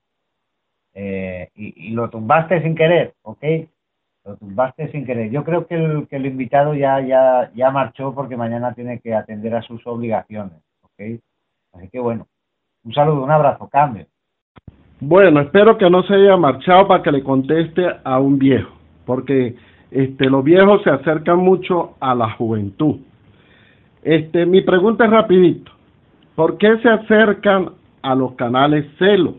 [0.94, 3.44] Eh, y, y, lo tumbaste sin querer, ¿ok?
[4.26, 5.30] Lo tumbaste sin querer.
[5.30, 9.14] Yo creo que el, que el invitado ya, ya, ya marchó porque mañana tiene que
[9.14, 11.22] atender a sus obligaciones, ¿ok?
[11.74, 12.26] Así que bueno,
[12.84, 14.08] un saludo, un abrazo, cambio.
[15.00, 18.74] Bueno, espero que no se haya marchado para que le conteste a un viejo,
[19.06, 19.56] porque
[19.92, 22.98] este, los viejos se acercan mucho a la juventud.
[24.04, 25.72] Este, mi pregunta es rapidito.
[26.36, 29.36] ¿Por qué se acercan a los canales celo?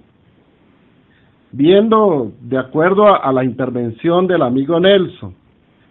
[1.52, 5.34] Viendo, de acuerdo a, la intervención del amigo Nelson,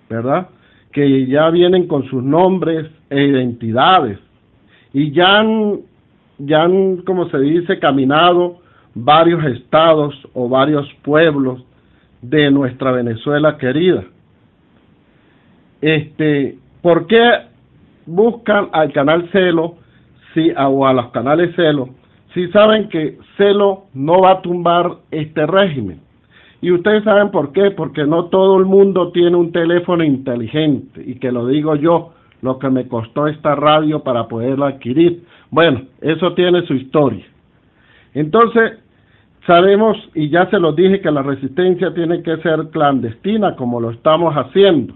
[0.09, 0.49] ¿verdad?
[0.91, 4.19] Que ya vienen con sus nombres e identidades
[4.93, 5.43] y ya
[6.39, 8.59] ya han, como se dice, caminado
[8.93, 11.63] varios estados o varios pueblos
[12.21, 14.03] de nuestra Venezuela querida
[15.81, 17.22] este, ¿por qué
[18.06, 19.75] buscan al canal Celo
[20.33, 21.89] si, o a los canales Celo
[22.33, 26.01] si saben que Celo no va a tumbar este régimen?
[26.61, 31.15] Y ustedes saben por qué, porque no todo el mundo tiene un teléfono inteligente y
[31.15, 35.23] que lo digo yo, lo que me costó esta radio para poderla adquirir.
[35.51, 37.25] Bueno, eso tiene su historia.
[38.14, 38.80] Entonces,
[39.45, 43.91] sabemos, y ya se los dije, que la resistencia tiene que ser clandestina, como lo
[43.91, 44.95] estamos haciendo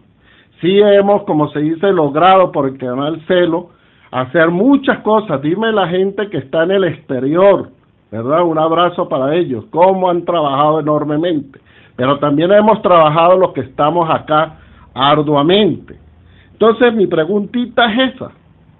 [0.62, 3.72] sí hemos, como se dice, logrado por el canal Celo
[4.12, 5.42] hacer muchas cosas.
[5.42, 7.70] Dime la gente que está en el exterior,
[8.12, 8.44] ¿verdad?
[8.44, 11.60] Un abrazo para ellos, cómo han trabajado enormemente.
[11.96, 14.60] Pero también hemos trabajado los que estamos acá
[14.94, 15.98] arduamente.
[16.54, 18.32] Entonces mi preguntita es esa,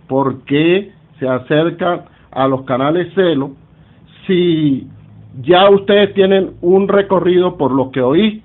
[0.08, 3.52] ¿por qué se acercan a los canales Celo
[4.28, 4.88] si
[5.42, 8.44] ya ustedes tienen un recorrido por lo que oí,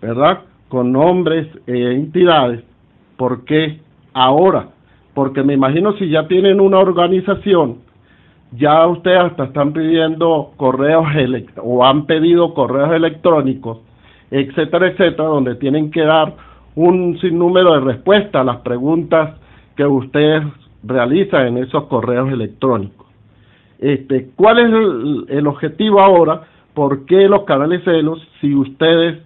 [0.00, 0.40] ¿verdad?
[0.72, 2.64] Con nombres e entidades,
[3.18, 3.80] ¿por qué
[4.14, 4.70] ahora?
[5.12, 7.80] Porque me imagino si ya tienen una organización,
[8.52, 11.04] ya ustedes hasta están pidiendo correos
[11.62, 13.80] o han pedido correos electrónicos,
[14.30, 16.36] etcétera, etcétera, donde tienen que dar
[16.74, 19.38] un sinnúmero de respuestas a las preguntas
[19.76, 20.42] que ustedes
[20.84, 23.06] realizan en esos correos electrónicos.
[23.78, 26.44] Este, ¿Cuál es el, el objetivo ahora?
[26.72, 29.18] ¿Por qué los canales celos si ustedes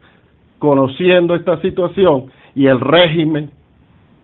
[0.67, 3.53] conociendo esta situación y el régimen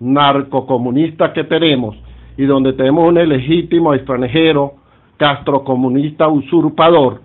[0.00, 1.96] narcocomunista que tenemos
[2.36, 4.74] y donde tenemos un ilegítimo extranjero
[5.18, 7.20] castrocomunista usurpador,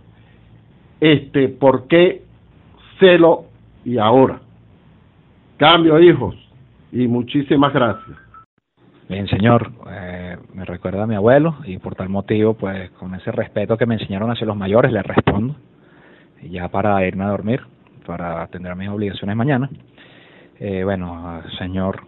[1.02, 2.22] este, ¿por qué
[3.00, 3.46] celo
[3.84, 4.40] y ahora?
[5.58, 6.36] Cambio, hijos,
[6.92, 8.18] y muchísimas gracias.
[9.10, 13.32] Bien, señor, eh, me recuerda a mi abuelo y por tal motivo, pues con ese
[13.32, 15.56] respeto que me enseñaron hacia los mayores, le respondo,
[16.52, 17.62] ya para irme a dormir
[18.08, 19.70] para atender a mis obligaciones mañana.
[20.60, 22.02] Eh, bueno, señor,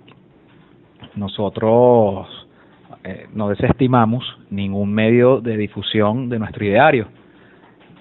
[1.16, 2.28] nosotros
[3.04, 7.08] eh, no desestimamos ningún medio de difusión de nuestro ideario.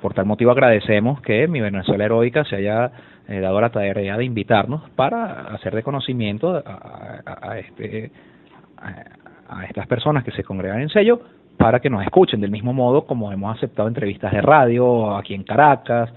[0.01, 2.93] Por tal motivo agradecemos que mi Venezuela Heroica se haya
[3.27, 8.13] eh, dado la tarea de invitarnos para hacer de conocimiento a, este
[8.77, 11.21] a estas personas que se congregan en sello
[11.59, 15.43] para que nos escuchen, del mismo modo como hemos aceptado entrevistas de radio aquí en
[15.43, 16.09] Caracas,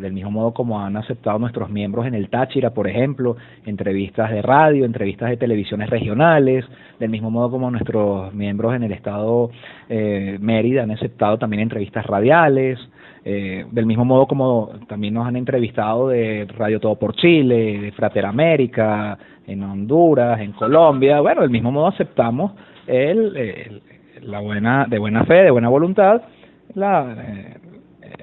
[0.00, 4.42] del mismo modo como han aceptado nuestros miembros en el Táchira, por ejemplo, entrevistas de
[4.42, 6.64] radio, entrevistas de televisiones regionales,
[6.98, 9.50] del mismo modo como nuestros miembros en el estado
[9.88, 12.78] eh, Mérida han aceptado también entrevistas radiales,
[13.24, 17.92] eh, del mismo modo como también nos han entrevistado de Radio Todo por Chile, de
[17.92, 22.52] Frater América, en Honduras, en Colombia, bueno, del mismo modo aceptamos
[22.86, 23.80] el
[24.22, 26.22] la buena, de buena fe, de buena voluntad,
[26.74, 27.56] la, eh,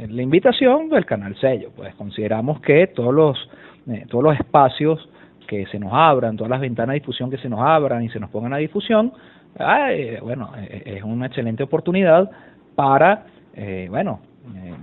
[0.09, 1.71] la invitación del canal sello.
[1.75, 3.49] Pues consideramos que todos los,
[3.87, 5.09] eh, todos los espacios
[5.47, 8.19] que se nos abran, todas las ventanas de difusión que se nos abran y se
[8.19, 9.13] nos pongan a difusión,
[10.21, 12.29] bueno, eh, es una excelente oportunidad
[12.75, 13.25] para,
[13.89, 14.19] bueno,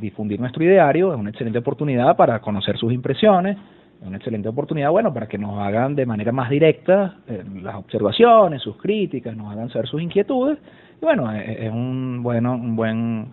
[0.00, 3.58] difundir nuestro ideario, es una excelente oportunidad para conocer sus impresiones,
[4.00, 7.16] es una excelente oportunidad, bueno, para que nos hagan de manera más directa
[7.60, 10.58] las observaciones, sus críticas, nos hagan saber sus inquietudes
[11.02, 13.26] bueno, e, e, es un bueno, un buen,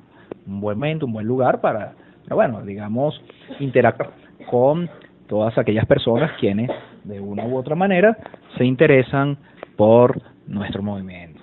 [0.47, 1.93] un buen momento, un buen lugar para,
[2.29, 3.21] bueno, digamos,
[3.59, 4.11] interactuar
[4.49, 4.89] con
[5.27, 6.71] todas aquellas personas quienes
[7.03, 8.17] de una u otra manera
[8.57, 9.37] se interesan
[9.75, 11.39] por nuestro movimiento.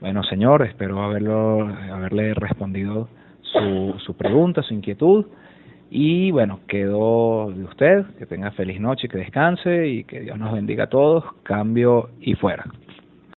[0.00, 3.08] Bueno, señor, espero haberlo, haberle respondido
[3.40, 5.26] su, su pregunta, su inquietud.
[5.90, 10.52] Y bueno, quedo de usted, que tenga feliz noche, que descanse y que Dios nos
[10.52, 11.24] bendiga a todos.
[11.42, 12.64] Cambio y fuera.